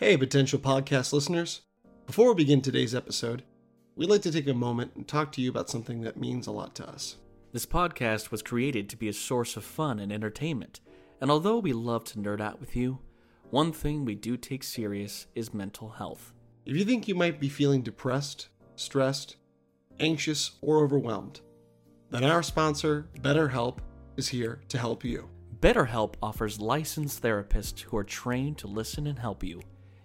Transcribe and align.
Hey, 0.00 0.16
potential 0.16 0.60
podcast 0.60 1.12
listeners. 1.12 1.62
Before 2.06 2.28
we 2.28 2.44
begin 2.44 2.62
today's 2.62 2.94
episode, 2.94 3.42
we'd 3.96 4.08
like 4.08 4.22
to 4.22 4.30
take 4.30 4.46
a 4.46 4.54
moment 4.54 4.92
and 4.94 5.08
talk 5.08 5.32
to 5.32 5.40
you 5.40 5.50
about 5.50 5.68
something 5.68 6.02
that 6.02 6.16
means 6.16 6.46
a 6.46 6.52
lot 6.52 6.76
to 6.76 6.88
us. 6.88 7.16
This 7.52 7.66
podcast 7.66 8.30
was 8.30 8.40
created 8.40 8.88
to 8.88 8.96
be 8.96 9.08
a 9.08 9.12
source 9.12 9.56
of 9.56 9.64
fun 9.64 9.98
and 9.98 10.12
entertainment, 10.12 10.78
and 11.20 11.32
although 11.32 11.58
we 11.58 11.72
love 11.72 12.04
to 12.04 12.18
nerd 12.20 12.40
out 12.40 12.60
with 12.60 12.76
you, 12.76 13.00
one 13.50 13.72
thing 13.72 14.04
we 14.04 14.14
do 14.14 14.36
take 14.36 14.62
serious 14.62 15.26
is 15.34 15.52
mental 15.52 15.88
health. 15.88 16.32
If 16.64 16.76
you 16.76 16.84
think 16.84 17.08
you 17.08 17.16
might 17.16 17.40
be 17.40 17.48
feeling 17.48 17.82
depressed, 17.82 18.50
stressed, 18.76 19.34
anxious, 19.98 20.52
or 20.62 20.84
overwhelmed, 20.84 21.40
then 22.10 22.22
our 22.22 22.44
sponsor, 22.44 23.08
BetterHelp, 23.20 23.78
is 24.16 24.28
here 24.28 24.60
to 24.68 24.78
help 24.78 25.02
you. 25.02 25.28
BetterHelp 25.58 26.14
offers 26.22 26.60
licensed 26.60 27.20
therapists 27.20 27.80
who 27.80 27.96
are 27.96 28.04
trained 28.04 28.58
to 28.58 28.68
listen 28.68 29.08
and 29.08 29.18
help 29.18 29.42
you. 29.42 29.60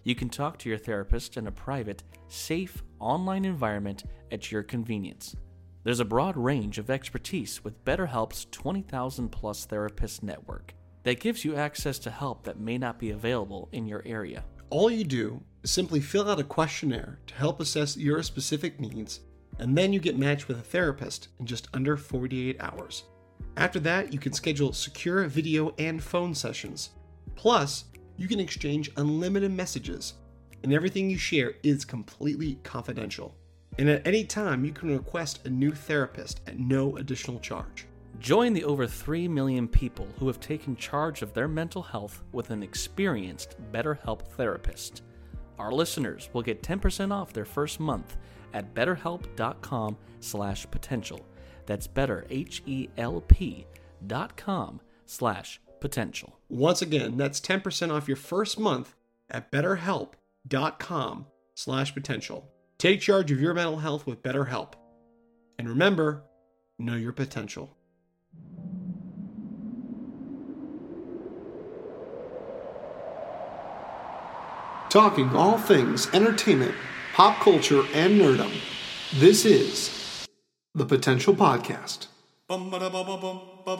You 0.06 0.16
can 0.16 0.28
talk 0.30 0.60
to 0.60 0.70
your 0.70 0.78
therapist 0.78 1.38
in 1.38 1.48
a 1.48 1.52
private, 1.52 2.04
safe, 2.28 2.84
online 3.00 3.46
environment 3.46 4.04
at 4.32 4.52
your 4.52 4.62
convenience. 4.62 5.36
There's 5.84 6.02
a 6.02 6.06
broad 6.06 6.36
range 6.36 6.78
of 6.78 6.90
expertise 6.90 7.64
with 7.64 7.84
BetterHelp's 7.86 8.48
20,000 8.52 9.30
plus 9.30 9.66
therapist 9.66 10.22
network 10.22 10.74
that 11.04 11.22
gives 11.22 11.46
you 11.46 11.56
access 11.56 12.00
to 12.00 12.10
help 12.10 12.44
that 12.44 12.60
may 12.60 12.78
not 12.78 13.00
be 13.00 13.12
available 13.12 13.70
in 13.72 13.86
your 13.86 14.04
area. 14.06 14.44
All 14.70 14.92
you 14.92 15.06
do 15.06 15.42
is 15.62 15.72
simply 15.72 16.02
fill 16.02 16.30
out 16.30 16.40
a 16.40 16.44
questionnaire 16.44 17.20
to 17.28 17.36
help 17.36 17.62
assess 17.62 17.96
your 17.96 18.24
specific 18.24 18.80
needs, 18.80 19.22
and 19.60 19.78
then 19.78 19.94
you 19.94 20.00
get 20.00 20.18
matched 20.18 20.48
with 20.50 20.60
a 20.60 20.64
therapist 20.64 21.30
in 21.40 21.46
just 21.46 21.70
under 21.74 21.96
48 21.96 22.58
hours. 22.60 23.04
After 23.56 23.80
that, 23.82 24.12
you 24.12 24.20
can 24.20 24.34
schedule 24.34 24.74
secure 24.74 25.26
video 25.28 25.74
and 25.78 26.04
phone 26.04 26.34
sessions. 26.34 26.90
Plus, 27.36 27.86
you 28.18 28.28
can 28.28 28.40
exchange 28.40 28.92
unlimited 28.98 29.52
messages, 29.52 30.14
and 30.64 30.74
everything 30.74 31.10
you 31.10 31.18
share 31.18 31.54
is 31.64 31.86
completely 31.86 32.60
confidential. 32.64 33.36
And 33.78 33.90
at 33.90 34.06
any 34.06 34.24
time, 34.24 34.64
you 34.64 34.72
can 34.72 34.92
request 34.92 35.46
a 35.46 35.50
new 35.50 35.72
therapist 35.72 36.42
at 36.48 36.60
no 36.60 36.96
additional 36.98 37.40
charge. 37.40 37.88
Join 38.20 38.54
the 38.54 38.64
over 38.64 38.86
3 38.86 39.28
million 39.28 39.68
people 39.68 40.08
who 40.20 40.28
have 40.28 40.40
taken 40.40 40.76
charge 40.76 41.22
of 41.22 41.34
their 41.34 41.48
mental 41.48 41.82
health 41.82 42.22
with 42.32 42.52
an 42.52 42.62
experienced 42.62 43.56
BetterHelp 43.72 44.22
therapist. 44.38 45.02
Our 45.58 45.72
listeners 45.72 46.30
will 46.34 46.44
get 46.44 46.62
10% 46.62 47.12
off 47.12 47.34
their 47.34 47.46
first 47.46 47.80
month 47.80 48.18
at 48.54 48.74
betterhelp.com 48.74 49.98
slash 50.20 50.70
potential. 50.70 51.26
That's 51.66 51.88
better, 51.88 52.26
H-E-L-P 52.30 53.66
dot 54.06 54.36
com 54.36 54.82
slash 55.06 55.62
potential. 55.80 56.33
Once 56.54 56.84
again, 56.84 57.18
that's 57.18 57.42
10% 57.42 57.92
off 57.92 58.08
your 58.08 58.16
first 58.16 58.60
month 58.60 58.96
at 59.28 59.52
betterhelp.com 59.52 61.26
slash 61.56 61.94
potential. 61.96 62.48
Take 62.78 63.02
charge 63.02 63.32
of 63.32 63.42
your 63.42 63.56
mental 63.56 63.78
health 63.78 64.06
with 64.06 64.22
BetterHelp. 64.22 64.74
And 65.58 65.68
remember, 65.68 66.22
know 66.78 66.96
your 66.96 67.12
potential. 67.12 67.76
Talking 74.92 75.30
all 75.36 75.58
things 75.58 76.08
entertainment, 76.14 76.76
pop 77.16 77.40
culture, 77.40 77.82
and 77.96 78.22
nerdom. 78.22 78.54
This 79.16 79.44
is 79.44 80.28
the 80.76 80.86
Potential 80.86 81.34
Podcast. 81.34 82.10
Hello 83.66 83.80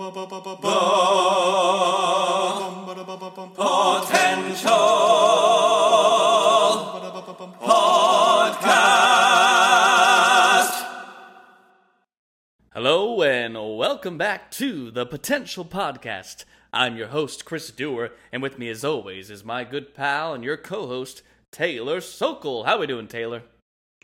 and 13.22 13.56
welcome 13.56 14.18
back 14.18 14.50
to 14.52 14.90
the 14.90 15.06
Potential 15.06 15.66
Podcast. 15.66 16.46
I'm 16.72 16.96
your 16.96 17.08
host, 17.08 17.44
Chris 17.44 17.70
Dewar, 17.70 18.12
and 18.32 18.42
with 18.42 18.58
me 18.58 18.70
as 18.70 18.86
always 18.86 19.30
is 19.30 19.44
my 19.44 19.66
good 19.66 19.94
pal 19.94 20.34
and 20.34 20.46
your 20.46 20.56
co-host, 20.56 21.24
Taylor 21.52 22.00
Sokol. 22.00 22.64
How 22.64 22.80
we 22.80 22.88
doing, 22.88 23.10
Taylor? 23.10 23.44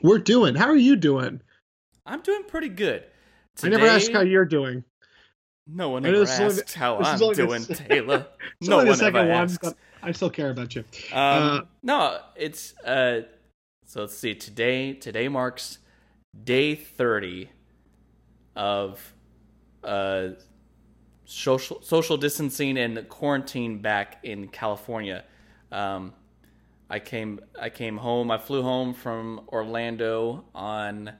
We're 0.03 0.19
doing. 0.19 0.55
How 0.55 0.67
are 0.67 0.75
you 0.75 0.97
doing? 0.97 1.41
I'm 2.05 2.21
doing 2.21 2.43
pretty 2.43 2.69
good. 2.69 3.05
I 3.63 3.69
never 3.69 3.87
asked 3.87 4.11
how 4.11 4.21
you're 4.21 4.43
doing. 4.43 4.83
No 5.71 5.89
one 5.89 6.05
ever 6.05 6.17
only 6.17 6.25
the- 6.27 6.73
how 6.79 6.97
I'm 6.97 7.19
the 7.19 7.33
doing, 7.33 7.61
s- 7.61 7.79
Taylor. 7.87 8.25
No 8.61 8.79
only 8.79 8.89
one 8.91 9.01
ever 9.03 9.19
asks. 9.19 9.73
I 10.01 10.11
still 10.13 10.29
care 10.29 10.49
about 10.49 10.75
you. 10.75 10.83
Um, 11.13 11.17
Uh, 11.17 11.61
no, 11.83 12.19
it's 12.35 12.75
uh. 12.79 13.21
So 13.85 14.01
let's 14.01 14.17
see. 14.17 14.35
Today, 14.35 14.93
today 14.93 15.27
marks 15.27 15.77
day 16.43 16.75
thirty 16.75 17.49
of 18.55 19.13
uh 19.83 20.29
social 21.25 21.81
social 21.81 22.17
distancing 22.17 22.77
and 22.77 23.07
quarantine 23.09 23.79
back 23.81 24.19
in 24.23 24.47
California. 24.47 25.23
Um, 25.71 26.13
I 26.89 26.99
came 26.99 27.39
I 27.59 27.69
came 27.69 27.97
home. 27.97 28.31
I 28.31 28.37
flew 28.37 28.61
home 28.63 28.93
from 28.93 29.41
Orlando 29.49 30.45
on 30.55 31.13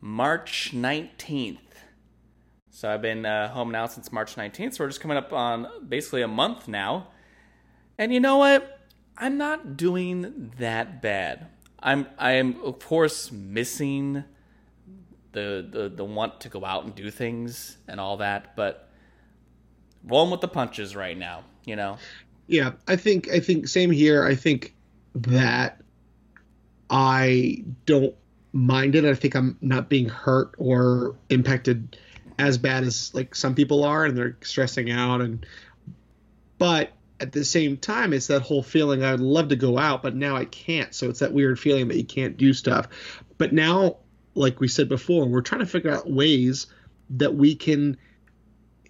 March 0.00 0.72
nineteenth. 0.72 1.60
So 2.70 2.88
I've 2.88 3.02
been 3.02 3.26
uh, 3.26 3.48
home 3.48 3.70
now 3.70 3.86
since 3.86 4.12
March 4.12 4.36
19th. 4.36 4.74
So 4.74 4.84
we're 4.84 4.88
just 4.88 5.00
coming 5.00 5.16
up 5.16 5.32
on 5.32 5.66
basically 5.88 6.22
a 6.22 6.28
month 6.28 6.68
now. 6.68 7.08
And 7.98 8.14
you 8.14 8.20
know 8.20 8.38
what? 8.38 8.78
I'm 9.16 9.36
not 9.36 9.76
doing 9.76 10.52
that 10.58 11.02
bad. 11.02 11.48
I'm 11.82 12.06
I 12.18 12.32
am 12.32 12.62
of 12.62 12.78
course 12.78 13.30
missing 13.32 14.24
the 15.32 15.66
the 15.68 15.88
the 15.88 16.04
want 16.04 16.40
to 16.42 16.48
go 16.48 16.64
out 16.64 16.84
and 16.84 16.94
do 16.94 17.10
things 17.10 17.76
and 17.88 18.00
all 18.00 18.18
that, 18.18 18.56
but 18.56 18.88
rolling 20.04 20.30
with 20.30 20.40
the 20.40 20.48
punches 20.48 20.96
right 20.96 21.16
now, 21.16 21.44
you 21.64 21.76
know. 21.76 21.98
Yeah, 22.46 22.72
I 22.88 22.96
think 22.96 23.30
I 23.30 23.40
think 23.40 23.68
same 23.68 23.90
here. 23.90 24.24
I 24.24 24.34
think 24.34 24.74
that 25.14 25.80
I 26.88 27.64
don't 27.86 28.14
mind 28.52 28.94
it. 28.94 29.04
I 29.04 29.14
think 29.14 29.34
I'm 29.34 29.56
not 29.60 29.88
being 29.88 30.08
hurt 30.08 30.54
or 30.58 31.16
impacted 31.28 31.98
as 32.40 32.58
bad 32.58 32.84
as 32.84 33.14
like 33.14 33.34
some 33.34 33.54
people 33.54 33.84
are 33.84 34.04
and 34.04 34.16
they're 34.16 34.36
stressing 34.42 34.90
out 34.90 35.20
and 35.20 35.46
but 36.58 36.92
at 37.20 37.32
the 37.32 37.44
same 37.44 37.76
time 37.76 38.12
it's 38.12 38.28
that 38.28 38.42
whole 38.42 38.62
feeling 38.62 39.02
I'd 39.04 39.20
love 39.20 39.48
to 39.48 39.56
go 39.56 39.78
out 39.78 40.02
but 40.02 40.14
now 40.14 40.36
I 40.36 40.46
can't. 40.46 40.94
So 40.94 41.08
it's 41.08 41.20
that 41.20 41.32
weird 41.32 41.58
feeling 41.58 41.88
that 41.88 41.96
you 41.96 42.04
can't 42.04 42.36
do 42.36 42.52
stuff. 42.52 42.88
But 43.38 43.52
now 43.52 43.98
like 44.34 44.60
we 44.60 44.68
said 44.68 44.88
before, 44.88 45.26
we're 45.26 45.42
trying 45.42 45.60
to 45.60 45.66
figure 45.66 45.90
out 45.90 46.10
ways 46.10 46.66
that 47.10 47.34
we 47.34 47.54
can 47.54 47.96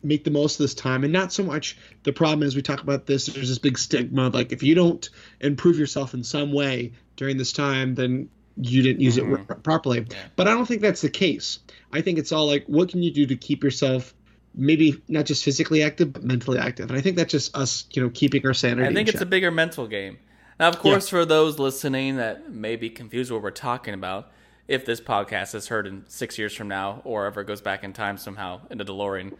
make 0.02 0.24
the 0.24 0.30
most 0.30 0.54
of 0.54 0.64
this 0.64 0.74
time 0.74 1.04
and 1.04 1.12
not 1.12 1.30
so 1.30 1.42
much 1.42 1.76
the 2.04 2.12
problem 2.12 2.42
is 2.46 2.56
we 2.56 2.62
talk 2.62 2.80
about 2.80 3.04
this 3.04 3.26
there's 3.26 3.50
this 3.50 3.58
big 3.58 3.76
stigma 3.76 4.30
like 4.30 4.50
if 4.50 4.62
you 4.62 4.74
don't 4.74 5.10
improve 5.40 5.78
yourself 5.78 6.14
in 6.14 6.24
some 6.24 6.52
way 6.52 6.92
during 7.16 7.36
this 7.36 7.52
time 7.52 7.94
then 7.94 8.30
you 8.60 8.82
didn't 8.82 9.00
use 9.00 9.16
it 9.18 9.24
Mhm. 9.24 9.48
r- 9.48 9.56
properly 9.56 10.06
but 10.36 10.46
i 10.48 10.52
don't 10.52 10.66
think 10.66 10.82
that's 10.82 11.00
the 11.00 11.10
case 11.10 11.58
i 11.92 12.00
think 12.00 12.18
it's 12.18 12.32
all 12.32 12.46
like 12.46 12.64
what 12.66 12.88
can 12.90 13.02
you 13.02 13.10
do 13.10 13.26
to 13.26 13.36
keep 13.36 13.62
yourself 13.64 14.14
maybe 14.54 15.00
not 15.08 15.24
just 15.26 15.44
physically 15.44 15.82
active 15.82 16.12
but 16.12 16.22
mentally 16.24 16.58
active 16.58 16.88
and 16.90 16.98
i 16.98 17.00
think 17.00 17.16
that's 17.16 17.30
just 17.32 17.56
us 17.56 17.86
you 17.92 18.02
know 18.02 18.10
keeping 18.10 18.44
our 18.46 18.54
sanity 18.54 18.88
I 18.88 18.92
think 18.94 19.08
in 19.08 19.14
it's 19.14 19.22
a 19.22 19.26
bigger 19.26 19.50
mental 19.50 19.86
game. 19.86 20.18
Now, 20.58 20.68
of 20.68 20.78
course, 20.78 21.08
for 21.08 21.24
those 21.24 21.58
listening 21.58 22.16
that 22.16 22.52
may 22.52 22.76
be 22.76 22.90
confused 22.90 23.30
what 23.32 23.40
we're 23.40 23.50
talking 23.50 23.94
about, 23.94 24.30
if 24.68 24.84
this 24.84 25.00
podcast 25.00 25.54
is 25.54 25.68
heard 25.68 25.86
in 25.86 26.04
six 26.06 26.36
years 26.36 26.54
from 26.54 26.68
now 26.68 27.00
or 27.04 27.24
ever 27.24 27.42
goes 27.44 27.62
back 27.62 27.82
in 27.82 27.94
time 27.94 28.18
somehow 28.18 28.60
in 28.70 28.78
a 28.78 28.84
DeLorean, 28.84 29.32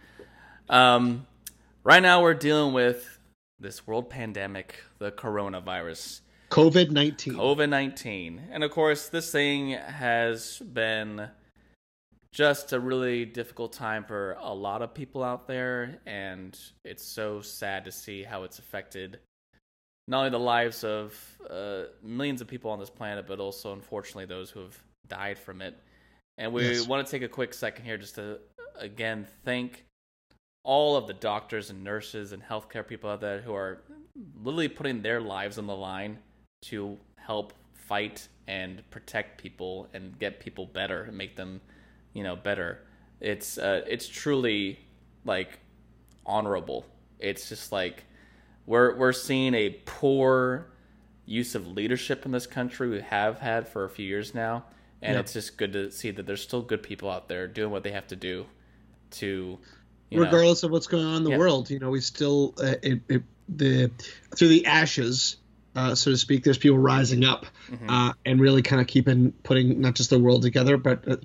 um, 0.67 1.27
right 1.83 2.01
now 2.01 2.23
we're 2.23 2.33
dealing 2.33 2.73
with 2.73 3.19
this 3.59 3.85
world 3.85 4.09
pandemic, 4.09 4.77
the 4.97 5.11
coronavirus. 5.11 6.21
Covid-19 6.51 7.35
COVID 7.35 7.69
19. 7.69 8.41
And 8.51 8.63
of 8.63 8.71
course, 8.71 9.07
this 9.07 9.31
thing 9.31 9.71
has 9.71 10.59
been 10.59 11.29
just 12.33 12.73
a 12.73 12.79
really 12.79 13.25
difficult 13.25 13.71
time 13.71 14.03
for 14.03 14.37
a 14.39 14.53
lot 14.53 14.81
of 14.81 14.93
people 14.93 15.23
out 15.23 15.47
there. 15.47 15.99
And 16.05 16.59
it's 16.83 17.05
so 17.05 17.39
sad 17.41 17.85
to 17.85 17.91
see 17.91 18.23
how 18.23 18.43
it's 18.43 18.59
affected 18.59 19.19
not 20.09 20.19
only 20.19 20.29
the 20.31 20.39
lives 20.39 20.83
of 20.83 21.17
uh, 21.49 21.83
millions 22.03 22.41
of 22.41 22.47
people 22.47 22.69
on 22.69 22.79
this 22.79 22.89
planet, 22.89 23.25
but 23.27 23.39
also, 23.39 23.71
unfortunately, 23.71 24.25
those 24.25 24.49
who 24.49 24.59
have 24.59 24.77
died 25.07 25.39
from 25.39 25.61
it. 25.61 25.77
And 26.37 26.51
we 26.51 26.63
Yes. 26.63 26.87
want 26.87 27.05
to 27.05 27.09
take 27.09 27.21
a 27.21 27.29
quick 27.29 27.53
second 27.53 27.85
here 27.85 27.97
just 27.97 28.15
to, 28.15 28.39
again, 28.77 29.25
thank 29.45 29.85
all 30.63 30.97
of 30.97 31.07
the 31.07 31.13
doctors 31.13 31.69
and 31.69 31.81
nurses 31.81 32.33
and 32.33 32.43
healthcare 32.43 32.85
people 32.85 33.09
out 33.09 33.21
there 33.21 33.39
who 33.39 33.53
are 33.53 33.83
literally 34.43 34.67
putting 34.67 35.01
their 35.01 35.21
lives 35.21 35.57
on 35.57 35.65
the 35.65 35.75
line 35.75 36.19
to 36.61 36.97
help 37.15 37.53
fight 37.73 38.27
and 38.47 38.87
protect 38.91 39.41
people 39.41 39.87
and 39.93 40.17
get 40.19 40.39
people 40.39 40.65
better 40.65 41.03
and 41.03 41.17
make 41.17 41.35
them, 41.35 41.61
you 42.13 42.23
know, 42.23 42.35
better. 42.35 42.79
It's 43.19 43.57
uh, 43.57 43.81
it's 43.87 44.07
truly 44.07 44.79
like 45.25 45.59
honorable. 46.25 46.85
It's 47.19 47.49
just 47.49 47.71
like 47.71 48.03
we're 48.65 48.95
we're 48.95 49.13
seeing 49.13 49.53
a 49.53 49.69
poor 49.85 50.67
use 51.25 51.55
of 51.55 51.67
leadership 51.67 52.25
in 52.25 52.31
this 52.31 52.47
country 52.47 52.89
we 52.89 53.01
have 53.01 53.39
had 53.39 53.67
for 53.67 53.83
a 53.85 53.89
few 53.89 54.05
years 54.05 54.33
now, 54.33 54.63
and 55.01 55.13
Yeah. 55.13 55.19
it's 55.19 55.33
just 55.33 55.57
good 55.57 55.73
to 55.73 55.91
see 55.91 56.11
that 56.11 56.25
there's 56.25 56.41
still 56.41 56.61
good 56.61 56.83
people 56.83 57.09
out 57.09 57.27
there 57.27 57.47
doing 57.47 57.71
what 57.71 57.83
they 57.83 57.91
have 57.91 58.07
to 58.07 58.15
do 58.15 58.45
to, 59.11 59.57
you 60.09 60.17
know, 60.19 60.25
regardless 60.25 60.63
of 60.63 60.71
what's 60.71 60.87
going 60.87 61.05
on 61.05 61.17
in 61.17 61.23
the 61.23 61.37
world. 61.37 61.69
You 61.69 61.79
know, 61.79 61.89
we 61.91 62.01
still 62.01 62.53
uh, 62.61 62.75
it, 62.81 63.01
it, 63.07 63.23
the 63.49 63.91
through 64.35 64.47
the 64.49 64.65
ashes, 64.65 65.37
uh, 65.75 65.95
so 65.95 66.11
to 66.11 66.17
speak. 66.17 66.43
There's 66.43 66.57
people 66.57 66.77
rising 66.77 67.23
up 67.23 67.45
Mhm. 67.71 67.89
uh, 67.89 68.13
and 68.25 68.39
really 68.41 68.61
kind 68.61 68.81
of 68.81 68.87
keeping 68.87 69.31
putting 69.43 69.81
not 69.81 69.95
just 69.95 70.09
the 70.09 70.19
world 70.19 70.41
together, 70.41 70.77
but 70.77 71.07
uh, 71.07 71.17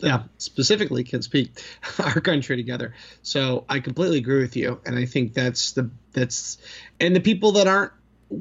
yeah, 0.00 0.22
specifically 0.38 1.04
can 1.04 1.22
speak 1.22 1.60
our 1.98 2.20
country 2.20 2.56
together. 2.56 2.94
So 3.22 3.64
I 3.68 3.80
completely 3.80 4.18
agree 4.18 4.40
with 4.40 4.56
you, 4.56 4.80
and 4.84 4.98
I 4.98 5.06
think 5.06 5.34
that's 5.34 5.72
the 5.72 5.90
that's 6.12 6.58
and 7.00 7.14
the 7.16 7.20
people 7.20 7.52
that 7.52 7.66
aren't 7.66 7.92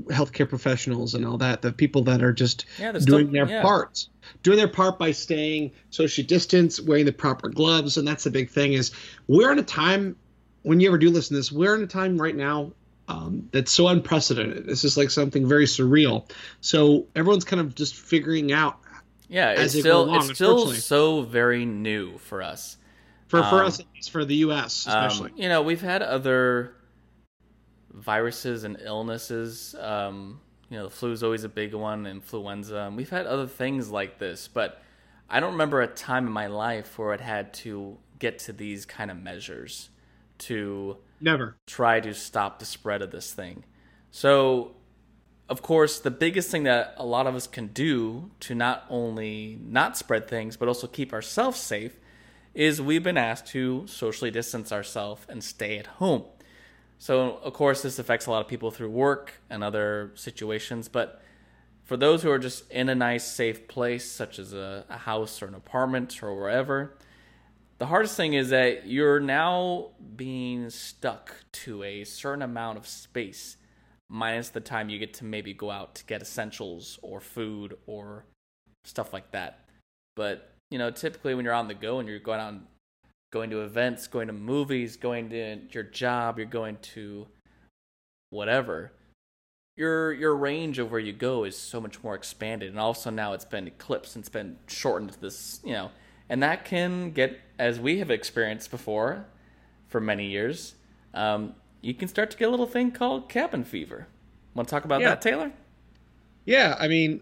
healthcare 0.07 0.49
professionals 0.49 1.13
and 1.13 1.25
all 1.25 1.37
that, 1.37 1.61
the 1.61 1.71
people 1.71 2.03
that 2.03 2.21
are 2.21 2.33
just 2.33 2.65
yeah, 2.77 2.91
doing 2.91 3.01
still, 3.01 3.27
their 3.31 3.47
yeah. 3.47 3.61
part 3.61 4.07
doing 4.43 4.57
their 4.57 4.67
part 4.67 4.99
by 4.99 5.11
staying 5.11 5.71
social 5.89 6.25
distance 6.25 6.81
wearing 6.81 7.05
the 7.05 7.13
proper 7.13 7.47
gloves 7.47 7.95
and 7.97 8.05
that's 8.05 8.25
the 8.25 8.29
big 8.29 8.49
thing 8.49 8.73
is 8.73 8.91
we're 9.27 9.49
in 9.53 9.59
a 9.59 9.63
time 9.63 10.17
when 10.63 10.81
you 10.81 10.89
ever 10.89 10.97
do 10.97 11.09
listen 11.09 11.29
to 11.33 11.39
this 11.39 11.49
we're 11.49 11.73
in 11.73 11.81
a 11.81 11.87
time 11.87 12.21
right 12.21 12.35
now 12.35 12.73
um, 13.07 13.47
that's 13.51 13.71
so 13.71 13.87
unprecedented 13.87 14.65
this 14.65 14.83
is 14.83 14.97
like 14.97 15.09
something 15.09 15.47
very 15.47 15.65
surreal 15.65 16.29
so 16.61 17.05
everyone's 17.15 17.45
kind 17.45 17.59
of 17.59 17.73
just 17.75 17.95
figuring 17.95 18.51
out 18.51 18.79
Yeah, 19.29 19.51
it's 19.51 19.77
still 19.77 20.03
along, 20.03 20.29
it's 20.29 20.35
still 20.35 20.71
so 20.71 21.21
very 21.21 21.65
new 21.65 22.17
for 22.17 22.41
us. 22.41 22.77
for, 23.27 23.43
for 23.43 23.59
Um, 23.59 23.65
us 23.67 23.79
at 23.79 23.85
least 23.95 24.11
for 24.11 24.25
the 24.25 24.35
us 24.35 24.87
especially 24.87 25.31
Um, 25.31 25.37
you 25.37 25.49
know, 25.49 25.61
we've 25.61 25.81
had 25.81 26.01
other 26.01 26.73
viruses 27.93 28.63
and 28.63 28.77
illnesses. 28.83 29.75
Um, 29.79 30.39
you 30.69 30.77
know, 30.77 30.83
the 30.85 30.89
flu 30.89 31.11
is 31.11 31.23
always 31.23 31.43
a 31.43 31.49
big 31.49 31.73
one, 31.73 32.05
influenza. 32.05 32.77
And 32.77 32.97
we've 32.97 33.09
had 33.09 33.25
other 33.25 33.47
things 33.47 33.89
like 33.89 34.19
this, 34.19 34.47
but 34.47 34.81
I 35.29 35.39
don't 35.39 35.53
remember 35.53 35.81
a 35.81 35.87
time 35.87 36.25
in 36.27 36.31
my 36.31 36.47
life 36.47 36.97
where 36.97 37.13
it 37.13 37.21
had 37.21 37.53
to 37.55 37.97
get 38.19 38.39
to 38.39 38.53
these 38.53 38.85
kind 38.85 39.11
of 39.11 39.17
measures 39.17 39.89
to 40.39 40.97
never 41.19 41.57
try 41.65 41.99
to 41.99 42.13
stop 42.13 42.59
the 42.59 42.65
spread 42.65 43.01
of 43.01 43.11
this 43.11 43.33
thing. 43.33 43.63
So, 44.11 44.75
of 45.49 45.61
course, 45.61 45.99
the 45.99 46.11
biggest 46.11 46.49
thing 46.51 46.63
that 46.63 46.93
a 46.97 47.05
lot 47.05 47.27
of 47.27 47.35
us 47.35 47.47
can 47.47 47.67
do 47.67 48.31
to 48.41 48.55
not 48.55 48.85
only 48.89 49.59
not 49.61 49.97
spread 49.97 50.27
things, 50.27 50.57
but 50.57 50.67
also 50.67 50.87
keep 50.87 51.13
ourselves 51.13 51.59
safe, 51.59 51.97
is 52.53 52.81
we've 52.81 53.03
been 53.03 53.17
asked 53.17 53.47
to 53.47 53.85
socially 53.87 54.31
distance 54.31 54.71
ourselves 54.71 55.25
and 55.29 55.43
stay 55.43 55.77
at 55.77 55.87
home. 55.87 56.23
So, 56.97 57.37
of 57.43 57.53
course, 57.53 57.83
this 57.83 57.99
affects 57.99 58.25
a 58.25 58.31
lot 58.31 58.41
of 58.41 58.47
people 58.47 58.71
through 58.71 58.89
work 58.89 59.33
and 59.49 59.63
other 59.63 60.11
situations, 60.15 60.87
but 60.87 61.21
for 61.83 61.95
those 61.95 62.23
who 62.23 62.31
are 62.31 62.39
just 62.39 62.69
in 62.71 62.89
a 62.89 62.95
nice, 62.95 63.25
safe 63.25 63.67
place, 63.67 64.09
such 64.11 64.39
as 64.39 64.53
a, 64.53 64.83
a 64.89 64.97
house 64.97 65.41
or 65.41 65.45
an 65.45 65.53
apartment 65.53 66.21
or 66.21 66.35
wherever, 66.35 66.97
the 67.77 67.85
hardest 67.85 68.17
thing 68.17 68.33
is 68.33 68.49
that 68.49 68.87
you're 68.87 69.19
now 69.19 69.89
being 70.15 70.69
stuck 70.69 71.35
to 71.51 71.83
a 71.83 72.03
certain 72.03 72.41
amount 72.41 72.77
of 72.77 72.87
space, 72.87 73.57
minus 74.09 74.49
the 74.49 74.59
time 74.59 74.89
you 74.89 74.97
get 74.97 75.13
to 75.15 75.25
maybe 75.25 75.53
go 75.53 75.69
out 75.69 75.95
to 75.95 76.05
get 76.05 76.21
essentials 76.21 76.97
or 77.01 77.19
food 77.19 77.77
or 77.85 78.25
stuff 78.83 79.13
like 79.13 79.31
that. 79.31 79.67
But 80.15 80.51
you 80.71 80.77
know, 80.77 80.91
typically 80.91 81.35
when 81.35 81.45
you're 81.45 81.53
on 81.53 81.67
the 81.67 81.73
go 81.73 81.99
and 81.99 82.09
you're 82.09 82.19
going 82.19 82.39
out, 82.39 82.55
going 83.31 83.49
to 83.51 83.61
events, 83.61 84.07
going 84.07 84.27
to 84.27 84.33
movies, 84.33 84.97
going 84.97 85.29
to 85.29 85.59
your 85.71 85.83
job, 85.83 86.37
you're 86.37 86.47
going 86.47 86.77
to 86.81 87.27
whatever. 88.31 88.91
Your 89.75 90.11
your 90.11 90.35
range 90.35 90.79
of 90.79 90.89
where 90.89 90.99
you 90.99 91.13
go 91.13 91.43
is 91.43 91.55
so 91.55 91.79
much 91.79 92.03
more 92.03 92.15
expanded, 92.15 92.69
and 92.69 92.79
also 92.79 93.11
now 93.11 93.33
it's 93.33 93.45
been 93.45 93.67
eclipsed 93.67 94.15
and 94.15 94.23
it's 94.23 94.29
been 94.29 94.57
shortened 94.65 95.11
to 95.11 95.21
this, 95.21 95.61
you 95.63 95.73
know, 95.73 95.91
and 96.29 96.41
that 96.43 96.65
can 96.65 97.11
get, 97.11 97.39
as 97.59 97.79
we 97.79 97.99
have 97.99 98.11
experienced 98.11 98.71
before, 98.71 99.25
for 99.87 100.01
many 100.01 100.27
years, 100.27 100.75
um, 101.13 101.53
you 101.81 101.93
can 101.93 102.07
start 102.07 102.31
to 102.31 102.37
get 102.37 102.47
a 102.47 102.51
little 102.51 102.65
thing 102.67 102.91
called 102.91 103.29
cabin 103.29 103.63
fever. 103.63 104.07
Want 104.53 104.67
to 104.67 104.71
talk 104.75 104.85
about 104.85 105.01
Yeah. 105.01 105.09
that, 105.09 105.21
Taylor? 105.21 105.51
yeah 106.45 106.75
i 106.79 106.87
mean 106.87 107.19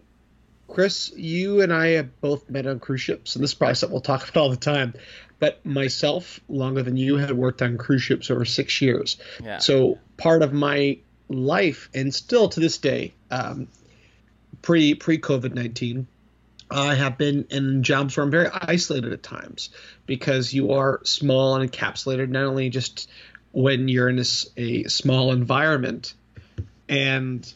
chris 0.68 1.10
you 1.16 1.60
and 1.60 1.72
i 1.72 1.88
have 1.88 2.20
both 2.20 2.48
met 2.48 2.64
on 2.64 2.78
cruise 2.78 3.00
ships 3.00 3.34
and 3.34 3.42
this 3.42 3.50
is 3.50 3.54
probably 3.54 3.74
something 3.74 3.92
we'll 3.92 4.00
talk 4.00 4.28
about 4.28 4.40
all 4.40 4.50
the 4.50 4.56
time 4.56 4.94
but 5.40 5.64
myself 5.66 6.38
longer 6.48 6.80
than 6.80 6.96
you 6.96 7.16
had 7.16 7.32
worked 7.32 7.60
on 7.60 7.76
cruise 7.76 8.02
ships 8.02 8.30
over 8.30 8.44
six 8.44 8.80
years 8.80 9.16
Yeah. 9.42 9.58
So 9.58 9.98
part 10.16 10.42
of 10.42 10.52
my 10.52 10.98
life, 11.28 11.88
and 11.92 12.14
still 12.14 12.48
to 12.50 12.60
this 12.60 12.78
day, 12.78 13.14
um, 13.32 13.66
pre 14.62 14.94
pre 14.94 15.18
COVID 15.18 15.54
nineteen, 15.54 16.06
I 16.70 16.94
have 16.94 17.16
been 17.16 17.46
in 17.50 17.82
jobs 17.82 18.16
where 18.16 18.24
I'm 18.24 18.30
very 18.30 18.48
isolated 18.52 19.12
at 19.12 19.22
times 19.22 19.70
because 20.06 20.52
you 20.52 20.72
are 20.72 21.00
small 21.04 21.56
and 21.56 21.70
encapsulated. 21.70 22.28
Not 22.28 22.44
only 22.44 22.70
just 22.70 23.08
when 23.52 23.88
you're 23.88 24.08
in 24.08 24.16
this, 24.16 24.50
a 24.56 24.84
small 24.84 25.32
environment, 25.32 26.14
and 26.88 27.52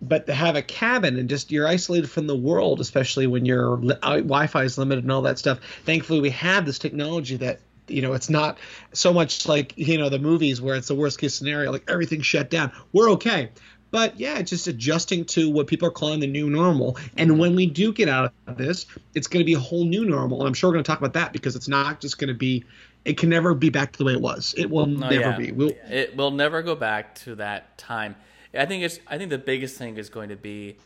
but 0.00 0.26
to 0.26 0.34
have 0.34 0.56
a 0.56 0.62
cabin 0.62 1.18
and 1.18 1.28
just 1.28 1.50
you're 1.50 1.66
isolated 1.66 2.08
from 2.08 2.26
the 2.26 2.36
world, 2.36 2.80
especially 2.80 3.26
when 3.26 3.44
your 3.44 3.74
uh, 3.74 4.16
Wi-Fi 4.18 4.62
is 4.62 4.78
limited 4.78 5.04
and 5.04 5.12
all 5.12 5.22
that 5.22 5.38
stuff. 5.38 5.58
Thankfully, 5.84 6.20
we 6.20 6.30
have 6.30 6.66
this 6.66 6.78
technology 6.78 7.36
that 7.36 7.60
you 7.88 8.02
know 8.02 8.12
it's 8.12 8.30
not 8.30 8.58
so 8.92 9.12
much 9.12 9.48
like 9.48 9.72
you 9.76 9.98
know 9.98 10.08
the 10.08 10.18
movies 10.18 10.60
where 10.60 10.76
it's 10.76 10.88
the 10.88 10.94
worst 10.94 11.18
case 11.18 11.34
scenario, 11.34 11.72
like 11.72 11.84
everything's 11.88 12.26
shut 12.26 12.50
down. 12.50 12.72
We're 12.92 13.10
okay. 13.12 13.50
But 13.90 14.18
yeah, 14.20 14.38
it's 14.38 14.50
just 14.50 14.66
adjusting 14.66 15.24
to 15.26 15.50
what 15.50 15.66
people 15.66 15.88
are 15.88 15.92
calling 15.92 16.20
the 16.20 16.26
new 16.26 16.50
normal. 16.50 16.98
And 17.16 17.38
when 17.38 17.56
we 17.56 17.66
do 17.66 17.92
get 17.92 18.08
out 18.08 18.32
of 18.46 18.58
this, 18.58 18.86
it's 19.14 19.26
going 19.26 19.40
to 19.40 19.46
be 19.46 19.54
a 19.54 19.58
whole 19.58 19.84
new 19.84 20.04
normal. 20.04 20.40
And 20.40 20.48
I'm 20.48 20.54
sure 20.54 20.68
we're 20.68 20.74
going 20.74 20.84
to 20.84 20.88
talk 20.90 20.98
about 20.98 21.14
that 21.14 21.32
because 21.32 21.56
it's 21.56 21.68
not 21.68 22.00
just 22.00 22.18
going 22.18 22.28
to 22.28 22.34
be, 22.34 22.64
it 23.04 23.16
can 23.16 23.30
never 23.30 23.54
be 23.54 23.70
back 23.70 23.92
to 23.92 23.98
the 23.98 24.04
way 24.04 24.12
it 24.12 24.20
was. 24.20 24.54
It 24.58 24.68
will 24.70 24.82
Oh, 24.82 24.84
never 24.84 25.14
yeah. 25.14 25.36
be. 25.36 25.52
We'll, 25.52 25.72
it 25.88 26.16
will 26.16 26.30
never 26.30 26.62
go 26.62 26.74
back 26.74 27.14
to 27.20 27.34
that 27.36 27.78
time. 27.78 28.16
I 28.54 28.66
think 28.66 28.82
it's. 28.82 28.98
I 29.06 29.18
think 29.18 29.30
the 29.30 29.38
biggest 29.38 29.76
thing 29.76 29.98
is 29.98 30.08
going 30.08 30.30
to 30.30 30.36
be 30.36 30.78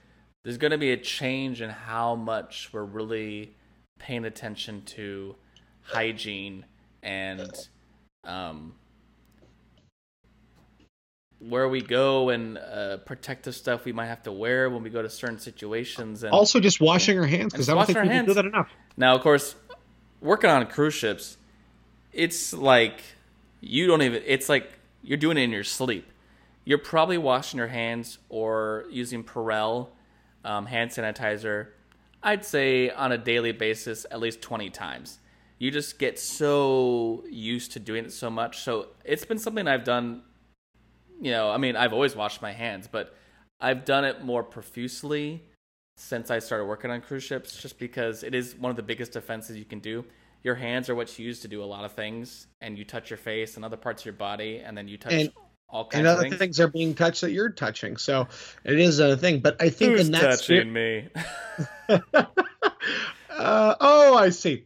there's 0.45 0.59
going 0.59 0.73
to 0.73 0.79
be 0.79 0.91
a 0.91 0.97
change 0.97 1.63
in 1.63 1.71
how 1.71 2.17
much 2.17 2.71
we're 2.73 2.85
really 2.85 3.55
paying 3.99 4.25
attention 4.25 4.83
to 4.83 5.37
hygiene 5.83 6.65
and 7.03 7.53
um, 8.25 8.75
where 11.49 11.69
we 11.69 11.81
go 11.81 12.29
and 12.29 12.59
uh, 12.59 12.99
protective 12.99 13.55
stuff 13.55 13.85
we 13.85 13.93
might 13.93 14.07
have 14.07 14.23
to 14.25 14.33
wear 14.33 14.71
when 14.71 14.83
we 14.83 14.91
go 14.91 15.03
to 15.03 15.11
certain 15.11 15.39
situations. 15.39 16.23
And 16.23 16.33
also 16.33 16.61
just 16.61 16.81
washing 16.81 17.19
our 17.19 17.27
hands 17.27 17.53
because 17.53 17.69
I 17.69 17.75
don't 17.75 17.87
think 17.87 17.99
people 17.99 18.17
our 18.17 18.25
do 18.25 18.35
that 18.35 18.45
enough. 18.45 18.71
Now, 18.97 19.15
of 19.15 19.23
course, 19.23 19.55
working 20.21 20.51
on 20.51 20.67
cruise 20.67 20.95
ships, 20.95 21.37
it's 22.13 22.53
like 22.53 23.01
you 23.61 23.87
don't 23.87 24.03
even. 24.03 24.23
It's 24.27 24.49
like 24.49 24.73
you're 25.03 25.19
doing 25.19 25.37
it 25.37 25.43
in 25.43 25.51
your 25.51 25.65
sleep. 25.65 26.09
You're 26.65 26.79
probably 26.79 27.19
washing 27.19 27.59
your 27.59 27.69
hands 27.69 28.19
or 28.29 28.85
using 28.91 29.25
Purell 29.25 29.89
um, 30.45 30.67
hand 30.67 30.91
sanitizer. 30.91 31.69
I'd 32.23 32.45
say 32.45 32.91
on 32.91 33.11
a 33.11 33.19
daily 33.19 33.53
basis, 33.53 34.07
at 34.11 34.21
least 34.21 34.41
20 34.43 34.71
times. 34.71 35.19
You 35.59 35.71
just 35.71 35.99
get 35.99 36.19
so 36.19 37.25
used 37.29 37.73
to 37.73 37.81
doing 37.81 38.05
it 38.05 38.13
so 38.13 38.31
much. 38.31 38.61
So 38.61 38.89
it's 39.05 39.25
been 39.25 39.39
something 39.39 39.67
I've 39.67 39.85
done. 39.85 40.23
You 41.23 41.31
know, 41.31 41.51
I 41.51 41.57
mean, 41.57 41.77
I've 41.77 41.93
always 41.93 42.17
washed 42.17 42.43
my 42.43 42.51
hands, 42.53 42.89
but 42.91 43.15
I've 43.61 43.85
done 43.85 44.05
it 44.05 44.25
more 44.25 44.43
profusely 44.43 45.43
since 45.97 46.33
I 46.33 46.41
started 46.41 46.65
working 46.65 46.91
on 46.91 47.01
cruise 47.01 47.23
ships, 47.23 47.57
just 47.63 47.79
because 47.79 48.25
it 48.25 48.35
is 48.35 48.57
one 48.57 48.71
of 48.71 48.77
the 48.77 48.83
biggest 48.83 49.13
defenses 49.13 49.57
you 49.57 49.65
can 49.65 49.79
do. 49.79 50.05
Your 50.43 50.57
hands 50.57 50.91
are 50.91 50.97
what's 50.97 51.21
used 51.21 51.43
to 51.43 51.49
do 51.49 51.63
a 51.63 51.65
lot 51.65 51.85
of 51.85 51.93
things, 51.93 52.49
and 52.61 52.77
you 52.77 52.85
touch 52.85 53.09
your 53.09 53.19
face 53.19 53.55
and 53.55 53.65
other 53.65 53.77
parts 53.77 54.03
of 54.03 54.07
your 54.07 54.15
body, 54.15 54.59
and 54.65 54.77
then 54.77 54.89
you 54.89 54.99
touch 54.99 55.13
And- 55.13 55.31
all 55.69 55.85
kinds 55.85 56.01
And 56.01 56.07
of 56.09 56.19
other 56.19 56.23
things. 56.29 56.39
things 56.39 56.61
are 56.61 56.67
being 56.69 56.95
touched 56.95 57.21
that 57.21 57.31
you're 57.31 57.51
touching. 57.51 57.97
So 57.97 58.27
it 58.65 58.79
is 58.81 58.99
a 58.99 59.17
thing. 59.17 59.39
But 59.41 59.57
I 59.63 59.71
think 59.71 59.93
Who's 59.93 60.07
in 60.07 60.13
that 60.13 60.41
spirit- 60.41 60.65
touching 60.65 60.73
me? 60.73 61.09
uh, 63.31 63.75
oh, 63.81 64.17
I 64.17 64.31
see. 64.31 64.65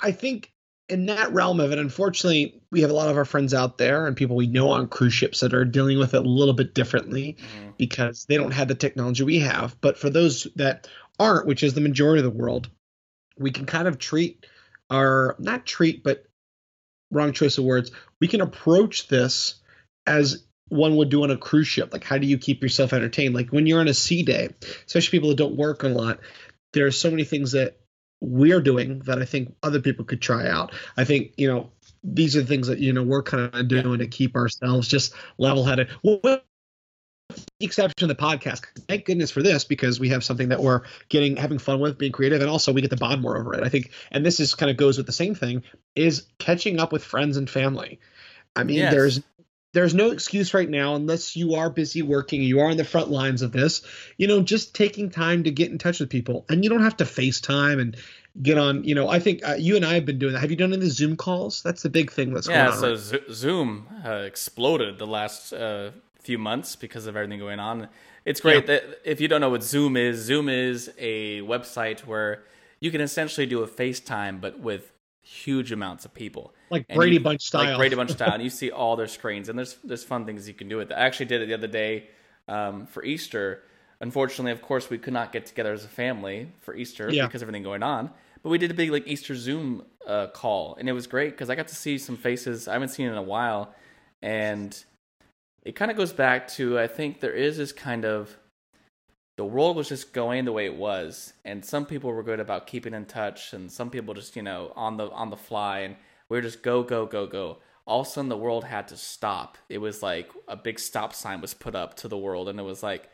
I 0.00 0.12
think 0.12 0.52
in 0.88 1.06
that 1.06 1.32
realm 1.32 1.60
of 1.60 1.72
it, 1.72 1.78
unfortunately, 1.78 2.60
we 2.70 2.82
have 2.82 2.90
a 2.90 2.94
lot 2.94 3.08
of 3.08 3.16
our 3.16 3.24
friends 3.24 3.52
out 3.52 3.78
there 3.78 4.06
and 4.06 4.16
people 4.16 4.36
we 4.36 4.46
know 4.46 4.70
on 4.70 4.86
cruise 4.86 5.12
ships 5.12 5.40
that 5.40 5.52
are 5.52 5.64
dealing 5.64 5.98
with 5.98 6.14
it 6.14 6.18
a 6.24 6.28
little 6.28 6.54
bit 6.54 6.74
differently 6.74 7.36
Mhm. 7.38 7.76
because 7.76 8.24
they 8.26 8.36
don't 8.36 8.52
have 8.52 8.68
the 8.68 8.74
technology 8.74 9.24
we 9.24 9.40
have. 9.40 9.76
But 9.80 9.98
for 9.98 10.10
those 10.10 10.46
that 10.56 10.88
aren't, 11.18 11.46
which 11.46 11.62
is 11.62 11.74
the 11.74 11.80
majority 11.80 12.24
of 12.24 12.32
the 12.32 12.38
world, 12.38 12.68
we 13.36 13.50
can 13.50 13.66
kind 13.66 13.88
of 13.88 13.98
treat 13.98 14.46
our 14.88 15.34
not 15.40 15.66
treat, 15.66 16.04
but 16.04 16.24
wrong 17.10 17.32
choice 17.32 17.58
of 17.58 17.64
words. 17.64 17.90
We 18.20 18.28
can 18.28 18.40
approach 18.40 19.08
this 19.08 19.56
as 20.06 20.44
one 20.68 20.96
would 20.96 21.10
do 21.10 21.22
on 21.22 21.30
a 21.30 21.36
cruise 21.36 21.68
ship. 21.68 21.92
Like, 21.92 22.04
how 22.04 22.18
do 22.18 22.26
you 22.26 22.38
keep 22.38 22.62
yourself 22.62 22.92
entertained? 22.92 23.34
Like 23.34 23.50
when 23.50 23.66
you're 23.66 23.80
on 23.80 23.88
a 23.88 23.94
sea 23.94 24.22
day, 24.22 24.50
especially 24.86 25.18
people 25.18 25.28
that 25.30 25.38
don't 25.38 25.56
work 25.56 25.82
a 25.82 25.88
lot, 25.88 26.20
there 26.72 26.86
are 26.86 26.92
so 26.92 27.10
many 27.10 27.24
things 27.24 27.52
that 27.52 27.78
we're 28.20 28.60
doing 28.60 29.00
that 29.00 29.20
I 29.20 29.24
think 29.24 29.54
other 29.62 29.80
people 29.80 30.04
could 30.04 30.22
try 30.22 30.48
out. 30.48 30.72
I 30.96 31.04
think, 31.04 31.32
you 31.36 31.48
know, 31.48 31.70
these 32.02 32.36
are 32.36 32.42
things 32.42 32.68
that, 32.68 32.78
you 32.78 32.92
know, 32.92 33.02
we're 33.02 33.22
kind 33.22 33.54
of 33.54 33.68
doing 33.68 33.98
to 33.98 34.06
keep 34.06 34.36
ourselves 34.36 34.88
just 34.88 35.14
level 35.38 35.64
headed. 35.64 35.88
What, 36.02 36.44
the 37.58 37.66
exception 37.66 38.08
of 38.10 38.16
the 38.16 38.22
podcast. 38.22 38.62
Thank 38.88 39.04
goodness 39.04 39.30
for 39.30 39.42
this 39.42 39.64
because 39.64 39.98
we 39.98 40.10
have 40.10 40.24
something 40.24 40.50
that 40.50 40.62
we're 40.62 40.82
getting 41.08 41.36
having 41.36 41.58
fun 41.58 41.80
with, 41.80 41.98
being 41.98 42.12
creative, 42.12 42.40
and 42.40 42.48
also 42.48 42.72
we 42.72 42.80
get 42.80 42.90
to 42.90 42.96
bond 42.96 43.20
more 43.20 43.36
over 43.36 43.54
it. 43.54 43.64
I 43.64 43.68
think, 43.68 43.90
and 44.10 44.24
this 44.24 44.40
is 44.40 44.54
kind 44.54 44.70
of 44.70 44.76
goes 44.76 44.96
with 44.96 45.06
the 45.06 45.12
same 45.12 45.34
thing 45.34 45.62
is 45.94 46.26
catching 46.38 46.78
up 46.78 46.92
with 46.92 47.04
friends 47.04 47.36
and 47.36 47.50
family. 47.50 47.98
I 48.54 48.64
mean, 48.64 48.76
yes. 48.76 48.92
there's 48.92 49.20
there's 49.76 49.92
no 49.92 50.10
excuse 50.10 50.54
right 50.54 50.70
now 50.70 50.94
unless 50.94 51.36
you 51.36 51.54
are 51.54 51.68
busy 51.68 52.00
working 52.00 52.40
you 52.40 52.60
are 52.60 52.70
on 52.70 52.78
the 52.78 52.84
front 52.84 53.10
lines 53.10 53.42
of 53.42 53.52
this 53.52 53.82
you 54.16 54.26
know 54.26 54.42
just 54.42 54.74
taking 54.74 55.10
time 55.10 55.44
to 55.44 55.50
get 55.50 55.70
in 55.70 55.76
touch 55.76 56.00
with 56.00 56.08
people 56.08 56.46
and 56.48 56.64
you 56.64 56.70
don't 56.70 56.82
have 56.82 56.96
to 56.96 57.04
facetime 57.04 57.78
and 57.78 57.94
get 58.40 58.56
on 58.56 58.82
you 58.84 58.94
know 58.94 59.08
i 59.08 59.18
think 59.18 59.46
uh, 59.46 59.52
you 59.52 59.76
and 59.76 59.84
i 59.84 59.92
have 59.92 60.06
been 60.06 60.18
doing 60.18 60.32
that 60.32 60.40
have 60.40 60.50
you 60.50 60.56
done 60.56 60.72
any 60.72 60.88
zoom 60.88 61.14
calls 61.14 61.62
that's 61.62 61.82
the 61.82 61.90
big 61.90 62.10
thing 62.10 62.32
that's 62.32 62.48
yeah, 62.48 62.66
going 62.70 62.94
on 62.94 62.98
so 62.98 63.18
right? 63.18 63.30
zoom 63.30 63.86
uh, 64.02 64.10
exploded 64.12 64.96
the 64.96 65.06
last 65.06 65.52
uh, 65.52 65.90
few 66.20 66.38
months 66.38 66.74
because 66.74 67.06
of 67.06 67.14
everything 67.14 67.38
going 67.38 67.60
on 67.60 67.86
it's 68.24 68.40
great 68.40 68.66
yeah. 68.66 68.78
that 68.78 69.00
if 69.04 69.20
you 69.20 69.28
don't 69.28 69.42
know 69.42 69.50
what 69.50 69.62
zoom 69.62 69.94
is 69.94 70.16
zoom 70.16 70.48
is 70.48 70.90
a 70.96 71.42
website 71.42 72.00
where 72.00 72.42
you 72.80 72.90
can 72.90 73.02
essentially 73.02 73.46
do 73.46 73.62
a 73.62 73.68
facetime 73.68 74.40
but 74.40 74.58
with 74.58 74.92
huge 75.26 75.72
amounts 75.72 76.04
of 76.04 76.14
people, 76.14 76.54
like 76.70 76.86
and 76.88 76.96
Brady 76.96 77.14
you, 77.14 77.20
Bunch 77.20 77.42
style, 77.42 77.64
like 77.64 77.78
Brady 77.78 77.96
Bunch 77.96 78.10
style, 78.12 78.32
and 78.32 78.42
you 78.42 78.50
see 78.50 78.70
all 78.70 78.96
their 78.96 79.08
screens, 79.08 79.48
and 79.48 79.58
there's 79.58 79.76
there's 79.82 80.04
fun 80.04 80.24
things 80.24 80.46
you 80.46 80.54
can 80.54 80.68
do 80.68 80.76
with 80.76 80.90
it. 80.90 80.94
I 80.94 81.00
actually 81.00 81.26
did 81.26 81.42
it 81.42 81.46
the 81.46 81.54
other 81.54 81.66
day 81.66 82.08
um, 82.48 82.86
for 82.86 83.04
Easter. 83.04 83.62
Unfortunately, 84.00 84.52
of 84.52 84.62
course, 84.62 84.90
we 84.90 84.98
could 84.98 85.14
not 85.14 85.32
get 85.32 85.46
together 85.46 85.72
as 85.72 85.84
a 85.84 85.88
family 85.88 86.52
for 86.60 86.74
Easter 86.74 87.10
yeah. 87.10 87.26
because 87.26 87.42
of 87.42 87.48
everything 87.48 87.62
going 87.62 87.82
on. 87.82 88.10
But 88.42 88.50
we 88.50 88.58
did 88.58 88.70
a 88.70 88.74
big 88.74 88.90
like 88.90 89.08
Easter 89.08 89.34
Zoom 89.34 89.84
uh, 90.06 90.28
call, 90.28 90.76
and 90.78 90.88
it 90.88 90.92
was 90.92 91.06
great 91.06 91.30
because 91.30 91.50
I 91.50 91.54
got 91.54 91.68
to 91.68 91.74
see 91.74 91.98
some 91.98 92.16
faces 92.16 92.68
I 92.68 92.74
haven't 92.74 92.90
seen 92.90 93.08
in 93.08 93.14
a 93.14 93.22
while, 93.22 93.74
and 94.22 94.78
it 95.64 95.74
kind 95.74 95.90
of 95.90 95.96
goes 95.96 96.12
back 96.12 96.46
to 96.48 96.78
I 96.78 96.86
think 96.86 97.20
there 97.20 97.32
is 97.32 97.56
this 97.56 97.72
kind 97.72 98.04
of 98.04 98.36
the 99.36 99.44
world 99.44 99.76
was 99.76 99.88
just 99.88 100.12
going 100.12 100.44
the 100.44 100.52
way 100.52 100.64
it 100.64 100.76
was 100.76 101.32
and 101.44 101.64
some 101.64 101.86
people 101.86 102.12
were 102.12 102.22
good 102.22 102.40
about 102.40 102.66
keeping 102.66 102.94
in 102.94 103.04
touch 103.04 103.52
and 103.52 103.70
some 103.70 103.90
people 103.90 104.14
just 104.14 104.36
you 104.36 104.42
know 104.42 104.72
on 104.76 104.96
the 104.96 105.10
on 105.10 105.30
the 105.30 105.36
fly 105.36 105.80
and 105.80 105.96
we 106.28 106.36
were 106.36 106.42
just 106.42 106.62
go 106.62 106.82
go 106.82 107.06
go 107.06 107.26
go. 107.26 107.58
All 107.86 108.00
of 108.00 108.06
a 108.06 108.10
sudden 108.10 108.28
the 108.28 108.36
world 108.36 108.64
had 108.64 108.88
to 108.88 108.96
stop. 108.96 109.58
It 109.68 109.78
was 109.78 110.02
like 110.02 110.30
a 110.48 110.56
big 110.56 110.80
stop 110.80 111.14
sign 111.14 111.40
was 111.40 111.54
put 111.54 111.74
up 111.74 111.94
to 111.96 112.08
the 112.08 112.18
world 112.18 112.48
and 112.48 112.58
it 112.58 112.64
was 112.64 112.82
like 112.82 113.08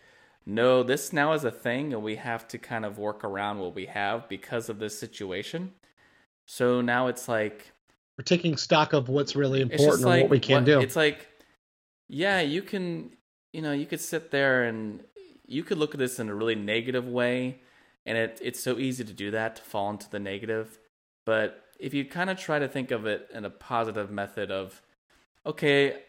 no 0.47 0.83
this 0.83 1.13
now 1.13 1.35
is 1.35 1.45
a 1.45 1.51
thing 1.51 1.93
and 1.93 2.03
we 2.03 2.17
have 2.17 2.49
to 2.49 2.59
kind 2.59 2.85
of 2.85 2.99
work 2.99 3.23
around 3.23 3.59
what 3.59 3.75
we 3.75 3.87
have 3.87 4.29
because 4.29 4.69
of 4.69 4.79
this 4.79 4.99
situation. 4.99 5.73
So 6.47 6.81
now 6.81 7.09
it's 7.09 7.29
like 7.29 7.73
we're 8.19 8.25
taking 8.25 8.57
stock 8.57 8.93
of 8.93 9.09
what's 9.09 9.37
really 9.37 9.61
important 9.61 9.97
and 9.97 10.05
like, 10.05 10.23
what 10.23 10.31
we 10.31 10.41
can 10.41 10.57
what, 10.57 10.65
do. 10.65 10.81
it's 10.81 10.97
like 10.97 11.27
yeah 12.09 12.41
you 12.41 12.61
can 12.61 13.11
you 13.53 13.63
know 13.63 13.73
you 13.73 13.87
could 13.87 14.01
sit 14.01 14.31
there 14.31 14.65
and 14.65 15.03
you 15.47 15.65
could 15.65 15.79
look 15.79 15.95
at 15.95 15.99
this 15.99 16.19
in 16.19 16.29
a 16.29 16.35
really 16.35 16.55
negative 16.55 17.07
way, 17.07 17.61
and 18.07 18.17
it 18.19 18.41
it's 18.43 18.63
so 18.63 18.79
easy 18.79 19.05
to 19.05 19.13
do 19.13 19.31
that 19.33 19.57
to 19.57 19.63
fall 19.63 19.91
into 19.91 20.11
the 20.11 20.19
negative. 20.19 20.79
But 21.25 21.63
if 21.79 21.95
you 21.95 22.05
kind 22.05 22.31
of 22.31 22.39
try 22.39 22.59
to 22.59 22.69
think 22.69 22.91
of 22.91 23.07
it 23.07 23.29
in 23.33 23.45
a 23.45 23.51
positive 23.51 24.11
method 24.11 24.51
of, 24.51 24.81
okay, 25.45 26.03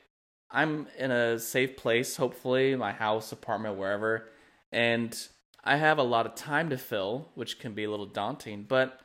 I'm 0.51 0.87
in 0.97 1.11
a 1.11 1.39
safe 1.39 1.77
place, 1.77 2.15
hopefully, 2.15 2.75
my 2.75 2.91
house, 2.91 3.31
apartment, 3.31 3.77
wherever, 3.77 4.29
and 4.71 5.15
I 5.63 5.77
have 5.77 5.97
a 5.97 6.03
lot 6.03 6.25
of 6.25 6.35
time 6.35 6.69
to 6.69 6.77
fill, 6.77 7.29
which 7.35 7.59
can 7.59 7.73
be 7.73 7.85
a 7.85 7.89
little 7.89 8.05
daunting, 8.05 8.65
but 8.67 8.99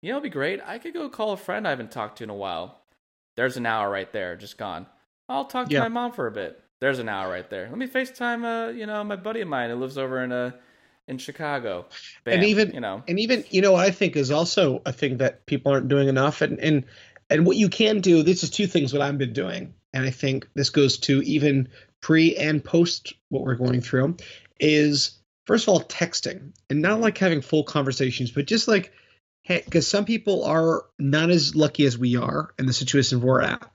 you 0.00 0.10
know, 0.10 0.16
it'd 0.16 0.24
be 0.24 0.30
great. 0.30 0.60
I 0.66 0.78
could 0.78 0.94
go 0.94 1.08
call 1.08 1.32
a 1.32 1.36
friend 1.36 1.66
I 1.66 1.70
haven't 1.70 1.92
talked 1.92 2.18
to 2.18 2.24
in 2.24 2.30
a 2.30 2.34
while. 2.34 2.80
There's 3.36 3.56
an 3.56 3.66
hour 3.66 3.88
right 3.88 4.12
there, 4.12 4.36
just 4.36 4.58
gone. 4.58 4.86
I'll 5.28 5.44
talk 5.44 5.68
to 5.68 5.74
yeah. 5.74 5.80
my 5.80 5.88
mom 5.88 6.12
for 6.12 6.26
a 6.26 6.32
bit. 6.32 6.61
There's 6.82 6.98
an 6.98 7.08
hour 7.08 7.30
right 7.30 7.48
there. 7.48 7.68
Let 7.68 7.78
me 7.78 7.86
FaceTime, 7.86 8.44
uh, 8.44 8.72
you 8.72 8.86
know, 8.86 9.04
my 9.04 9.14
buddy 9.14 9.40
of 9.40 9.46
mine 9.46 9.70
who 9.70 9.76
lives 9.76 9.96
over 9.96 10.20
in 10.24 10.32
uh, 10.32 10.50
in 11.06 11.16
Chicago. 11.16 11.86
Bam, 12.24 12.34
and 12.34 12.44
even 12.44 12.72
you 12.72 12.80
know, 12.80 13.04
and 13.06 13.20
even 13.20 13.44
you 13.50 13.60
know, 13.62 13.70
what 13.70 13.86
I 13.86 13.92
think 13.92 14.16
is 14.16 14.32
also 14.32 14.82
a 14.84 14.92
thing 14.92 15.18
that 15.18 15.46
people 15.46 15.70
aren't 15.70 15.86
doing 15.86 16.08
enough. 16.08 16.42
And 16.42 16.58
and 16.58 16.84
and 17.30 17.46
what 17.46 17.56
you 17.56 17.68
can 17.68 18.00
do. 18.00 18.24
This 18.24 18.42
is 18.42 18.50
two 18.50 18.66
things. 18.66 18.92
What 18.92 19.00
I've 19.00 19.16
been 19.16 19.32
doing, 19.32 19.74
and 19.94 20.04
I 20.04 20.10
think 20.10 20.48
this 20.54 20.70
goes 20.70 20.98
to 20.98 21.22
even 21.22 21.68
pre 22.00 22.34
and 22.34 22.64
post 22.64 23.12
what 23.28 23.44
we're 23.44 23.54
going 23.54 23.80
through, 23.80 24.16
is 24.58 25.20
first 25.46 25.66
of 25.66 25.68
all 25.68 25.82
texting, 25.82 26.50
and 26.68 26.82
not 26.82 26.98
like 26.98 27.16
having 27.16 27.42
full 27.42 27.62
conversations, 27.62 28.32
but 28.32 28.46
just 28.46 28.66
like 28.66 28.92
hey, 29.44 29.62
because 29.64 29.88
some 29.88 30.04
people 30.04 30.44
are 30.44 30.84
not 30.98 31.30
as 31.30 31.54
lucky 31.54 31.84
as 31.84 31.96
we 31.96 32.16
are 32.16 32.52
in 32.58 32.66
the 32.66 32.72
situation 32.72 33.20
we're 33.20 33.40
at 33.40 33.70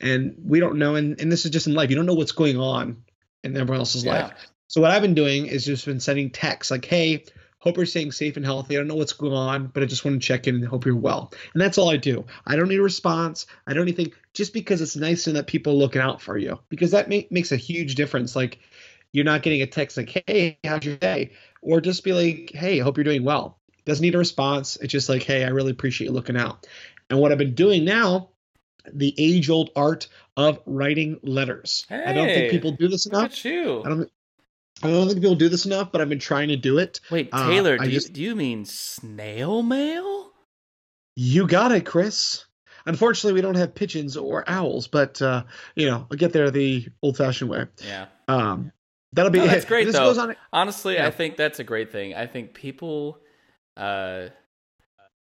and 0.00 0.36
we 0.44 0.60
don't 0.60 0.78
know 0.78 0.94
and, 0.94 1.20
and 1.20 1.30
this 1.30 1.44
is 1.44 1.50
just 1.50 1.66
in 1.66 1.74
life. 1.74 1.90
You 1.90 1.96
don't 1.96 2.06
know 2.06 2.14
what's 2.14 2.32
going 2.32 2.58
on 2.58 3.02
in 3.42 3.56
everyone 3.56 3.80
else's 3.80 4.04
yeah. 4.04 4.12
life. 4.12 4.32
So 4.66 4.80
what 4.80 4.90
i've 4.90 5.02
been 5.02 5.14
doing 5.14 5.46
is 5.46 5.64
just 5.64 5.86
been 5.86 6.00
sending 6.00 6.30
texts 6.30 6.70
like 6.70 6.84
hey 6.84 7.24
hope 7.60 7.76
you're 7.76 7.86
staying 7.86 8.12
safe 8.12 8.36
and 8.36 8.44
healthy. 8.44 8.76
I 8.76 8.78
don't 8.78 8.86
know 8.86 8.94
what's 8.94 9.12
going 9.12 9.32
on 9.32 9.68
but 9.68 9.82
i 9.82 9.86
just 9.86 10.04
want 10.04 10.20
to 10.20 10.26
check 10.26 10.46
in 10.46 10.56
and 10.56 10.66
hope 10.66 10.86
you're 10.86 10.96
well. 10.96 11.32
And 11.52 11.60
that's 11.60 11.78
all 11.78 11.90
i 11.90 11.96
do. 11.96 12.26
I 12.46 12.56
don't 12.56 12.68
need 12.68 12.78
a 12.78 12.82
response. 12.82 13.46
I 13.66 13.74
don't 13.74 13.86
need 13.86 13.98
anything 13.98 14.14
just 14.34 14.52
because 14.52 14.80
it's 14.80 14.96
nice 14.96 15.24
to 15.24 15.30
know 15.30 15.38
that 15.38 15.46
people 15.46 15.72
are 15.72 15.76
looking 15.76 16.02
out 16.02 16.20
for 16.20 16.36
you. 16.36 16.58
Because 16.68 16.92
that 16.92 17.08
make, 17.08 17.32
makes 17.32 17.52
a 17.52 17.56
huge 17.56 17.94
difference. 17.94 18.36
Like 18.36 18.58
you're 19.12 19.24
not 19.24 19.42
getting 19.42 19.62
a 19.62 19.66
text 19.66 19.96
like 19.96 20.22
hey 20.26 20.58
how's 20.64 20.84
your 20.84 20.96
day? 20.96 21.32
Or 21.62 21.80
just 21.80 22.04
be 22.04 22.12
like 22.12 22.52
hey 22.54 22.78
hope 22.78 22.96
you're 22.96 23.04
doing 23.04 23.24
well. 23.24 23.58
Doesn't 23.84 24.02
need 24.02 24.14
a 24.14 24.18
response. 24.18 24.76
It's 24.76 24.92
just 24.92 25.08
like 25.08 25.22
hey 25.22 25.44
i 25.44 25.48
really 25.48 25.72
appreciate 25.72 26.08
you 26.08 26.12
looking 26.12 26.36
out. 26.36 26.66
And 27.10 27.18
what 27.18 27.32
i've 27.32 27.38
been 27.38 27.54
doing 27.54 27.84
now 27.84 28.30
the 28.92 29.14
age 29.18 29.50
old 29.50 29.70
art 29.76 30.08
of 30.36 30.60
writing 30.66 31.18
letters. 31.22 31.86
Hey, 31.88 32.04
I 32.04 32.12
don't 32.12 32.28
think 32.28 32.50
people 32.50 32.72
do 32.72 32.88
this 32.88 33.06
enough. 33.06 33.32
Look 33.32 33.44
you. 33.44 33.82
I 33.84 33.88
don't, 33.88 34.10
I 34.82 34.86
don't 34.88 35.08
think 35.08 35.20
people 35.20 35.34
do 35.34 35.48
this 35.48 35.66
enough, 35.66 35.90
but 35.90 36.00
I've 36.00 36.08
been 36.08 36.18
trying 36.18 36.48
to 36.48 36.56
do 36.56 36.78
it. 36.78 37.00
Wait, 37.10 37.28
uh, 37.32 37.48
Taylor, 37.48 37.76
uh, 37.80 37.84
do, 37.84 37.90
just, 37.90 38.08
you, 38.08 38.14
do 38.14 38.22
you 38.22 38.36
mean 38.36 38.64
snail 38.64 39.62
mail? 39.62 40.30
You 41.16 41.46
got 41.46 41.72
it, 41.72 41.84
Chris. 41.84 42.44
Unfortunately, 42.86 43.32
we 43.32 43.40
don't 43.40 43.56
have 43.56 43.74
pigeons 43.74 44.16
or 44.16 44.44
owls, 44.48 44.86
but 44.86 45.20
uh, 45.20 45.42
you 45.74 45.86
know, 45.86 46.06
I'll 46.10 46.16
get 46.16 46.32
there 46.32 46.50
the 46.50 46.86
old-fashioned 47.02 47.50
way. 47.50 47.66
Yeah. 47.84 48.06
Um, 48.28 48.72
that'll 49.12 49.32
be. 49.32 49.40
No, 49.40 49.46
that's 49.48 49.64
great, 49.64 49.90
though. 49.92 50.18
On, 50.18 50.36
Honestly, 50.52 50.94
yeah. 50.94 51.06
I 51.06 51.10
think 51.10 51.36
that's 51.36 51.58
a 51.58 51.64
great 51.64 51.90
thing. 51.90 52.14
I 52.14 52.26
think 52.26 52.54
people, 52.54 53.18
uh, 53.76 54.28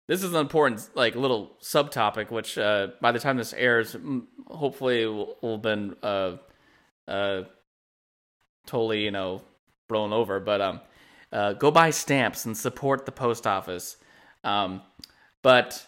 this 0.07 0.23
is 0.23 0.33
an 0.33 0.39
important 0.39 0.89
like 0.95 1.15
little 1.15 1.57
subtopic 1.61 2.29
which 2.29 2.57
uh, 2.57 2.87
by 3.01 3.11
the 3.11 3.19
time 3.19 3.37
this 3.37 3.53
airs 3.53 3.95
hopefully 4.47 5.05
will, 5.05 5.37
will 5.41 5.53
have 5.53 5.61
been 5.61 5.95
uh, 6.03 6.37
uh, 7.07 7.43
totally 8.65 9.03
you 9.03 9.11
know 9.11 9.41
blown 9.87 10.13
over. 10.13 10.39
But 10.39 10.61
um 10.61 10.81
uh, 11.31 11.53
go 11.53 11.71
buy 11.71 11.89
stamps 11.89 12.45
and 12.45 12.55
support 12.55 13.05
the 13.05 13.11
post 13.11 13.47
office. 13.47 13.97
Um 14.43 14.81
but 15.41 15.85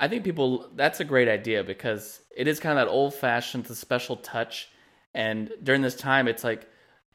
i 0.00 0.06
think 0.06 0.22
people 0.22 0.70
that's 0.76 1.00
a 1.00 1.04
great 1.04 1.28
idea 1.28 1.64
because 1.64 2.20
it 2.36 2.46
is 2.46 2.60
kind 2.60 2.78
of 2.78 2.86
that 2.86 2.92
old 2.92 3.14
fashioned 3.14 3.64
the 3.64 3.74
special 3.74 4.16
touch. 4.16 4.68
And 5.14 5.50
during 5.62 5.82
this 5.82 5.96
time 5.96 6.28
it's 6.28 6.44
like 6.44 6.68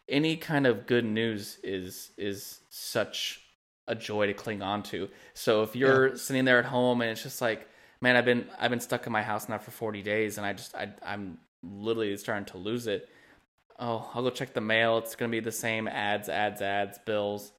any 0.09 0.35
kind 0.35 0.67
of 0.67 0.85
good 0.85 1.05
news 1.05 1.59
is 1.63 2.11
is 2.17 2.59
such 2.69 3.42
a 3.87 3.95
joy 3.95 4.27
to 4.27 4.33
cling 4.33 4.61
on 4.61 4.83
to. 4.83 5.09
So 5.33 5.63
if 5.63 5.75
you're 5.75 6.09
yeah. 6.09 6.15
sitting 6.15 6.45
there 6.45 6.59
at 6.59 6.65
home 6.65 7.01
and 7.01 7.11
it's 7.11 7.23
just 7.23 7.41
like, 7.41 7.67
man, 8.01 8.15
I've 8.15 8.25
been 8.25 8.47
I've 8.59 8.71
been 8.71 8.79
stuck 8.79 9.05
in 9.05 9.11
my 9.13 9.23
house 9.23 9.49
now 9.49 9.57
for 9.57 9.71
40 9.71 10.01
days 10.01 10.37
and 10.37 10.45
I 10.45 10.53
just 10.53 10.75
I 10.75 10.89
I'm 11.05 11.37
literally 11.61 12.15
starting 12.17 12.45
to 12.45 12.57
lose 12.57 12.87
it. 12.87 13.09
Oh, 13.79 14.09
I'll 14.13 14.23
go 14.23 14.29
check 14.29 14.53
the 14.53 14.61
mail. 14.61 14.99
It's 14.99 15.15
going 15.15 15.31
to 15.31 15.35
be 15.35 15.39
the 15.39 15.51
same 15.51 15.87
ads, 15.87 16.29
ads, 16.29 16.61
ads, 16.61 16.99
bills. 17.05 17.51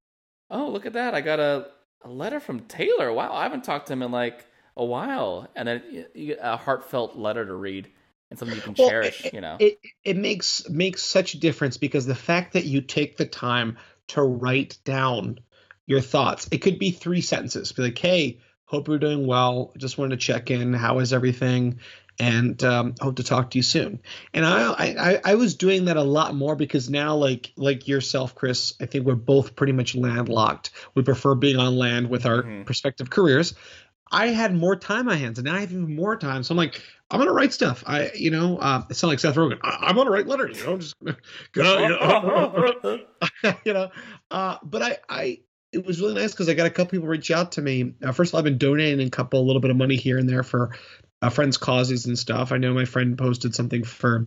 Oh, 0.50 0.68
look 0.68 0.86
at 0.86 0.92
that. 0.92 1.14
I 1.14 1.20
got 1.20 1.40
a, 1.40 1.66
a 2.02 2.08
letter 2.08 2.38
from 2.38 2.60
Taylor. 2.60 3.12
Wow, 3.12 3.32
I 3.32 3.42
haven't 3.42 3.64
talked 3.64 3.88
to 3.88 3.94
him 3.94 4.02
in 4.02 4.12
like 4.12 4.46
a 4.76 4.84
while. 4.84 5.48
And 5.56 5.66
then 5.66 6.06
you 6.14 6.26
get 6.28 6.38
a 6.40 6.56
heartfelt 6.56 7.16
letter 7.16 7.44
to 7.44 7.54
read 7.54 7.88
and 8.30 8.38
something 8.38 8.56
you 8.56 8.62
can 8.62 8.74
well, 8.78 8.88
cherish, 8.88 9.24
it, 9.26 9.34
you 9.34 9.40
know. 9.40 9.56
It 9.58 9.80
it 10.04 10.16
makes 10.16 10.68
makes 10.68 11.02
such 11.02 11.34
a 11.34 11.38
difference 11.38 11.76
because 11.76 12.06
the 12.06 12.14
fact 12.14 12.54
that 12.54 12.64
you 12.64 12.80
take 12.80 13.16
the 13.16 13.26
time 13.26 13.76
to 14.08 14.22
write 14.22 14.78
down 14.84 15.40
your 15.86 16.00
thoughts. 16.00 16.48
It 16.50 16.58
could 16.58 16.78
be 16.78 16.90
three 16.90 17.20
sentences. 17.20 17.72
Be 17.72 17.82
like, 17.82 17.98
hey, 17.98 18.40
hope 18.64 18.88
you're 18.88 18.98
doing 18.98 19.26
well. 19.26 19.72
Just 19.76 19.98
wanted 19.98 20.18
to 20.18 20.26
check 20.26 20.50
in. 20.50 20.72
How 20.72 20.98
is 20.98 21.12
everything? 21.12 21.80
And 22.18 22.62
um, 22.62 22.94
hope 23.00 23.16
to 23.16 23.24
talk 23.24 23.50
to 23.50 23.58
you 23.58 23.62
soon. 23.62 24.00
And 24.32 24.46
I, 24.46 24.72
I 24.72 25.20
I 25.24 25.34
was 25.34 25.56
doing 25.56 25.86
that 25.86 25.96
a 25.96 26.02
lot 26.02 26.36
more 26.36 26.54
because 26.54 26.88
now, 26.88 27.16
like 27.16 27.52
like 27.56 27.88
yourself, 27.88 28.36
Chris, 28.36 28.74
I 28.80 28.86
think 28.86 29.04
we're 29.04 29.16
both 29.16 29.56
pretty 29.56 29.72
much 29.72 29.96
landlocked. 29.96 30.70
We 30.94 31.02
prefer 31.02 31.34
being 31.34 31.56
on 31.56 31.76
land 31.76 32.08
with 32.08 32.24
our 32.24 32.44
mm-hmm. 32.44 32.62
prospective 32.62 33.10
careers. 33.10 33.54
I 34.12 34.28
had 34.28 34.54
more 34.54 34.76
time 34.76 35.00
on 35.00 35.06
my 35.06 35.16
hands, 35.16 35.38
and 35.38 35.46
now 35.46 35.56
I 35.56 35.60
have 35.60 35.72
even 35.72 35.92
more 35.96 36.16
time. 36.16 36.44
So 36.44 36.52
I'm 36.52 36.56
like, 36.56 36.80
I'm 37.10 37.18
gonna 37.18 37.32
write 37.32 37.52
stuff. 37.52 37.82
I, 37.86 38.12
you 38.14 38.30
know, 38.30 38.58
uh, 38.58 38.82
it 38.88 38.94
sounds 38.94 39.10
like 39.10 39.18
Seth 39.18 39.34
Rogen. 39.34 39.58
I, 39.62 39.90
am 39.90 39.96
gonna 39.96 40.10
write 40.10 40.26
letters. 40.26 40.58
You 40.58 40.66
know, 40.66 40.72
I'm 40.74 40.80
just 40.80 40.94
go. 41.52 41.78
You 41.82 41.88
know, 41.88 43.00
you 43.64 43.72
know. 43.72 43.90
Uh, 44.30 44.58
but 44.62 44.82
I, 44.82 44.98
I, 45.08 45.40
it 45.74 45.84
was 45.84 46.00
really 46.00 46.14
nice 46.14 46.32
because 46.32 46.48
I 46.48 46.54
got 46.54 46.66
a 46.66 46.70
couple 46.70 46.92
people 46.92 47.08
reach 47.08 47.30
out 47.30 47.52
to 47.52 47.62
me. 47.62 47.94
Uh, 48.02 48.12
first 48.12 48.30
of 48.30 48.34
all, 48.34 48.38
I've 48.38 48.44
been 48.44 48.58
donating 48.58 49.06
a 49.06 49.10
couple, 49.10 49.40
a 49.40 49.44
little 49.44 49.60
bit 49.60 49.70
of 49.70 49.76
money 49.76 49.96
here 49.96 50.18
and 50.18 50.28
there 50.28 50.42
for 50.42 50.70
uh, 51.20 51.30
friends' 51.30 51.56
causes 51.56 52.06
and 52.06 52.18
stuff. 52.18 52.52
I 52.52 52.58
know 52.58 52.72
my 52.72 52.84
friend 52.84 53.18
posted 53.18 53.54
something 53.54 53.84
for 53.84 54.26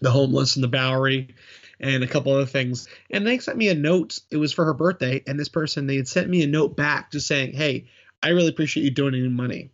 the 0.00 0.10
homeless 0.10 0.56
and 0.56 0.64
the 0.64 0.68
Bowery, 0.68 1.34
and 1.80 2.02
a 2.02 2.06
couple 2.06 2.32
other 2.32 2.46
things. 2.46 2.88
And 3.10 3.26
they 3.26 3.38
sent 3.38 3.58
me 3.58 3.68
a 3.68 3.74
note. 3.74 4.18
It 4.30 4.36
was 4.36 4.52
for 4.52 4.64
her 4.64 4.74
birthday, 4.74 5.22
and 5.26 5.38
this 5.38 5.48
person 5.48 5.86
they 5.86 5.96
had 5.96 6.08
sent 6.08 6.28
me 6.28 6.42
a 6.42 6.46
note 6.46 6.76
back 6.76 7.12
just 7.12 7.26
saying, 7.26 7.52
"Hey, 7.54 7.86
I 8.22 8.30
really 8.30 8.48
appreciate 8.48 8.84
you 8.84 8.90
donating 8.90 9.32
money." 9.32 9.70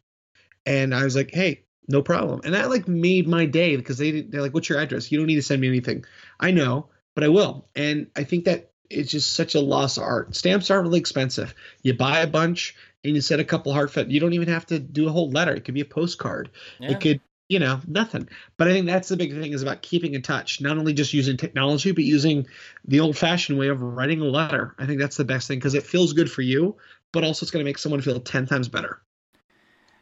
And 0.66 0.94
I 0.94 1.04
was 1.04 1.16
like, 1.16 1.30
"Hey, 1.32 1.64
no 1.88 2.02
problem." 2.02 2.40
And 2.44 2.54
that 2.54 2.70
like 2.70 2.88
made 2.88 3.26
my 3.28 3.46
day 3.46 3.76
because 3.76 3.98
they 3.98 4.22
they're 4.22 4.42
like, 4.42 4.54
"What's 4.54 4.68
your 4.68 4.78
address? 4.78 5.10
You 5.10 5.18
don't 5.18 5.26
need 5.26 5.36
to 5.36 5.42
send 5.42 5.60
me 5.60 5.68
anything." 5.68 6.04
I 6.40 6.50
know, 6.50 6.88
but 7.14 7.24
I 7.24 7.28
will. 7.28 7.68
And 7.74 8.08
I 8.16 8.24
think 8.24 8.44
that 8.44 8.71
it's 8.92 9.10
just 9.10 9.34
such 9.34 9.54
a 9.54 9.60
lost 9.60 9.98
art. 9.98 10.34
Stamps 10.36 10.70
aren't 10.70 10.84
really 10.84 11.00
expensive. 11.00 11.54
You 11.82 11.94
buy 11.94 12.20
a 12.20 12.26
bunch 12.26 12.74
and 13.04 13.14
you 13.14 13.20
send 13.20 13.40
a 13.40 13.44
couple 13.44 13.72
heartfelt. 13.72 14.08
You 14.08 14.20
don't 14.20 14.32
even 14.32 14.48
have 14.48 14.66
to 14.66 14.78
do 14.78 15.08
a 15.08 15.12
whole 15.12 15.30
letter. 15.30 15.54
It 15.54 15.64
could 15.64 15.74
be 15.74 15.80
a 15.80 15.84
postcard. 15.84 16.50
Yeah. 16.78 16.92
It 16.92 17.00
could, 17.00 17.20
you 17.48 17.58
know, 17.58 17.80
nothing. 17.86 18.28
But 18.56 18.68
I 18.68 18.72
think 18.72 18.86
that's 18.86 19.08
the 19.08 19.16
big 19.16 19.32
thing 19.32 19.52
is 19.52 19.62
about 19.62 19.82
keeping 19.82 20.14
in 20.14 20.22
touch. 20.22 20.60
Not 20.60 20.78
only 20.78 20.92
just 20.92 21.12
using 21.12 21.36
technology, 21.36 21.92
but 21.92 22.04
using 22.04 22.46
the 22.86 23.00
old-fashioned 23.00 23.58
way 23.58 23.68
of 23.68 23.82
writing 23.82 24.20
a 24.20 24.24
letter. 24.24 24.74
I 24.78 24.86
think 24.86 25.00
that's 25.00 25.16
the 25.16 25.24
best 25.24 25.48
thing 25.48 25.58
because 25.58 25.74
it 25.74 25.82
feels 25.82 26.12
good 26.12 26.30
for 26.30 26.42
you, 26.42 26.76
but 27.12 27.24
also 27.24 27.44
it's 27.44 27.50
going 27.50 27.64
to 27.64 27.68
make 27.68 27.78
someone 27.78 28.00
feel 28.00 28.20
ten 28.20 28.46
times 28.46 28.68
better. 28.68 29.02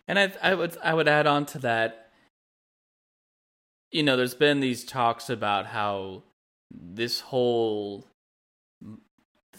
And 0.06 0.18
I, 0.18 0.32
I 0.42 0.54
would 0.54 0.76
I 0.82 0.92
would 0.92 1.08
add 1.08 1.26
on 1.26 1.46
to 1.46 1.58
that. 1.60 2.10
You 3.92 4.02
know, 4.02 4.16
there's 4.16 4.34
been 4.34 4.60
these 4.60 4.84
talks 4.84 5.30
about 5.30 5.66
how 5.66 6.22
this 6.70 7.20
whole 7.20 8.06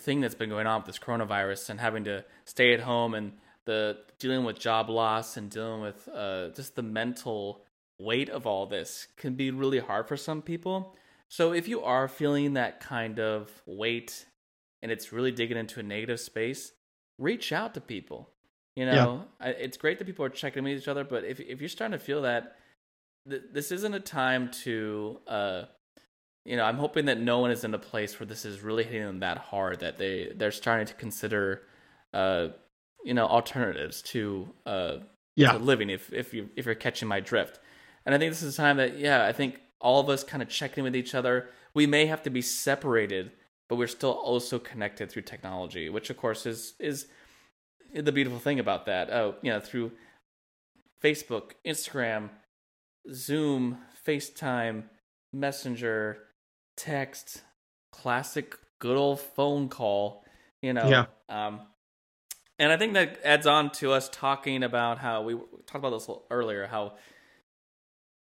thing 0.01 0.21
that's 0.21 0.35
been 0.35 0.49
going 0.49 0.67
on 0.67 0.81
with 0.81 0.87
this 0.87 0.99
coronavirus 0.99 1.69
and 1.69 1.79
having 1.79 2.03
to 2.05 2.25
stay 2.45 2.73
at 2.73 2.81
home 2.81 3.13
and 3.13 3.33
the 3.65 3.97
dealing 4.19 4.43
with 4.43 4.59
job 4.59 4.89
loss 4.89 5.37
and 5.37 5.49
dealing 5.49 5.81
with 5.81 6.09
uh, 6.13 6.49
just 6.49 6.75
the 6.75 6.81
mental 6.81 7.63
weight 7.99 8.29
of 8.29 8.47
all 8.47 8.65
this 8.65 9.07
can 9.15 9.35
be 9.35 9.51
really 9.51 9.79
hard 9.79 10.07
for 10.07 10.17
some 10.17 10.41
people. 10.41 10.95
So 11.29 11.53
if 11.53 11.67
you 11.67 11.81
are 11.81 12.07
feeling 12.07 12.53
that 12.53 12.79
kind 12.79 13.19
of 13.19 13.49
weight 13.65 14.25
and 14.81 14.91
it's 14.91 15.13
really 15.13 15.31
digging 15.31 15.57
into 15.57 15.79
a 15.79 15.83
negative 15.83 16.19
space, 16.19 16.73
reach 17.17 17.51
out 17.51 17.73
to 17.75 17.81
people. 17.81 18.29
You 18.75 18.85
know, 18.85 19.25
I, 19.39 19.49
it's 19.49 19.77
great 19.77 19.99
that 19.99 20.05
people 20.05 20.25
are 20.25 20.29
checking 20.29 20.63
with 20.63 20.77
each 20.77 20.87
other, 20.87 21.03
but 21.03 21.23
if 21.23 21.39
if 21.39 21.59
you're 21.59 21.69
starting 21.69 21.97
to 21.97 22.03
feel 22.03 22.21
that 22.23 22.55
th- 23.29 23.43
this 23.51 23.71
isn't 23.71 23.93
a 23.93 23.99
time 23.99 24.49
to 24.63 25.19
uh 25.27 25.63
you 26.45 26.57
know, 26.57 26.63
I'm 26.63 26.77
hoping 26.77 27.05
that 27.05 27.19
no 27.19 27.39
one 27.39 27.51
is 27.51 27.63
in 27.63 27.73
a 27.73 27.79
place 27.79 28.19
where 28.19 28.27
this 28.27 28.45
is 28.45 28.61
really 28.61 28.83
hitting 28.83 29.03
them 29.03 29.19
that 29.19 29.37
hard 29.37 29.79
that 29.81 29.97
they 29.97 30.31
they're 30.35 30.51
starting 30.51 30.87
to 30.87 30.93
consider, 30.95 31.63
uh, 32.13 32.49
you 33.03 33.13
know, 33.13 33.27
alternatives 33.27 34.01
to 34.03 34.49
uh 34.65 34.97
Yeah. 35.35 35.51
to 35.53 35.59
living. 35.59 35.89
If 35.89 36.11
if 36.13 36.33
you 36.33 36.49
if 36.55 36.65
you're 36.65 36.75
catching 36.75 37.07
my 37.07 37.19
drift, 37.19 37.59
and 38.05 38.15
I 38.15 38.17
think 38.17 38.31
this 38.31 38.41
is 38.43 38.53
a 38.55 38.57
time 38.57 38.77
that 38.77 38.97
yeah, 38.97 39.25
I 39.25 39.31
think 39.33 39.59
all 39.79 39.99
of 39.99 40.09
us 40.09 40.23
kind 40.23 40.43
of 40.43 40.49
check 40.49 40.77
in 40.77 40.83
with 40.83 40.95
each 40.95 41.15
other. 41.15 41.49
We 41.73 41.87
may 41.87 42.05
have 42.07 42.21
to 42.23 42.29
be 42.29 42.41
separated, 42.41 43.31
but 43.69 43.77
we're 43.77 43.87
still 43.87 44.11
also 44.11 44.59
connected 44.59 45.09
through 45.11 45.23
technology, 45.23 45.89
which 45.89 46.09
of 46.09 46.17
course 46.17 46.45
is 46.45 46.73
is 46.79 47.07
the 47.93 48.11
beautiful 48.11 48.39
thing 48.39 48.59
about 48.59 48.85
that. 48.87 49.09
Oh, 49.11 49.35
you 49.41 49.51
know, 49.51 49.59
through 49.59 49.91
Facebook, 51.03 51.51
Instagram, 51.65 52.29
Zoom, 53.11 53.77
FaceTime, 54.05 54.83
Messenger, 55.33 56.19
text, 56.81 57.43
classic 57.91 58.55
good 58.79 58.97
old 58.97 59.19
phone 59.19 59.69
call, 59.69 60.25
you 60.61 60.73
know. 60.73 60.89
Yeah. 60.89 61.05
Um 61.29 61.61
and 62.59 62.71
I 62.71 62.77
think 62.77 62.93
that 62.93 63.19
adds 63.23 63.47
on 63.47 63.71
to 63.71 63.91
us 63.91 64.07
talking 64.09 64.63
about 64.63 64.99
how 64.99 65.23
we 65.23 65.33
talked 65.33 65.75
about 65.75 65.91
this 65.91 66.07
a 66.07 66.11
little 66.11 66.27
earlier 66.29 66.67
how 66.67 66.93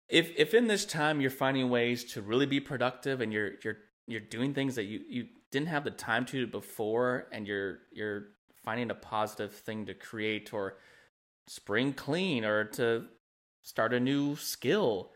if 0.08 0.32
if 0.36 0.54
in 0.54 0.66
this 0.66 0.84
time 0.84 1.20
you're 1.20 1.30
finding 1.30 1.70
ways 1.70 2.04
to 2.12 2.22
really 2.22 2.46
be 2.46 2.60
productive 2.60 3.20
and 3.20 3.32
you're 3.32 3.52
you're 3.62 3.76
you're 4.06 4.20
doing 4.20 4.54
things 4.54 4.74
that 4.74 4.84
you 4.84 5.00
you 5.08 5.26
didn't 5.52 5.68
have 5.68 5.84
the 5.84 5.90
time 5.90 6.24
to 6.26 6.46
before 6.46 7.28
and 7.32 7.46
you're 7.46 7.78
you're 7.92 8.28
finding 8.64 8.90
a 8.90 8.94
positive 8.94 9.52
thing 9.52 9.86
to 9.86 9.94
create 9.94 10.52
or 10.52 10.78
spring 11.46 11.92
clean 11.92 12.44
or 12.44 12.64
to 12.64 13.04
start 13.62 13.92
a 13.92 14.00
new 14.00 14.36
skill 14.36 15.10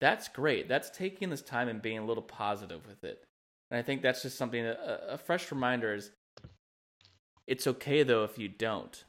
that's 0.00 0.28
great 0.28 0.68
that's 0.68 0.90
taking 0.90 1.30
this 1.30 1.42
time 1.42 1.68
and 1.68 1.82
being 1.82 1.98
a 1.98 2.04
little 2.04 2.22
positive 2.22 2.86
with 2.86 3.02
it 3.04 3.24
and 3.70 3.78
i 3.78 3.82
think 3.82 4.02
that's 4.02 4.22
just 4.22 4.36
something 4.38 4.64
a, 4.64 4.76
a 5.10 5.18
fresh 5.18 5.50
reminder 5.50 5.94
is 5.94 6.10
it's 7.46 7.66
okay 7.66 8.02
though 8.02 8.24
if 8.24 8.38
you 8.38 8.48
don't 8.48 9.04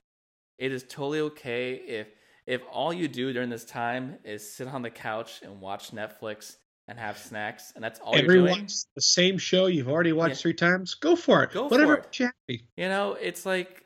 it 0.57 0.71
is 0.71 0.83
totally 0.83 1.19
okay 1.19 1.73
if 1.75 2.07
if 2.47 2.61
all 2.71 2.91
you 2.91 3.07
do 3.07 3.31
during 3.31 3.49
this 3.49 3.65
time 3.65 4.15
is 4.23 4.51
sit 4.53 4.67
on 4.67 4.81
the 4.81 4.89
couch 4.89 5.41
and 5.43 5.61
watch 5.61 5.91
netflix 5.91 6.57
and 6.87 6.97
have 6.97 7.17
snacks 7.19 7.71
and 7.75 7.83
that's 7.83 7.99
all 7.99 8.17
you're 8.17 8.25
doing 8.27 8.47
Everyone's 8.47 8.87
the 8.95 9.01
same 9.01 9.37
show 9.37 9.67
you've 9.67 9.89
already 9.89 10.11
watched 10.11 10.37
Yeah. 10.37 10.41
three 10.41 10.53
times. 10.55 10.95
Go 10.95 11.15
for 11.15 11.43
it. 11.43 11.51
Go 11.51 11.67
for 11.69 11.75
Whatever 11.75 11.97
it. 11.97 12.19
you 12.19 12.25
happy. 12.25 12.65
You 12.77 12.87
know, 12.89 13.13
it's 13.13 13.45
like 13.45 13.85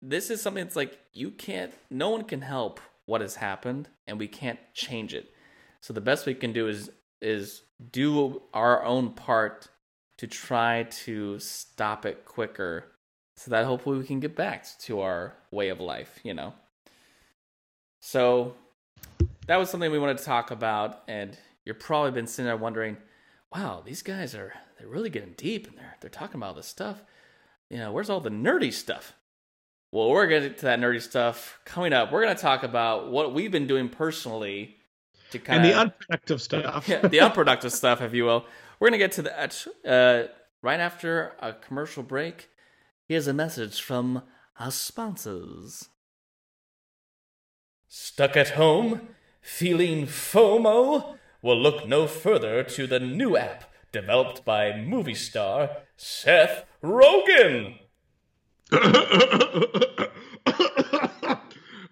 this 0.00 0.30
is 0.30 0.40
something 0.40 0.62
that's 0.62 0.76
like 0.76 0.96
you 1.12 1.32
can't 1.32 1.72
no 1.90 2.10
one 2.10 2.22
can 2.22 2.40
help 2.42 2.78
what 3.06 3.20
has 3.20 3.34
happened 3.34 3.88
and 4.06 4.16
we 4.20 4.28
can't 4.28 4.60
change 4.74 5.12
it. 5.12 5.33
So 5.84 5.92
the 5.92 6.00
best 6.00 6.24
we 6.24 6.32
can 6.32 6.54
do 6.54 6.66
is 6.66 6.90
is 7.20 7.60
do 7.92 8.40
our 8.54 8.82
own 8.82 9.10
part 9.10 9.68
to 10.16 10.26
try 10.26 10.84
to 11.04 11.38
stop 11.38 12.06
it 12.06 12.24
quicker 12.24 12.86
so 13.36 13.50
that 13.50 13.66
hopefully 13.66 13.98
we 13.98 14.06
can 14.06 14.18
get 14.18 14.34
back 14.34 14.64
to 14.78 15.00
our 15.02 15.34
way 15.50 15.68
of 15.68 15.80
life, 15.80 16.20
you 16.22 16.32
know. 16.32 16.54
So 18.00 18.54
that 19.46 19.56
was 19.56 19.68
something 19.68 19.92
we 19.92 19.98
wanted 19.98 20.16
to 20.16 20.24
talk 20.24 20.50
about 20.50 21.02
and 21.06 21.36
you're 21.66 21.74
probably 21.74 22.12
been 22.12 22.28
sitting 22.28 22.46
there 22.46 22.56
wondering, 22.56 22.96
wow, 23.54 23.82
these 23.84 24.00
guys 24.00 24.34
are 24.34 24.54
they're 24.78 24.88
really 24.88 25.10
getting 25.10 25.34
deep 25.36 25.66
and 25.66 25.76
they're 25.76 25.96
they're 26.00 26.08
talking 26.08 26.36
about 26.36 26.46
all 26.46 26.54
this 26.54 26.66
stuff 26.66 27.02
you 27.68 27.76
know, 27.76 27.92
where's 27.92 28.08
all 28.08 28.20
the 28.20 28.30
nerdy 28.30 28.72
stuff? 28.72 29.12
Well, 29.92 30.08
we're 30.08 30.28
going 30.28 30.44
to 30.44 30.48
get 30.48 30.58
to 30.60 30.64
that 30.64 30.80
nerdy 30.80 31.02
stuff 31.02 31.58
coming 31.66 31.92
up. 31.92 32.10
We're 32.10 32.22
going 32.22 32.34
to 32.34 32.40
talk 32.40 32.62
about 32.62 33.10
what 33.10 33.34
we've 33.34 33.52
been 33.52 33.66
doing 33.66 33.90
personally 33.90 34.78
to 35.34 35.38
kind 35.38 35.58
And 35.60 35.66
of 35.66 35.74
the 35.74 35.80
unproductive 35.80 36.42
stuff. 36.42 36.88
yeah, 36.88 37.06
the 37.06 37.20
unproductive 37.20 37.72
stuff, 37.80 38.00
if 38.02 38.14
you 38.14 38.24
will. 38.24 38.44
We're 38.80 38.88
going 38.88 38.98
to 39.00 39.04
get 39.04 39.12
to 39.12 39.22
that 39.22 39.66
uh, 39.86 40.32
right 40.62 40.80
after 40.80 41.32
a 41.40 41.52
commercial 41.52 42.02
break. 42.02 42.48
Here's 43.06 43.26
a 43.26 43.32
message 43.34 43.82
from 43.82 44.22
our 44.58 44.70
sponsors. 44.70 45.88
Stuck 47.88 48.36
at 48.36 48.50
home? 48.50 49.08
Feeling 49.40 50.06
FOMO? 50.06 51.16
Well, 51.42 51.56
look 51.60 51.86
no 51.86 52.06
further 52.06 52.62
to 52.62 52.86
the 52.86 52.98
new 52.98 53.36
app 53.36 53.70
developed 53.92 54.44
by 54.44 54.74
movie 54.76 55.14
star 55.14 55.70
Seth 55.96 56.64
Rogen. 56.82 57.78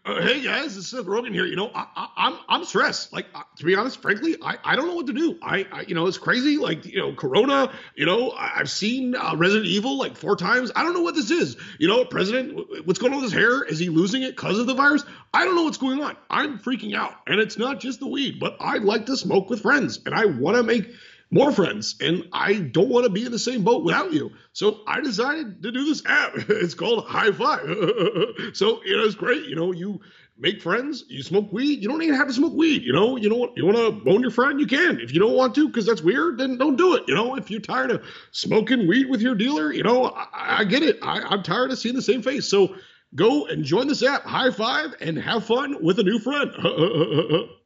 Uh, 0.05 0.21
hey 0.21 0.43
guys, 0.43 0.77
is 0.77 0.89
Seth 0.89 1.05
Rogen 1.05 1.33
here. 1.33 1.47
You 1.47 1.55
know, 1.55 1.71
I, 1.73 1.87
I, 1.95 2.09
I'm 2.17 2.39
I'm 2.49 2.65
stressed. 2.65 3.13
Like 3.13 3.27
uh, 3.37 3.43
to 3.55 3.65
be 3.65 3.77
honest, 3.77 4.03
frankly, 4.03 4.37
I, 4.43 4.57
I 4.65 4.75
don't 4.75 4.89
know 4.89 4.97
what 4.97 5.07
to 5.07 5.13
do. 5.13 5.39
I, 5.41 5.65
I 5.71 5.83
you 5.83 5.95
know 5.95 6.09
it's 6.09 6.19
crazy. 6.19 6.57
Like 6.57 6.85
you 6.85 6.99
know, 6.99 7.15
Corona. 7.15 7.73
You 7.95 8.07
know, 8.07 8.31
I, 8.31 8.55
I've 8.57 8.71
seen 8.71 9.15
uh, 9.15 9.37
Resident 9.37 9.67
Evil 9.67 9.97
like 9.97 10.17
four 10.17 10.35
times. 10.35 10.73
I 10.75 10.83
don't 10.83 10.95
know 10.95 11.03
what 11.03 11.15
this 11.15 11.31
is. 11.31 11.57
You 11.79 11.87
know, 11.87 12.05
President, 12.05 12.85
what's 12.85 12.99
going 12.99 13.13
on 13.13 13.23
with 13.23 13.33
his 13.33 13.41
hair? 13.41 13.63
Is 13.63 13.79
he 13.79 13.91
losing 13.91 14.23
it 14.23 14.35
because 14.35 14.59
of 14.59 14.67
the 14.67 14.75
virus? 14.75 15.05
I 15.33 15.45
don't 15.45 15.55
know 15.55 15.63
what's 15.63 15.79
going 15.79 16.03
on. 16.03 16.17
I'm 16.29 16.59
freaking 16.59 16.97
out, 16.97 17.15
and 17.29 17.39
it's 17.39 17.57
not 17.57 17.79
just 17.79 18.01
the 18.01 18.09
weed, 18.09 18.41
but 18.41 18.57
I 18.59 18.79
like 18.79 19.07
to 19.07 19.17
smoke 19.17 19.51
with 19.51 19.63
friends, 19.63 20.01
and 20.05 20.17
I 20.17 20.25
want 20.25 20.57
to 20.57 20.65
make 20.65 20.91
more 21.33 21.51
friends 21.51 21.97
and 22.01 22.29
I 22.33 22.55
don't 22.59 22.91
want 22.91 23.05
to 23.05 23.11
be 23.11 23.25
in 23.25 23.33
the 23.33 23.39
same 23.39 23.65
boat 23.65 23.85
without 23.85 24.13
you. 24.13 24.33
So 24.53 24.81
I 24.87 25.01
decided 25.01 25.63
to 25.63 25.73
do 25.73 25.85
this 25.85 26.03
app. 26.07 26.35
It's 26.63 26.75
called 26.75 27.07
High 27.07 27.33
Five. 27.33 27.63
so 28.53 28.85
you 28.85 28.97
know 28.97 29.05
it's 29.05 29.15
great. 29.15 29.47
You 29.47 29.57
know, 29.57 29.73
you 29.73 30.01
make 30.39 30.61
friends, 30.61 31.05
you 31.09 31.23
smoke 31.23 31.51
weed. 31.51 31.83
You 31.83 31.89
don't 31.89 32.03
even 32.03 32.15
have 32.15 32.29
to 32.29 32.35
smoke 32.35 32.53
weed. 32.53 32.83
You 32.83 32.93
know, 32.93 33.17
you 33.17 33.31
know 33.31 33.51
you 33.57 33.65
want 33.65 33.79
to 33.79 33.91
bone 33.91 34.21
your 34.21 34.31
friend, 34.31 34.61
you 34.61 34.67
can. 34.67 35.01
If 35.01 35.15
you 35.15 35.21
don't 35.21 35.35
want 35.35 35.55
to, 35.55 35.67
because 35.67 35.87
that's 35.87 36.03
weird, 36.03 36.39
then 36.39 36.59
don't 36.59 36.77
do 36.77 36.95
it. 36.95 37.05
You 37.09 37.15
know, 37.15 37.35
if 37.37 37.51
you're 37.51 37.61
tired 37.61 37.91
of 37.91 38.05
smoking 38.31 38.87
weed 38.87 39.09
with 39.09 39.23
your 39.23 39.35
dealer, 39.35 39.73
you 39.73 39.83
know, 39.83 40.07
I, 40.07 40.59
I 40.61 40.65
get 40.65 40.83
it. 40.83 40.99
I, 41.03 41.23
I'm 41.23 41.43
tired 41.43 41.71
of 41.73 41.79
seeing 41.79 41.95
the 41.95 42.03
same 42.03 42.23
face. 42.23 42.49
So 42.49 42.77
go 43.15 43.47
and 43.47 43.65
join 43.65 43.89
this 43.89 44.03
app, 44.03 44.25
High 44.25 44.51
Five, 44.51 44.95
and 45.01 45.17
have 45.19 45.47
fun 45.47 45.83
with 45.83 45.99
a 45.99 46.03
new 46.03 46.19
friend. 46.19 46.53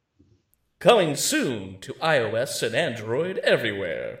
Coming 0.79 1.15
soon 1.15 1.79
to 1.79 1.93
iOS 1.95 2.61
and 2.61 2.75
Android 2.75 3.39
everywhere. 3.39 4.19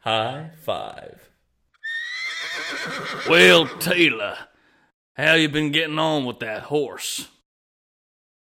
High 0.00 0.50
five. 0.60 1.30
Well, 3.28 3.68
Taylor, 3.78 4.36
how 5.14 5.34
you 5.34 5.48
been 5.48 5.70
getting 5.70 6.00
on 6.00 6.24
with 6.24 6.40
that 6.40 6.64
horse? 6.64 7.28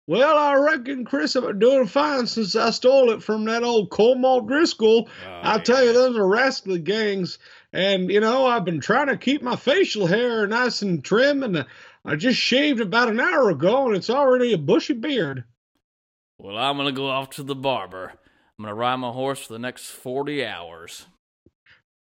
Well, 0.07 0.39
I 0.39 0.55
reckon, 0.55 1.05
Chris, 1.05 1.37
I've 1.37 1.43
been 1.43 1.59
doing 1.59 1.87
fine 1.87 2.27
since 2.27 2.57
I 2.57 2.71
stole 2.71 3.11
it 3.11 3.23
from 3.23 3.45
that 3.45 3.63
old 3.63 3.91
Colm 3.91 4.25
O'Driscoll. 4.25 5.09
Oh, 5.09 5.41
I 5.43 5.59
tell 5.59 5.85
you, 5.85 5.93
those 5.93 6.17
are 6.17 6.27
rascally 6.27 6.79
gangs. 6.79 7.39
And, 7.75 8.11
you 8.11 8.21
know, 8.21 8.47
I've 8.47 8.65
been 8.65 8.81
trying 8.81 9.09
to 9.09 9.19
keep 9.19 9.43
my 9.43 9.55
facial 9.55 10.07
hair 10.07 10.47
nice 10.47 10.81
and 10.81 11.05
trim, 11.05 11.43
and 11.43 11.67
I 12.07 12.17
just 12.17 12.41
shaved 12.41 12.81
about 12.81 13.11
an 13.11 13.21
hour 13.21 13.51
ago, 13.51 13.87
and 13.87 13.95
it's 13.95 14.11
already 14.11 14.55
a 14.55 14.59
bushy 14.59 14.95
beard. 14.95 15.45
Well, 16.43 16.57
I'm 16.57 16.77
gonna 16.77 16.93
go 16.93 17.09
off 17.09 17.31
to 17.31 17.43
the 17.43 17.55
barber. 17.55 18.13
I'm 18.59 18.65
gonna 18.65 18.75
ride 18.75 18.97
my 18.97 19.11
horse 19.11 19.47
for 19.47 19.53
the 19.53 19.59
next 19.59 19.91
40 19.91 20.45
hours. 20.45 21.07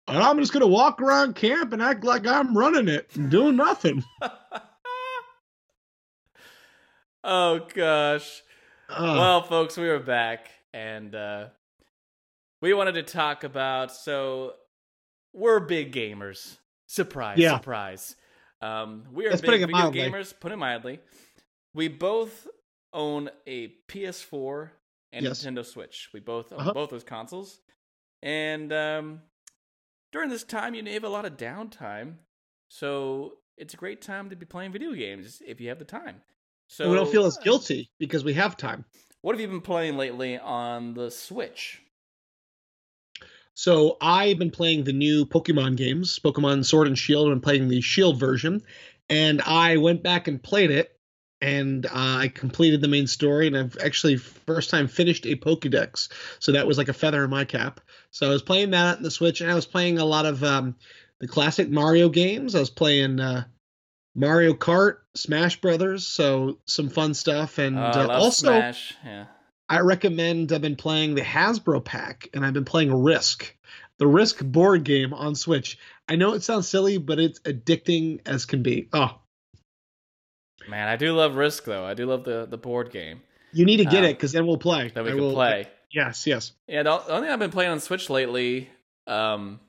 and 0.08 0.18
I'm 0.18 0.40
just 0.40 0.54
gonna 0.54 0.68
walk 0.68 1.02
around 1.02 1.36
camp 1.36 1.74
and 1.74 1.82
act 1.82 2.04
like 2.04 2.26
I'm 2.26 2.58
running 2.58 2.88
it 2.88 3.10
and 3.16 3.30
doing 3.30 3.56
nothing. 3.58 4.04
oh 7.24 7.68
gosh. 7.74 8.42
Uh, 8.90 9.14
well, 9.18 9.44
folks, 9.44 9.78
we 9.78 9.88
are 9.88 10.00
back, 10.00 10.50
and 10.74 11.14
uh, 11.14 11.46
we 12.62 12.74
wanted 12.74 12.94
to 12.94 13.04
talk 13.04 13.44
about. 13.44 13.92
So, 13.94 14.54
we're 15.32 15.60
big 15.60 15.94
gamers. 15.94 16.58
Surprise, 16.88 17.38
Yeah. 17.38 17.54
surprise. 17.58 18.16
Um, 18.62 19.04
we 19.14 19.28
are 19.28 19.30
That's 19.30 19.42
big 19.42 19.60
video 19.62 19.68
mildly. 19.78 20.02
gamers. 20.02 20.34
Put 20.40 20.52
it 20.52 20.56
mildly. 20.58 21.00
We 21.76 21.88
both 21.88 22.48
own 22.94 23.30
a 23.48 23.70
PS4 23.88 24.72
and 25.12 25.26
Yes. 25.26 25.44
Nintendo 25.44 25.66
Switch. 25.66 26.10
We 26.14 26.20
both 26.20 26.52
own 26.54 26.60
Uh-huh. 26.60 26.74
both 26.74 26.90
those 26.90 27.04
consoles, 27.04 27.60
and 28.22 28.72
um, 28.74 29.22
during 30.12 30.30
this 30.30 30.44
time, 30.44 30.74
you 30.76 30.84
have 30.86 31.04
a 31.04 31.10
lot 31.10 31.26
of 31.26 31.38
downtime. 31.38 32.16
So 32.70 33.38
it's 33.58 33.74
a 33.74 33.78
great 33.78 34.02
time 34.02 34.30
to 34.30 34.36
be 34.36 34.46
playing 34.46 34.72
video 34.72 34.94
games 34.94 35.42
if 35.46 35.60
you 35.60 35.70
have 35.70 35.80
the 35.80 35.86
time. 35.86 36.22
So 36.68 36.90
we 36.90 36.96
don't 36.96 37.12
feel 37.12 37.26
as 37.26 37.38
guilty 37.38 37.90
because 38.00 38.24
we 38.24 38.34
have 38.36 38.56
time. 38.56 38.86
what 39.22 39.34
have 39.34 39.42
you 39.42 39.48
been 39.48 39.62
playing 39.62 39.98
lately 39.98 40.38
on 40.38 40.94
the 40.94 41.10
Switch? 41.10 41.82
So 43.56 43.98
I've 44.00 44.38
been 44.40 44.52
playing 44.52 44.84
the 44.86 44.94
new 44.94 45.26
Pokemon 45.26 45.76
games, 45.76 46.20
Pokemon 46.20 46.64
Sword 46.66 46.88
and 46.88 46.98
Shield. 46.98 47.30
Been 47.30 47.42
playing 47.42 47.68
the 47.68 47.82
Shield 47.82 48.20
version, 48.20 48.62
and 49.10 49.42
I 49.42 49.78
went 49.78 50.04
back 50.04 50.28
and 50.28 50.42
played 50.42 50.72
it, 50.72 50.98
and 51.42 51.86
uh, 51.86 51.90
I 51.94 52.32
completed 52.34 52.82
the 52.82 52.88
main 52.88 53.08
story, 53.08 53.48
and 53.48 53.58
I've 53.58 53.78
actually 53.84 54.18
first 54.18 54.70
time 54.70 54.88
finished 54.88 55.26
a 55.26 55.36
Pokédex. 55.36 56.10
So 56.40 56.52
that 56.54 56.68
was 56.68 56.78
like 56.78 56.90
a 56.90 56.94
feather 56.94 57.24
in 57.24 57.30
my 57.30 57.46
cap. 57.46 57.80
So 58.12 58.28
I 58.28 58.30
was 58.30 58.42
playing 58.42 58.72
that 58.72 58.98
on 58.98 59.04
the 59.04 59.12
Switch, 59.12 59.42
and 59.42 59.50
I 59.50 59.56
was 59.56 59.66
playing 59.66 60.00
a 60.00 60.06
lot 60.06 60.26
of 60.26 60.44
um, 60.44 60.76
the 61.20 61.28
classic 61.28 61.70
Mario 61.70 62.10
games. 62.10 62.56
I 62.56 62.60
was 62.60 62.70
playing 62.70 63.20
uh, 63.20 63.46
Mario 64.16 64.54
Kart, 64.54 64.98
Smash 65.16 65.62
Brothers, 65.62 66.06
so 66.08 66.60
some 66.66 66.90
fun 66.90 67.14
stuff, 67.14 67.58
and 67.58 67.78
Uh, 67.78 67.92
uh, 67.96 68.08
also. 68.10 68.48
Smash. 68.48 68.96
Yeah. 69.06 69.26
I 69.72 69.82
recommend 69.82 70.52
I've 70.52 70.62
been 70.62 70.76
playing 70.76 71.14
the 71.14 71.22
Hasbro 71.22 71.86
pack 71.86 72.28
and 72.34 72.44
I've 72.44 72.54
been 72.54 72.66
playing 72.66 72.92
Risk, 72.92 73.56
the 74.00 74.08
Risk 74.08 74.44
board 74.44 74.84
game 74.84 75.14
on 75.14 75.36
Switch. 75.36 75.78
I 76.08 76.16
know 76.16 76.34
it 76.34 76.42
sounds 76.42 76.68
silly, 76.68 76.98
but 76.98 77.20
it's 77.20 77.40
addicting 77.42 78.22
as 78.26 78.46
can 78.46 78.64
be. 78.64 78.90
Oh, 78.94 79.20
Man, 80.68 80.88
I 80.88 80.96
do 80.98 81.14
love 81.14 81.36
Risk 81.36 81.64
though. 81.66 81.86
I 81.86 81.94
do 81.94 82.06
love 82.06 82.24
the 82.24 82.46
the 82.46 82.58
board 82.58 82.92
game 82.92 83.22
you 83.52 83.66
need 83.66 83.78
to 83.78 83.86
get 83.86 84.04
Um, 84.04 84.06
it 84.06 84.14
because 84.14 84.32
then 84.32 84.46
we'll 84.46 84.58
play. 84.58 84.90
that 84.94 85.04
we 85.04 85.10
I 85.10 85.14
can 85.14 85.22
will- 85.24 85.34
play. 85.34 85.68
Yes, 85.92 86.28
yes. 86.28 86.52
Yeah, 86.68 86.84
the 86.84 86.92
only 87.10 87.24
thing 87.26 87.32
I've 87.34 87.40
been 87.40 87.50
playing 87.50 87.72
on 87.72 87.80
Switch 87.80 88.12
lately, 88.12 88.70
um, 89.08 89.60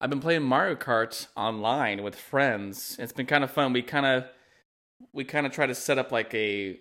I've 0.00 0.08
been 0.08 0.20
playing 0.20 0.42
Mario 0.44 0.76
Kart 0.76 1.26
online 1.36 2.02
with 2.02 2.14
friends. 2.16 2.96
It's 2.98 3.12
been 3.12 3.26
kind 3.26 3.44
of 3.44 3.50
fun. 3.50 3.74
We 3.74 3.82
kind 3.82 4.06
of 4.06 4.24
we 5.12 5.24
kind 5.24 5.44
of 5.46 5.52
try 5.52 5.66
to 5.66 5.74
set 5.74 5.98
up 5.98 6.10
like 6.10 6.32
a 6.34 6.78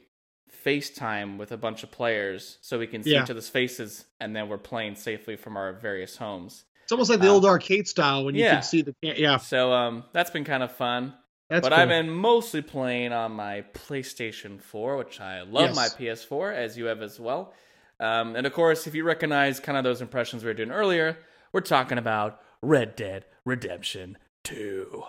FaceTime 0.65 1.37
with 1.37 1.51
a 1.51 1.57
bunch 1.57 1.83
of 1.83 1.91
players 1.91 2.57
so 2.61 2.79
we 2.79 2.87
can 2.87 3.03
see 3.03 3.11
Yeah. 3.13 3.23
each 3.23 3.29
other's 3.29 3.49
faces, 3.49 4.05
and 4.19 4.35
then 4.35 4.47
we're 4.49 4.57
playing 4.57 4.95
safely 4.95 5.35
from 5.35 5.57
our 5.57 5.73
various 5.73 6.17
homes. 6.17 6.63
It's 6.83 6.91
almost 6.93 7.09
like 7.09 7.19
the 7.19 7.27
Uh, 7.27 7.33
old 7.33 7.45
arcade 7.45 7.87
style 7.87 8.23
when 8.23 8.35
you 8.35 8.43
yeah. 8.45 8.53
can 8.55 8.63
see 8.63 8.81
the 8.83 8.95
yeah. 9.01 9.37
So 9.37 9.73
um, 9.73 10.05
that's 10.13 10.31
been 10.31 10.45
kind 10.45 10.63
of 10.63 10.71
fun. 10.71 11.13
That's 11.49 11.63
but 11.67 11.71
cool. 11.73 11.79
I've 11.81 11.87
been 11.89 12.09
mostly 12.09 12.61
playing 12.61 13.13
on 13.13 13.31
my 13.31 13.63
PlayStation 13.73 14.61
4, 14.61 14.97
which 14.97 15.21
I 15.21 15.41
love 15.43 15.69
Yes. 15.69 15.75
my 15.75 15.87
PS4, 15.87 16.53
as 16.53 16.77
you 16.77 16.85
have 16.85 17.01
as 17.01 17.19
well. 17.19 17.53
Um, 17.99 18.35
and 18.35 18.45
of 18.45 18.53
course, 18.53 18.85
if 18.85 18.93
you 18.93 19.03
recognize 19.05 19.59
kind 19.59 19.77
of 19.77 19.83
those 19.83 20.01
impressions 20.01 20.43
we 20.43 20.49
were 20.49 20.53
doing 20.53 20.71
earlier, 20.71 21.17
we're 21.53 21.61
talking 21.61 21.97
about 21.97 22.41
Red 22.61 22.95
Dead 22.95 23.25
Redemption 23.45 24.17
2. 24.43 25.03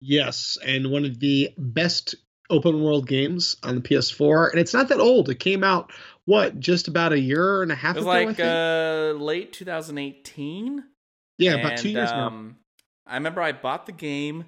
yes, 0.00 0.56
and 0.64 0.90
one 0.90 1.04
of 1.04 1.18
the 1.20 1.50
best 1.58 2.14
open 2.50 2.82
world 2.82 3.08
games 3.08 3.56
on 3.62 3.74
the 3.74 3.80
PS4, 3.80 4.50
and 4.52 4.60
it's 4.60 4.74
not 4.74 4.88
that 4.90 5.00
old. 5.00 5.28
It 5.30 5.40
came 5.40 5.64
out 5.64 5.90
what 6.26 6.60
just 6.60 6.88
about 6.88 7.12
a 7.12 7.18
year 7.18 7.62
and 7.62 7.72
a 7.72 7.74
half 7.74 7.96
It 7.96 8.04
was 8.04 8.06
ago. 8.06 8.26
Like 8.26 8.40
uh, 8.40 9.18
late 9.22 9.52
2018. 9.52 10.84
yeah, 11.38 11.54
about 11.54 11.78
two 11.78 11.88
and, 11.88 11.96
years 11.96 12.10
now. 12.10 12.26
um, 12.28 12.56
I 13.06 13.14
remember 13.14 13.40
I 13.42 13.52
bought 13.52 13.86
the 13.86 13.92
game, 13.92 14.44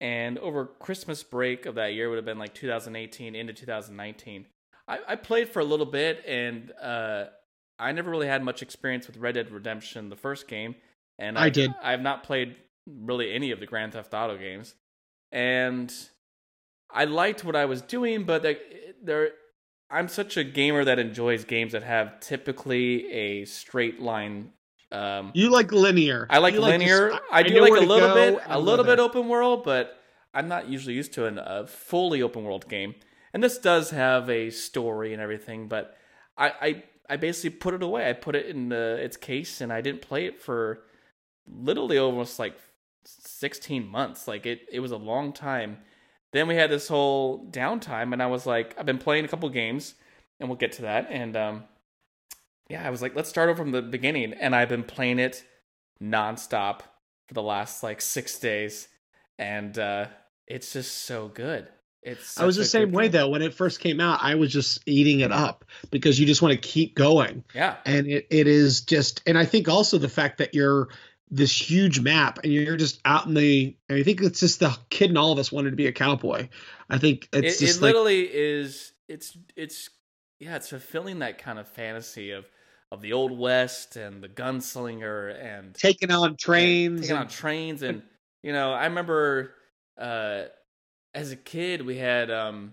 and 0.00 0.38
over 0.38 0.66
Christmas 0.66 1.22
break 1.22 1.66
of 1.66 1.74
that 1.76 1.94
year 1.94 2.08
would 2.08 2.16
have 2.16 2.24
been 2.24 2.38
like 2.38 2.54
2018 2.54 3.34
into 3.34 3.52
2019. 3.52 4.46
I, 4.88 4.98
I 5.08 5.16
played 5.16 5.48
for 5.48 5.60
a 5.60 5.64
little 5.64 5.86
bit, 5.86 6.22
and 6.26 6.72
uh, 6.80 7.24
I 7.78 7.92
never 7.92 8.10
really 8.10 8.28
had 8.28 8.42
much 8.42 8.62
experience 8.62 9.06
with 9.06 9.16
Red 9.16 9.34
Dead 9.34 9.50
Redemption, 9.50 10.08
the 10.08 10.16
first 10.16 10.48
game, 10.48 10.74
and 11.18 11.38
I 11.38 11.46
I've- 11.46 11.50
did. 11.54 11.74
I've 11.82 12.02
not 12.02 12.22
played 12.22 12.56
really 12.86 13.32
any 13.32 13.50
of 13.50 13.58
the 13.60 13.66
Grand 13.66 13.92
Theft 13.94 14.14
Auto 14.14 14.36
games, 14.38 14.74
and 15.32 15.92
I 16.90 17.04
liked 17.04 17.42
what 17.44 17.56
I 17.56 17.64
was 17.64 17.82
doing, 17.82 18.24
but 18.24 18.44
there. 19.02 19.30
I'm 19.88 20.08
such 20.08 20.36
a 20.36 20.42
gamer 20.42 20.84
that 20.84 20.98
enjoys 20.98 21.44
games 21.44 21.70
that 21.70 21.84
have 21.84 22.18
typically 22.18 23.08
a 23.12 23.44
straight 23.44 24.00
line 24.00 24.50
um, 24.92 25.32
You 25.34 25.50
like 25.50 25.72
linear. 25.72 26.26
I 26.30 26.38
like 26.38 26.54
You 26.54 26.60
linear. 26.60 27.10
just- 27.10 27.22
I, 27.30 27.42
do 27.42 27.54
know 27.54 27.62
like 27.62 27.82
a 27.82 27.84
little 27.84 28.14
bit, 28.14 28.42
a 28.46 28.58
little 28.58 28.84
bit 28.84 28.98
open 28.98 29.28
world, 29.28 29.64
but 29.64 30.00
I'm 30.32 30.48
not 30.48 30.68
usually 30.68 30.94
used 30.94 31.12
to 31.14 31.26
an, 31.26 31.38
a 31.38 31.66
fully 31.66 32.22
open 32.22 32.44
world 32.44 32.68
game. 32.68 32.94
And 33.32 33.42
this 33.42 33.58
does 33.58 33.90
have 33.90 34.30
a 34.30 34.50
story 34.50 35.12
and 35.12 35.20
everything, 35.20 35.68
but 35.68 35.96
I, 36.38 36.52
I, 36.60 36.84
I 37.10 37.16
basically 37.16 37.50
put 37.58 37.74
it 37.74 37.82
away. 37.82 38.08
I 38.08 38.12
put 38.12 38.34
it 38.36 38.46
in 38.46 38.68
the, 38.68 38.96
its 39.02 39.16
case, 39.16 39.60
and 39.60 39.72
I 39.72 39.80
didn't 39.80 40.02
play 40.02 40.26
it 40.26 40.40
for 40.40 40.84
literally 41.48 41.98
almost 41.98 42.38
like 42.38 42.56
16 43.04 43.86
months. 43.86 44.26
Like 44.26 44.46
it, 44.46 44.62
it 44.72 44.80
was 44.80 44.90
a 44.92 44.96
long 44.96 45.32
time. 45.32 45.78
Then 46.32 46.48
we 46.48 46.56
had 46.56 46.70
this 46.70 46.88
whole 46.88 47.46
downtime, 47.50 48.12
and 48.12 48.22
I 48.22 48.26
was 48.26 48.46
like, 48.46 48.74
I've 48.78 48.86
been 48.86 48.98
playing 48.98 49.24
a 49.24 49.28
couple 49.28 49.48
games, 49.48 49.94
and 50.40 50.48
we'll 50.48 50.58
get 50.58 50.72
to 50.72 50.82
that. 50.82 51.08
And 51.10 51.36
um, 51.36 51.64
yeah, 52.68 52.86
I 52.86 52.90
was 52.90 53.02
like, 53.02 53.14
let's 53.14 53.28
start 53.28 53.48
over 53.48 53.62
from 53.62 53.72
the 53.72 53.82
beginning, 53.82 54.32
and 54.32 54.54
I've 54.54 54.68
been 54.68 54.84
playing 54.84 55.18
it 55.18 55.44
nonstop 56.02 56.80
for 57.26 57.34
the 57.34 57.42
last 57.42 57.82
like 57.82 58.00
six 58.00 58.38
days, 58.38 58.88
and 59.38 59.78
uh, 59.78 60.06
it's 60.46 60.72
just 60.72 61.04
so 61.04 61.28
good. 61.28 61.68
It's 62.02 62.38
I 62.38 62.44
was 62.44 62.54
the 62.54 62.64
same 62.64 62.92
way 62.92 63.08
though. 63.08 63.28
When 63.28 63.42
it 63.42 63.52
first 63.52 63.80
came 63.80 64.00
out, 64.00 64.20
I 64.22 64.36
was 64.36 64.52
just 64.52 64.80
eating 64.86 65.20
it 65.20 65.32
up 65.32 65.64
because 65.90 66.20
you 66.20 66.26
just 66.26 66.40
want 66.40 66.52
to 66.52 66.68
keep 66.68 66.94
going. 66.94 67.42
Yeah, 67.52 67.76
And 67.84 68.06
it, 68.06 68.28
it 68.30 68.46
is 68.46 68.82
just 68.82 69.22
and 69.26 69.36
I 69.36 69.44
think 69.44 69.68
also 69.68 69.98
the 69.98 70.08
fact 70.08 70.38
that 70.38 70.54
you're 70.54 70.88
this 71.32 71.60
huge 71.60 71.98
map 71.98 72.38
and 72.44 72.52
you're 72.52 72.76
just 72.76 73.00
out 73.04 73.26
in 73.26 73.34
the 73.34 73.76
I 73.90 74.04
think 74.04 74.20
it's 74.22 74.38
just 74.38 74.60
the 74.60 74.76
kid 74.88 75.10
in 75.10 75.16
all 75.16 75.32
of 75.32 75.40
us 75.40 75.50
wanted 75.50 75.70
to 75.70 75.76
be 75.76 75.88
a 75.88 75.92
cowboy. 75.92 76.48
I 76.88 76.98
think 76.98 77.28
it's 77.32 77.60
it, 77.60 77.66
just 77.66 77.78
it 77.80 77.82
like 77.82 77.94
literally 77.94 78.22
is. 78.32 78.92
It's 79.08 79.36
it's 79.56 79.90
yeah, 80.38 80.54
it's 80.54 80.68
fulfilling 80.68 81.18
that 81.20 81.38
kind 81.38 81.58
of 81.58 81.66
fantasy 81.66 82.30
of 82.30 82.46
of 82.92 83.02
the 83.02 83.12
old 83.12 83.36
west 83.36 83.96
and 83.96 84.22
the 84.22 84.28
gunslinger 84.28 85.34
and 85.42 85.74
taking 85.74 86.10
on 86.10 86.36
trains. 86.36 87.00
taking 87.02 87.16
on 87.16 87.22
and- 87.22 87.30
trains 87.30 87.82
and 87.82 88.02
you 88.42 88.52
know 88.52 88.72
i 88.72 88.84
remember 88.84 89.54
uh 89.98 90.44
as 91.14 91.32
a 91.32 91.36
kid 91.36 91.84
we 91.84 91.96
had 91.98 92.30
um 92.30 92.72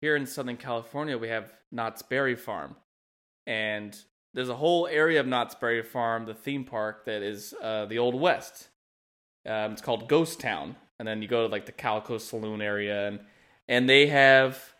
here 0.00 0.16
in 0.16 0.26
southern 0.26 0.56
california 0.56 1.16
we 1.16 1.28
have 1.28 1.52
knott's 1.72 2.02
berry 2.02 2.34
farm. 2.36 2.74
And 3.46 3.96
there's 4.34 4.48
a 4.48 4.56
whole 4.56 4.86
area 4.86 5.20
of 5.20 5.26
knott's 5.26 5.54
berry 5.54 5.82
farm 5.82 6.26
the 6.26 6.34
theme 6.34 6.64
park 6.64 7.04
that 7.06 7.22
is 7.22 7.54
uh 7.62 7.86
the 7.86 7.98
old 7.98 8.14
west. 8.14 8.68
Um 9.46 9.72
it's 9.72 9.80
called 9.82 10.08
ghost 10.08 10.40
town. 10.40 10.76
And 10.98 11.06
then 11.08 11.22
you 11.22 11.28
go 11.28 11.46
to 11.46 11.52
like 11.52 11.66
the 11.66 11.72
calico 11.72 12.18
saloon 12.18 12.60
area. 12.60 13.06
And 13.08 13.20
and 13.68 13.88
they 13.88 14.06
have 14.08 14.74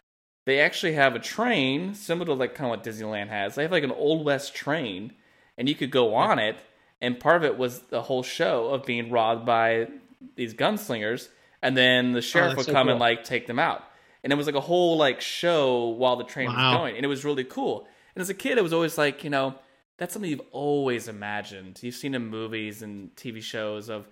they 0.44 0.61
actually 0.61 0.94
have 0.94 1.14
a 1.14 1.18
train 1.18 1.94
similar 1.94 2.26
to 2.26 2.35
like 2.35 2.55
kind 2.55 2.70
of 2.72 2.79
what 2.79 2.85
disneyland 2.85 3.29
has. 3.29 3.55
They 3.55 3.62
have 3.62 3.72
like 3.72 3.85
an 3.85 3.92
old 3.92 4.24
west 4.24 4.55
train 4.55 5.12
and 5.59 5.68
you 5.68 5.74
could 5.74 5.90
go 5.90 6.14
on 6.14 6.38
it 6.38 6.57
and 7.00 7.18
part 7.18 7.37
of 7.37 7.44
it 7.44 7.59
was 7.59 7.81
the 7.83 8.03
whole 8.03 8.22
show 8.22 8.68
of 8.68 8.85
being 8.85 9.11
robbed 9.11 9.46
by 9.46 9.88
these 10.37 10.55
gunslingers 10.55 11.29
and 11.62 11.76
then 11.76 12.12
the 12.12 12.18
oh, 12.18 12.22
sheriff 12.22 12.53
Oh, 12.53 12.57
would 12.57 12.66
so 12.66 12.72
come 12.72 12.88
and 12.88 12.98
like 12.98 13.24
take 13.24 13.46
them 13.46 13.59
out. 13.59 13.85
And 14.22 14.33
it 14.33 14.37
was 14.37 14.46
like 14.46 14.55
a 14.55 14.61
whole 14.61 14.96
like 14.96 15.20
show 15.20 15.88
while 15.88 16.16
the 16.16 16.24
train 16.24 16.48
was 16.48 16.76
going 16.76 16.96
and 16.96 17.05
it 17.05 17.09
was 17.09 17.24
really 17.24 17.44
cool. 17.44 17.87
And 18.14 18.22
as 18.22 18.29
a 18.29 18.35
kid 18.35 18.59
it 18.59 18.62
was 18.62 18.72
always 18.72 18.98
like 18.98 19.24
you 19.24 19.31
know 19.31 19.55
that's 19.98 20.14
something 20.14 20.31
you've 20.31 20.40
always 20.53 21.09
imagined. 21.09 21.79
You've 21.83 21.94
seen 21.94 22.14
in 22.14 22.26
movies 22.26 22.83
and 22.83 23.14
tv 23.16 23.42
shows 23.42 23.88
of 23.88 24.07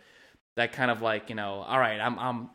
that 0.59 0.73
kind 0.73 0.91
of 0.91 1.01
like 1.01 1.31
you 1.31 1.37
know 1.37 1.63
all 1.63 1.79
right 1.79 2.01
i'm 2.01 2.19
i'm 2.19 2.51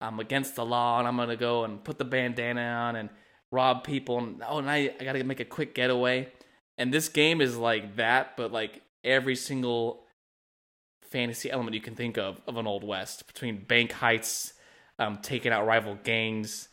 i'm 0.00 0.20
against 0.20 0.56
the 0.56 0.64
law 0.64 0.98
and 0.98 1.08
i'm 1.08 1.16
gonna 1.16 1.36
go 1.36 1.64
and 1.64 1.82
put 1.84 1.98
the 1.98 2.04
bandana 2.04 2.60
on 2.62 2.96
and 2.96 3.08
rob 3.50 3.84
people 3.84 4.18
and 4.18 4.42
oh 4.48 4.58
and 4.58 4.70
i, 4.70 4.90
I 5.00 5.04
gotta 5.04 5.22
make 5.24 5.40
a 5.40 5.44
quick 5.44 5.74
getaway 5.74 6.28
and 6.78 6.92
this 6.92 7.08
game 7.08 7.40
is 7.40 7.56
like 7.56 7.96
that 7.96 8.36
but 8.36 8.52
like 8.52 8.82
every 9.04 9.36
single 9.36 10.04
fantasy 11.02 11.50
element 11.50 11.74
you 11.74 11.80
can 11.80 11.94
think 11.94 12.18
of 12.18 12.40
of 12.46 12.56
an 12.56 12.66
old 12.66 12.82
west 12.84 13.26
between 13.26 13.64
bank 13.64 13.92
heights 13.92 14.52
um 14.98 15.18
taking 15.22 15.52
out 15.52 15.64
rival 15.66 15.96
gangs 16.02 16.68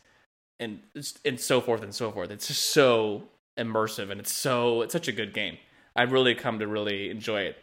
and 0.58 0.80
and 1.24 1.38
so 1.40 1.60
forth 1.60 1.82
and 1.82 1.94
so 1.94 2.10
forth 2.10 2.30
it's 2.30 2.48
just 2.48 2.70
so 2.70 3.22
immersive 3.58 4.10
and 4.10 4.20
it's 4.20 4.32
so 4.32 4.82
it's 4.82 4.92
such 4.92 5.06
a 5.06 5.12
good 5.12 5.32
game 5.32 5.56
i've 5.94 6.10
really 6.12 6.34
come 6.34 6.58
to 6.58 6.66
really 6.66 7.10
enjoy 7.10 7.42
it 7.42 7.56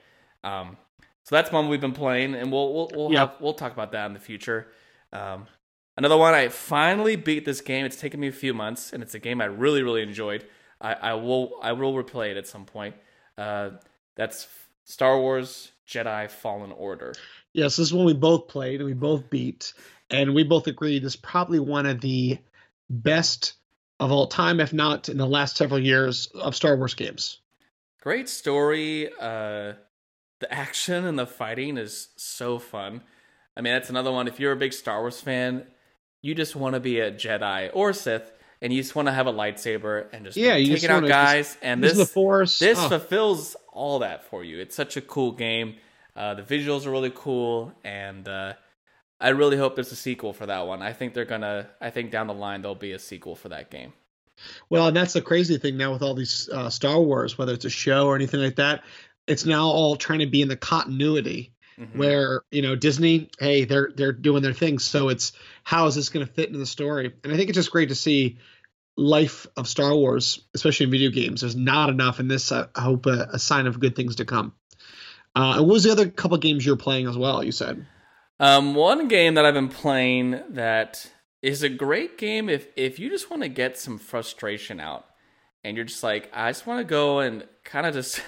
um 0.43 0.77
So 1.25 1.35
that's 1.35 1.51
one 1.51 1.67
we've 1.69 1.81
been 1.81 1.93
playing, 1.93 2.33
and 2.33 2.51
we'll 2.51 2.73
we'll 2.73 2.89
we'll, 2.95 3.11
Yep. 3.11 3.19
have, 3.19 3.41
we'll 3.41 3.53
talk 3.53 3.73
about 3.73 3.91
that 3.91 4.05
in 4.07 4.13
the 4.13 4.19
future. 4.19 4.67
Um, 5.13 5.47
another 5.97 6.17
one 6.17 6.33
I 6.33 6.49
finally 6.49 7.15
beat 7.15 7.45
this 7.45 7.61
game. 7.61 7.85
It's 7.85 7.97
taken 7.97 8.19
me 8.19 8.27
a 8.27 8.33
few 8.33 8.53
months, 8.53 8.93
and 8.93 9.03
it's 9.03 9.13
a 9.13 9.19
game 9.19 9.41
I 9.41 9.45
really 9.45 9.83
really 9.83 10.01
enjoyed. 10.01 10.45
I, 10.79 10.93
I 10.93 11.13
will 11.13 11.59
I 11.61 11.73
will 11.73 11.93
replay 11.93 12.31
it 12.31 12.37
at 12.37 12.47
some 12.47 12.65
point. 12.65 12.95
Uh, 13.37 13.71
that's 14.15 14.47
Star 14.83 15.19
Wars 15.19 15.71
Jedi 15.87 16.29
Fallen 16.29 16.71
Order. 16.71 17.13
Yes, 17.53 17.75
this 17.75 17.87
is 17.87 17.93
one 17.93 18.05
we 18.05 18.13
both 18.13 18.47
played 18.47 18.79
and 18.79 18.87
we 18.87 18.93
both 18.93 19.29
beat, 19.29 19.73
and 20.09 20.33
we 20.33 20.43
both 20.43 20.67
agreed 20.67 21.03
this 21.03 21.13
is 21.13 21.19
probably 21.19 21.59
one 21.59 21.85
of 21.85 22.01
the 22.01 22.37
best 22.89 23.53
of 23.99 24.11
all 24.11 24.27
time, 24.27 24.59
if 24.59 24.73
not 24.73 25.09
in 25.09 25.17
the 25.17 25.27
last 25.27 25.57
several 25.57 25.79
years 25.79 26.27
of 26.33 26.55
Star 26.55 26.75
Wars 26.75 26.95
games. 26.95 27.39
Great 28.01 28.27
story. 28.27 29.09
Uh, 29.19 29.73
the 30.39 30.51
action 30.51 31.05
and 31.05 31.19
the 31.19 31.27
fighting 31.27 31.77
is 31.77 32.09
so 32.17 32.57
fun. 32.57 33.03
I 33.55 33.61
mean, 33.61 33.73
that's 33.73 33.89
another 33.89 34.11
one. 34.11 34.27
If 34.27 34.39
you're 34.39 34.53
a 34.53 34.57
big 34.57 34.73
Star 34.73 35.01
Wars 35.01 35.19
fan, 35.19 35.65
you 36.21 36.35
just 36.35 36.55
want 36.55 36.75
to 36.75 36.79
be 36.79 36.99
a 36.99 37.11
Jedi 37.11 37.69
or 37.73 37.93
Sith, 37.93 38.31
and 38.61 38.71
you 38.71 38.81
just 38.81 38.95
want 38.95 39.07
to 39.07 39.11
have 39.11 39.27
a 39.27 39.33
lightsaber 39.33 40.07
and 40.13 40.25
just 40.25 40.37
Yeah, 40.37 40.53
taking 40.53 40.71
just 40.73 40.85
out 40.85 41.07
guys. 41.07 41.57
And 41.61 41.83
this 41.83 41.97
the 41.97 42.05
Force. 42.05 42.59
this 42.59 42.79
oh, 42.79 42.89
fulfills 42.89 43.55
all 43.73 43.99
that 43.99 44.25
for 44.25 44.43
you. 44.43 44.59
It's 44.59 44.75
such 44.75 44.97
a 44.97 45.01
cool 45.01 45.31
game. 45.31 45.75
Uh, 46.15 46.35
the 46.35 46.43
visuals 46.43 46.85
are 46.85 46.91
really 46.91 47.11
cool, 47.13 47.73
and 47.83 48.27
uh, 48.27 48.53
I 49.19 49.29
really 49.29 49.57
hope 49.57 49.75
there's 49.75 49.91
a 49.91 49.95
sequel 49.95 50.33
for 50.33 50.45
that 50.45 50.67
one. 50.67 50.81
I 50.81 50.93
think 50.93 51.13
they're 51.13 51.25
gonna. 51.25 51.69
I 51.79 51.89
think 51.89 52.11
down 52.11 52.27
the 52.27 52.33
line 52.33 52.61
there'll 52.61 52.75
be 52.75 52.91
a 52.93 52.99
sequel 52.99 53.35
for 53.35 53.49
that 53.49 53.69
game. 53.69 53.93
well, 54.69 54.87
and 54.87 54.95
that's 54.95 55.13
the 55.13 55.21
crazy 55.21 55.57
thing 55.57 55.77
now 55.77 55.91
with 55.93 56.01
all 56.01 56.13
these 56.13 56.49
uh, 56.53 56.69
Star 56.69 56.99
Wars, 56.99 57.37
whether 57.37 57.53
it's 57.53 57.65
a 57.65 57.69
show 57.69 58.07
or 58.07 58.15
anything 58.15 58.41
like 58.41 58.55
that. 58.57 58.83
It's 59.27 59.45
now 59.45 59.65
all 59.65 59.95
trying 59.95 60.19
to 60.19 60.25
be 60.25 60.41
in 60.41 60.47
the 60.47 60.57
continuity 60.57 61.53
Mhm. 61.79 61.95
where 61.95 62.41
you 62.51 62.61
know 62.61 62.75
Disney, 62.75 63.29
hey, 63.39 63.65
they're 63.65 63.91
they're 63.95 64.11
doing 64.11 64.43
their 64.43 64.53
thing. 64.53 64.79
So 64.79 65.09
it's 65.09 65.31
how 65.63 65.87
is 65.87 65.95
this 65.95 66.09
going 66.09 66.25
to 66.25 66.31
fit 66.31 66.47
into 66.47 66.59
the 66.59 66.65
story? 66.65 67.13
And 67.23 67.33
I 67.33 67.37
think 67.37 67.49
it's 67.49 67.55
just 67.55 67.71
great 67.71 67.89
to 67.89 67.95
see 67.95 68.37
life 68.97 69.47
of 69.57 69.67
Star 69.67 69.95
Wars, 69.95 70.41
especially 70.53 70.85
in 70.85 70.91
video 70.91 71.09
games. 71.11 71.41
There's 71.41 71.55
not 71.55 71.89
enough, 71.89 72.19
and 72.19 72.29
this 72.29 72.51
uh, 72.51 72.67
I 72.75 72.81
hope 72.81 73.05
a, 73.05 73.29
a 73.33 73.39
sign 73.39 73.67
of 73.67 73.79
good 73.79 73.95
things 73.95 74.17
to 74.17 74.25
come. 74.25 74.53
Uh, 75.35 75.53
and 75.57 75.61
what 75.61 75.73
was 75.73 75.83
the 75.83 75.91
other 75.91 76.09
couple 76.09 76.37
games 76.37 76.65
you 76.65 76.73
were 76.73 76.77
playing 76.77 77.07
as 77.07 77.17
well? 77.17 77.43
You 77.43 77.51
said 77.53 77.85
Um, 78.39 78.75
one 78.75 79.07
game 79.07 79.35
that 79.35 79.45
I've 79.45 79.53
been 79.53 79.69
playing 79.69 80.41
that 80.49 81.09
is 81.41 81.63
a 81.63 81.69
great 81.69 82.17
game 82.17 82.49
if 82.49 82.67
if 82.75 82.99
you 82.99 83.09
just 83.09 83.29
want 83.29 83.43
to 83.43 83.49
get 83.49 83.77
some 83.77 83.97
frustration 83.97 84.79
out, 84.79 85.05
and 85.63 85.77
you're 85.77 85.85
just 85.85 86.03
like, 86.03 86.29
I 86.33 86.49
just 86.49 86.67
want 86.67 86.79
to 86.79 86.83
go 86.83 87.19
and 87.19 87.47
kind 87.63 87.85
of 87.85 87.93
just 87.93 88.21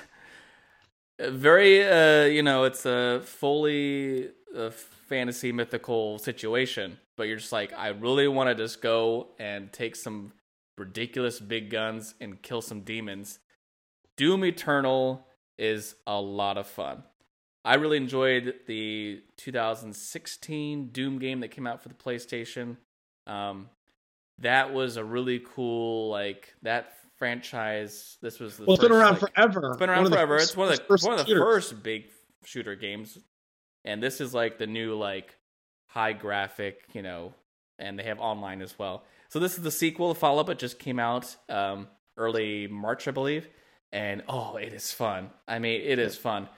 very 1.19 1.83
uh 1.85 2.25
you 2.25 2.43
know 2.43 2.63
it's 2.63 2.85
a 2.85 3.21
fully 3.23 4.29
uh, 4.55 4.69
fantasy 4.69 5.51
mythical 5.51 6.17
situation, 6.17 6.97
but 7.17 7.27
you're 7.27 7.37
just 7.37 7.51
like, 7.51 7.73
I 7.73 7.89
really 7.89 8.27
want 8.27 8.49
to 8.49 8.55
just 8.55 8.81
go 8.81 9.27
and 9.39 9.71
take 9.71 9.95
some 9.95 10.33
ridiculous 10.77 11.39
big 11.39 11.69
guns 11.69 12.15
and 12.19 12.41
kill 12.41 12.61
some 12.61 12.81
demons. 12.81 13.39
Doom 14.17 14.45
Eternal 14.45 15.27
is 15.57 15.95
a 16.07 16.19
lot 16.19 16.57
of 16.57 16.67
fun. 16.67 17.03
I 17.65 17.75
really 17.75 17.97
enjoyed 17.97 18.55
the 18.67 19.21
2016 19.37 20.87
Doom 20.87 21.19
game 21.19 21.39
that 21.39 21.49
came 21.49 21.65
out 21.65 21.81
for 21.81 21.89
the 21.89 21.95
PlayStation. 21.95 22.77
Um, 23.25 23.69
that 24.39 24.73
was 24.73 24.97
a 24.97 25.03
really 25.03 25.39
cool 25.39 26.09
like 26.09 26.53
that 26.63 26.97
franchise. 27.17 28.17
This 28.21 28.39
was 28.39 28.57
the 28.57 28.65
well, 28.65 28.75
it's 28.75 28.83
been 28.83 28.91
around 28.91 29.21
like- 29.21 29.33
forever. 29.35 29.69
it's 29.69 29.77
been 29.77 29.89
around 29.89 30.03
the 30.05 30.09
forever. 30.11 30.37
first- 30.37 30.49
it's 30.51 30.57
one 30.57 30.69
of 30.71 30.77
the 30.77 30.83
first 30.85 31.03
one 31.05 31.13
of 31.13 31.19
the 31.19 31.25
shooters. 31.25 31.43
first 31.43 31.83
big 31.83 32.05
shooter 32.45 32.75
games, 32.75 33.17
and 33.85 34.01
this 34.01 34.21
is 34.21 34.33
like 34.33 34.57
the 34.57 34.67
new 34.67 34.95
like 34.95 35.35
high 35.87 36.13
graphic, 36.13 36.79
you 36.93 37.01
know, 37.01 37.33
and 37.79 37.97
they 37.97 38.03
have 38.03 38.19
online 38.19 38.61
as 38.61 38.77
well. 38.77 39.03
So 39.29 39.39
this 39.39 39.57
is 39.57 39.63
the 39.63 39.71
sequel, 39.71 40.09
the 40.09 40.15
follow 40.19 40.41
up. 40.41 40.49
It 40.49 40.59
just 40.59 40.79
came 40.79 40.99
out 40.99 41.35
um, 41.49 41.87
early 42.17 42.67
March, 42.67 43.07
I 43.07 43.11
believe, 43.11 43.47
and 43.91 44.23
oh, 44.27 44.57
it 44.57 44.73
is 44.73 44.91
fun. 44.91 45.29
I 45.47 45.59
mean, 45.59 45.81
it 45.81 45.99
is 45.99 46.15
fun. 46.17 46.49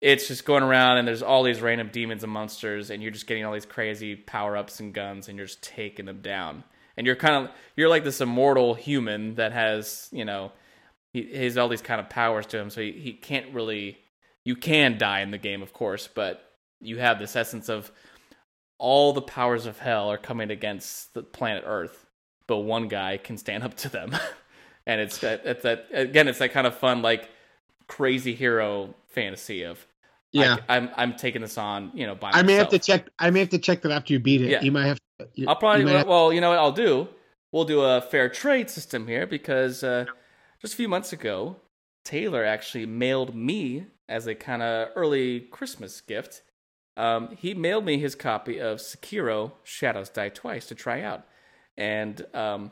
It's 0.00 0.26
just 0.26 0.44
going 0.44 0.64
around 0.64 0.98
and 0.98 1.06
there's 1.06 1.22
all 1.22 1.44
these 1.44 1.60
random 1.60 1.90
demons 1.92 2.24
and 2.24 2.32
monsters, 2.32 2.90
and 2.90 3.00
you're 3.02 3.12
just 3.12 3.26
getting 3.28 3.44
all 3.44 3.52
these 3.52 3.66
crazy 3.66 4.16
power 4.16 4.56
ups 4.56 4.80
and 4.80 4.92
guns, 4.92 5.28
and 5.28 5.38
you're 5.38 5.46
just 5.46 5.62
taking 5.62 6.06
them 6.06 6.20
down. 6.22 6.64
And 6.96 7.06
you're 7.06 7.16
kind 7.16 7.44
of 7.44 7.50
you're 7.76 7.88
like 7.88 8.04
this 8.04 8.20
immortal 8.20 8.74
human 8.74 9.36
that 9.36 9.52
has 9.52 10.08
you 10.12 10.24
know 10.24 10.52
he, 11.12 11.22
he 11.22 11.44
has 11.44 11.58
all 11.58 11.68
these 11.68 11.82
kind 11.82 12.00
of 12.00 12.08
powers 12.08 12.46
to 12.46 12.58
him, 12.58 12.70
so 12.70 12.80
he, 12.80 12.92
he 12.92 13.12
can't 13.12 13.52
really. 13.54 13.98
You 14.44 14.56
can 14.56 14.98
die 14.98 15.20
in 15.20 15.30
the 15.30 15.38
game, 15.38 15.62
of 15.62 15.72
course, 15.72 16.08
but 16.12 16.42
you 16.80 16.98
have 16.98 17.20
this 17.20 17.36
essence 17.36 17.68
of 17.68 17.92
all 18.76 19.12
the 19.12 19.22
powers 19.22 19.66
of 19.66 19.78
hell 19.78 20.10
are 20.10 20.18
coming 20.18 20.50
against 20.50 21.14
the 21.14 21.22
planet 21.22 21.62
Earth, 21.64 22.06
but 22.48 22.58
one 22.58 22.88
guy 22.88 23.18
can 23.18 23.38
stand 23.38 23.62
up 23.62 23.76
to 23.76 23.88
them, 23.88 24.16
and 24.86 25.00
it's 25.00 25.18
that 25.18 25.42
it's 25.44 25.62
that 25.62 25.86
again, 25.92 26.28
it's 26.28 26.40
that 26.40 26.52
kind 26.52 26.66
of 26.66 26.74
fun 26.76 27.02
like 27.02 27.30
crazy 27.86 28.34
hero 28.34 28.94
fantasy 29.08 29.62
of 29.62 29.86
Yeah, 30.32 30.56
I, 30.68 30.76
am 30.78 30.90
I'm 30.96 31.16
taking 31.16 31.42
this 31.42 31.58
on, 31.58 31.90
you 31.94 32.06
know, 32.06 32.14
by 32.14 32.30
I 32.32 32.42
may 32.42 32.54
have 32.54 32.70
to 32.70 32.78
check. 32.78 33.08
I 33.18 33.30
may 33.30 33.40
have 33.40 33.50
to 33.50 33.58
check 33.58 33.82
that 33.82 33.92
after 33.92 34.12
you 34.12 34.18
beat 34.18 34.40
it. 34.40 34.50
Yeah. 34.50 34.62
You 34.62 34.72
might 34.72 34.86
have. 34.86 34.98
You, 35.34 35.48
I'll 35.48 35.56
probably 35.56 35.82
you 35.82 35.88
have- 35.88 36.06
well, 36.06 36.32
you 36.32 36.40
know 36.40 36.50
what 36.50 36.58
I'll 36.58 36.72
do? 36.72 37.08
We'll 37.52 37.64
do 37.64 37.82
a 37.82 38.00
fair 38.00 38.28
trade 38.28 38.70
system 38.70 39.06
here 39.06 39.26
because 39.26 39.84
uh, 39.84 40.06
just 40.60 40.74
a 40.74 40.76
few 40.76 40.88
months 40.88 41.12
ago, 41.12 41.56
Taylor 42.04 42.44
actually 42.44 42.86
mailed 42.86 43.34
me 43.34 43.86
as 44.08 44.26
a 44.26 44.34
kind 44.34 44.62
of 44.62 44.88
early 44.96 45.40
Christmas 45.40 46.00
gift. 46.00 46.42
Um, 46.96 47.36
he 47.36 47.54
mailed 47.54 47.84
me 47.84 47.98
his 47.98 48.14
copy 48.14 48.58
of 48.58 48.78
Sekiro: 48.78 49.52
Shadows 49.64 50.08
Die 50.08 50.28
Twice 50.30 50.66
to 50.66 50.74
try 50.74 51.02
out, 51.02 51.24
and 51.76 52.24
um, 52.34 52.70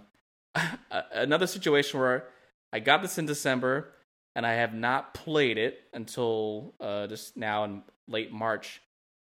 another 1.12 1.46
situation 1.46 2.00
where 2.00 2.24
I 2.72 2.80
got 2.80 3.02
this 3.02 3.18
in 3.18 3.26
December 3.26 3.92
and 4.36 4.46
I 4.46 4.54
have 4.54 4.74
not 4.74 5.14
played 5.14 5.58
it 5.58 5.80
until 5.92 6.74
uh, 6.80 7.06
just 7.06 7.36
now 7.36 7.64
in 7.64 7.82
late 8.08 8.32
March, 8.32 8.80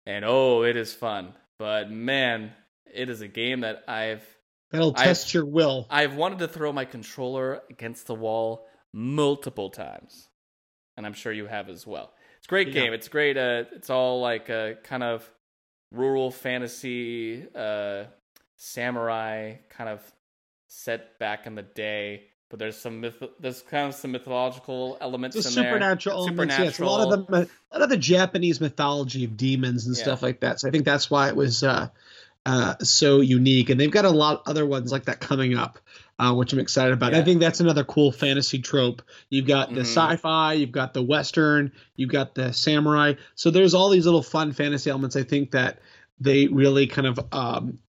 and 0.05 0.25
oh, 0.25 0.63
it 0.63 0.75
is 0.75 0.93
fun. 0.93 1.33
But 1.57 1.89
man, 1.91 2.51
it 2.93 3.09
is 3.09 3.21
a 3.21 3.27
game 3.27 3.61
that 3.61 3.83
I've 3.87 4.23
that'll 4.71 4.93
I've- 4.95 5.03
test 5.05 5.33
your 5.33 5.45
will. 5.45 5.87
I've 5.89 6.15
wanted 6.15 6.39
to 6.39 6.47
throw 6.47 6.71
my 6.71 6.85
controller 6.85 7.61
against 7.69 8.07
the 8.07 8.15
wall 8.15 8.67
multiple 8.93 9.69
times, 9.69 10.27
and 10.97 11.05
I'm 11.05 11.13
sure 11.13 11.31
you 11.31 11.45
have 11.47 11.69
as 11.69 11.85
well. 11.87 12.13
It's 12.37 12.47
a 12.47 12.49
great 12.49 12.67
Yeah. 12.69 12.73
game. 12.83 12.93
It's 12.93 13.07
great. 13.07 13.37
Uh, 13.37 13.65
it's 13.73 13.89
all 13.89 14.21
like 14.21 14.49
a 14.49 14.77
kind 14.83 15.03
of 15.03 15.29
rural 15.91 16.31
fantasy, 16.31 17.45
uh, 17.55 18.05
samurai 18.57 19.55
kind 19.69 19.89
of 19.89 20.01
set 20.67 21.17
back 21.19 21.47
in 21.47 21.55
the 21.55 21.61
day. 21.63 22.23
But 22.49 22.57
there's 22.57 22.77
some 22.77 23.01
myth. 23.01 23.21
There's 23.39 23.61
kind 23.61 23.87
of 23.89 23.93
some 23.93 24.11
mythological 24.11 24.97
elements 24.99 25.35
It's 25.35 25.45
in 25.45 25.51
supernatural 25.51 26.23
there. 26.25 26.33
elements. 26.33 26.57
Yes, 26.57 26.79
a 26.79 26.85
lot 26.85 27.13
of 27.13 27.27
the 27.27 27.33
a 27.71 27.73
lot 27.77 27.83
of 27.83 27.89
the 27.89 27.97
Japanese 27.97 28.59
mythology 28.59 29.23
of 29.23 29.37
demons 29.37 29.85
and 29.85 29.95
Yeah. 29.95 30.01
stuff 30.01 30.23
like 30.23 30.39
that. 30.39 30.59
So 30.59 30.67
I 30.67 30.71
think 30.71 30.83
that's 30.83 31.11
why 31.11 31.27
it 31.27 31.35
was 31.35 31.63
uh, 31.63 31.89
uh, 32.45 32.75
so 32.81 33.21
unique. 33.21 33.69
And 33.69 33.79
they've 33.79 33.91
got 33.91 34.05
a 34.05 34.09
lot 34.09 34.43
other 34.45 34.65
ones 34.65 34.91
like 34.91 35.05
that 35.05 35.19
coming 35.19 35.55
up, 35.57 35.79
uh, 36.17 36.33
which 36.33 36.53
I'm 36.53 36.59
excited 36.59 36.93
about. 36.93 37.11
Yeah. 37.11 37.19
I 37.19 37.23
think 37.23 37.39
that's 37.39 37.59
another 37.59 37.83
cool 37.83 38.11
fantasy 38.11 38.59
trope. 38.59 39.01
You've 39.29 39.47
got 39.47 39.73
the 39.73 39.81
Mhm. 39.81 39.85
sci-fi, 39.85 40.53
you've 40.53 40.71
got 40.71 40.93
the 40.93 41.03
western, 41.03 41.71
you've 41.95 42.09
got 42.09 42.35
the 42.35 42.51
samurai. 42.53 43.13
So 43.35 43.51
there's 43.51 43.73
all 43.73 43.89
these 43.89 44.05
little 44.05 44.23
fun 44.23 44.51
fantasy 44.53 44.89
elements. 44.89 45.15
I 45.15 45.23
think 45.23 45.51
that 45.51 45.79
they 46.19 46.47
really 46.47 46.87
kind 46.87 47.07
of, 47.07 47.19
um, 47.31 47.79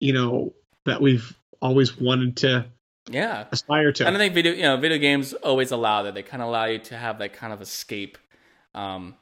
you 0.00 0.12
know, 0.12 0.54
that 0.86 1.00
we've 1.00 1.36
always 1.62 1.98
wanted 1.98 2.36
to 2.38 2.66
Yeah, 3.10 3.46
aspire 3.50 3.92
to. 3.92 4.06
And 4.06 4.14
I 4.16 4.18
think 4.18 4.34
video, 4.34 4.52
you 4.52 4.62
know, 4.62 4.76
video 4.76 4.98
games 4.98 5.32
always 5.32 5.72
allow 5.72 6.02
that. 6.04 6.14
They 6.14 6.22
kind 6.22 6.42
of 6.42 6.48
allow 6.48 6.66
you 6.66 6.78
to 6.78 6.96
have 6.96 7.18
that 7.18 7.32
kind 7.32 7.52
of 7.52 7.60
escape, 7.60 8.18
um, 8.74 9.16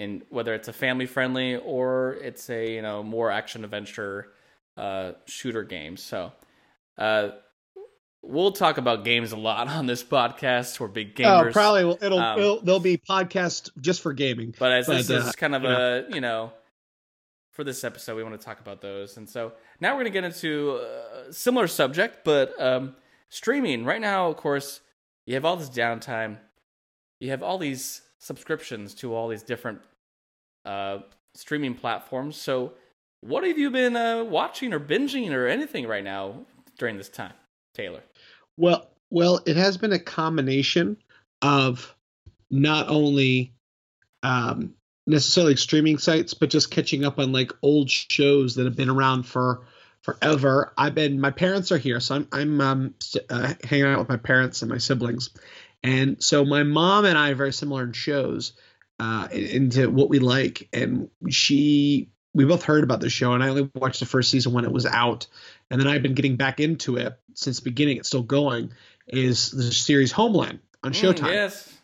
and 0.00 0.22
whether 0.30 0.54
it's 0.54 0.68
a 0.68 0.72
family 0.72 1.06
friendly 1.06 1.56
or 1.56 2.14
it's 2.14 2.48
a 2.50 2.74
you 2.74 2.82
know 2.82 3.02
more 3.02 3.30
action 3.30 3.64
adventure 3.64 4.32
uh, 4.76 5.12
shooter 5.26 5.62
game. 5.62 5.96
So, 5.96 6.32
uh, 6.98 7.30
we'll 8.22 8.52
talk 8.52 8.78
about 8.78 9.04
games 9.04 9.32
a 9.32 9.36
lot 9.36 9.68
on 9.76 9.86
this 9.86 10.02
podcast. 10.02 10.80
We're 10.80 10.88
big 10.88 11.14
gamers. 11.14 11.50
Oh, 11.50 11.52
probably 11.52 11.98
it'll, 12.00 12.18
Um, 12.18 12.38
it'll 12.38 12.60
there'll 12.62 12.80
be 12.80 12.96
podcasts 12.96 13.70
just 13.80 14.00
for 14.00 14.12
gaming. 14.12 14.54
But 14.58 14.72
as 14.72 14.86
this 14.86 15.08
But, 15.08 15.16
is 15.16 15.28
uh, 15.28 15.32
kind 15.32 15.54
of 15.54 15.62
you 15.62 15.68
a, 15.68 16.04
you 16.14 16.20
know, 16.20 16.52
for 17.52 17.64
this 17.64 17.84
episode, 17.84 18.16
we 18.16 18.22
want 18.22 18.40
to 18.40 18.44
talk 18.44 18.60
about 18.60 18.80
those. 18.80 19.16
And 19.16 19.28
so 19.28 19.52
now 19.80 19.90
we're 19.90 20.04
going 20.04 20.12
to 20.12 20.20
get 20.20 20.24
into 20.24 20.80
a 21.28 21.32
similar 21.32 21.66
subject, 21.66 22.24
but 22.24 22.60
um, 22.60 22.96
streaming. 23.28 23.84
Right 23.84 24.00
now, 24.00 24.28
of 24.28 24.36
course, 24.36 24.80
you 25.26 25.34
have 25.34 25.44
all 25.44 25.56
this 25.56 25.68
downtime. 25.68 26.38
You 27.18 27.30
have 27.30 27.42
all 27.42 27.58
these 27.58 28.00
subscriptions 28.20 28.94
to 28.94 29.14
all 29.14 29.28
these 29.28 29.42
different 29.42 29.80
uh, 30.64 30.98
streaming 31.34 31.74
platforms. 31.74 32.36
So 32.36 32.72
what 33.20 33.44
have 33.44 33.58
you 33.58 33.70
been 33.70 33.96
uh, 33.96 34.24
watching 34.24 34.72
or 34.72 34.80
binging 34.80 35.32
or 35.32 35.46
anything 35.46 35.86
right 35.86 36.04
now 36.04 36.46
during 36.78 36.96
this 36.96 37.08
time, 37.08 37.32
Taylor? 37.74 38.02
Well, 38.56 38.88
well, 39.10 39.40
it 39.46 39.56
has 39.56 39.76
been 39.76 39.92
a 39.92 39.98
combination 39.98 40.96
of 41.42 41.94
not 42.50 42.88
only 42.88 43.52
um, 44.22 44.74
necessarily 45.06 45.56
streaming 45.56 45.98
sites, 45.98 46.34
but 46.34 46.50
just 46.50 46.70
catching 46.70 47.04
up 47.04 47.18
on 47.18 47.32
like 47.32 47.52
old 47.62 47.90
shows 47.90 48.54
that 48.54 48.64
have 48.64 48.76
been 48.76 48.90
around 48.90 49.24
for 49.24 49.66
forever. 50.02 50.72
I've 50.78 50.94
been 50.94 51.20
my 51.20 51.30
parents 51.30 51.72
are 51.72 51.78
here, 51.78 52.00
so 52.00 52.16
I'm 52.16 52.28
I'm 52.32 52.60
um, 52.60 52.94
uh, 53.28 53.54
hanging 53.64 53.86
out 53.86 53.98
with 53.98 54.08
my 54.08 54.16
parents 54.16 54.62
and 54.62 54.70
my 54.70 54.78
siblings, 54.78 55.30
and 55.82 56.22
so 56.22 56.44
my 56.44 56.62
mom 56.62 57.04
and 57.04 57.16
I 57.18 57.30
are 57.30 57.34
very 57.34 57.52
similar 57.52 57.84
in 57.84 57.92
shows, 57.92 58.52
uh, 58.98 59.28
into 59.32 59.90
what 59.90 60.08
we 60.08 60.18
like, 60.18 60.68
and 60.72 61.08
she 61.28 62.10
we 62.32 62.44
both 62.44 62.62
heard 62.62 62.84
about 62.84 63.00
the 63.00 63.10
show, 63.10 63.32
and 63.32 63.42
I 63.42 63.48
only 63.48 63.70
watched 63.74 64.00
the 64.00 64.06
first 64.06 64.30
season 64.30 64.52
when 64.52 64.64
it 64.64 64.72
was 64.72 64.86
out, 64.86 65.26
and 65.70 65.80
then 65.80 65.88
I've 65.88 66.02
been 66.02 66.14
getting 66.14 66.36
back 66.36 66.60
into 66.60 66.96
it 66.96 67.18
since 67.34 67.58
the 67.58 67.64
beginning. 67.64 67.96
It's 67.98 68.08
still 68.08 68.22
going. 68.22 68.72
Is 69.08 69.50
the 69.50 69.72
series 69.72 70.12
Homeland 70.12 70.60
on 70.84 70.92
Mm, 70.92 70.94
Showtime? 71.14 71.32
yes. 71.32 71.76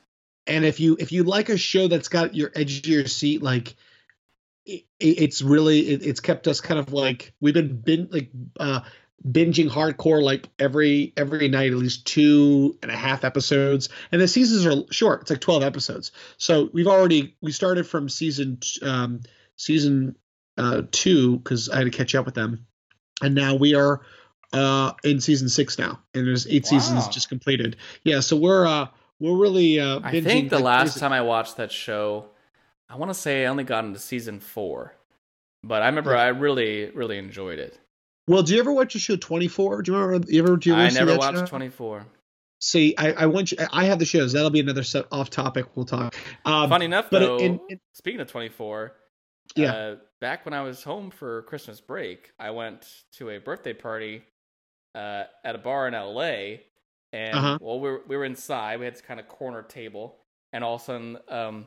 and 0.46 0.64
if 0.64 0.78
you 0.78 0.96
if 1.00 1.10
you 1.10 1.24
like 1.24 1.48
a 1.48 1.56
show 1.56 1.88
that's 1.88 2.08
got 2.08 2.34
your 2.36 2.52
edge 2.54 2.78
of 2.80 2.86
your 2.86 3.06
seat 3.06 3.42
like 3.42 3.74
it, 4.64 4.84
it's 5.00 5.42
really 5.42 5.80
it, 5.88 6.06
it's 6.06 6.20
kept 6.20 6.46
us 6.46 6.60
kind 6.60 6.78
of 6.78 6.92
like 6.92 7.32
we've 7.40 7.54
been 7.54 7.80
been 7.80 8.08
like 8.12 8.30
uh 8.60 8.80
binging 9.24 9.68
hardcore 9.68 10.22
like 10.22 10.48
every 10.58 11.12
every 11.16 11.48
night 11.48 11.72
at 11.72 11.78
least 11.78 12.06
two 12.06 12.78
and 12.82 12.90
a 12.90 12.96
half 12.96 13.24
episodes. 13.24 13.88
And 14.12 14.20
the 14.20 14.28
seasons 14.28 14.66
are 14.66 14.92
short. 14.92 15.22
It's 15.22 15.30
like 15.30 15.40
12 15.40 15.62
episodes. 15.62 16.12
So 16.36 16.70
we've 16.72 16.86
already 16.86 17.36
we 17.40 17.52
started 17.52 17.86
from 17.86 18.08
season 18.08 18.58
um 18.82 19.22
season 19.56 20.16
uh 20.58 20.82
two 20.90 21.38
because 21.38 21.68
i 21.68 21.78
had 21.78 21.84
to 21.84 21.90
catch 21.90 22.14
up 22.14 22.26
with 22.26 22.34
them. 22.34 22.66
And 23.22 23.34
now 23.34 23.54
we 23.54 23.74
are 23.74 24.02
uh 24.52 24.92
in 25.02 25.20
season 25.20 25.48
six 25.48 25.78
now. 25.78 26.00
And 26.14 26.26
there's 26.26 26.46
eight 26.46 26.66
seasons 26.66 27.08
just 27.08 27.28
completed. 27.28 27.76
Yeah 28.04 28.20
so 28.20 28.36
we're 28.36 28.66
uh 28.66 28.88
we're 29.18 29.36
really 29.36 29.80
uh 29.80 30.00
I 30.04 30.20
think 30.20 30.50
the 30.50 30.58
last 30.58 30.98
time 30.98 31.12
I 31.12 31.22
watched 31.22 31.56
that 31.56 31.72
show, 31.72 32.26
I 32.88 32.96
want 32.96 33.10
to 33.10 33.14
say 33.14 33.44
I 33.44 33.48
only 33.48 33.64
got 33.64 33.84
into 33.84 33.98
season 33.98 34.40
four, 34.40 34.94
but 35.64 35.82
I 35.82 35.86
remember 35.86 36.12
Yeah. 36.12 36.20
I 36.22 36.28
really, 36.28 36.90
really 36.90 37.18
enjoyed 37.18 37.58
it. 37.58 37.80
Well, 38.28 38.42
do 38.42 38.54
you 38.54 38.60
ever 38.60 38.72
watch 38.72 38.92
the 38.94 38.98
show 38.98 39.16
24? 39.16 39.82
Do 39.82 39.92
you 39.92 39.98
remember? 39.98 40.30
You 40.30 40.42
ever? 40.42 40.56
Do 40.56 40.70
you 40.70 40.74
ever 40.74 40.82
I 40.84 40.90
never 40.90 41.16
watched 41.16 41.38
show? 41.38 41.46
24. 41.46 42.06
See, 42.60 42.94
I, 42.96 43.12
I 43.12 43.26
want 43.26 43.52
you. 43.52 43.58
I 43.72 43.84
have 43.84 43.98
the 43.98 44.04
shows. 44.04 44.32
That'll 44.32 44.50
be 44.50 44.60
another 44.60 44.82
set 44.82 45.04
off 45.12 45.30
topic. 45.30 45.66
We'll 45.76 45.84
talk. 45.86 46.16
Um, 46.44 46.68
Funny 46.70 46.86
enough, 46.86 47.08
but 47.10 47.20
though, 47.20 47.36
in- 47.38 47.60
in- 47.68 47.80
speaking 47.92 48.20
of 48.20 48.28
24, 48.28 48.92
Yeah. 49.54 49.72
uh, 49.72 49.96
back 50.20 50.44
when 50.44 50.54
I 50.54 50.62
was 50.62 50.82
home 50.82 51.10
for 51.10 51.42
Christmas 51.42 51.80
break, 51.80 52.32
I 52.38 52.50
went 52.50 52.88
to 53.18 53.30
a 53.30 53.38
birthday 53.38 53.74
party 53.74 54.22
uh, 54.94 55.24
at 55.44 55.54
a 55.54 55.58
bar 55.58 55.86
in 55.86 55.94
LA. 55.94 56.60
And 57.12 57.34
Uh-huh. 57.38 57.58
well, 57.60 57.78
we 57.78 57.90
were, 57.90 58.02
we 58.08 58.16
were 58.16 58.24
inside. 58.24 58.78
We 58.80 58.86
had 58.86 58.94
this 58.94 59.02
kind 59.02 59.20
of 59.20 59.28
corner 59.28 59.62
table. 59.62 60.16
And 60.52 60.64
all 60.64 60.76
of 60.76 60.80
a 60.80 60.84
sudden, 60.84 61.18
um, 61.28 61.66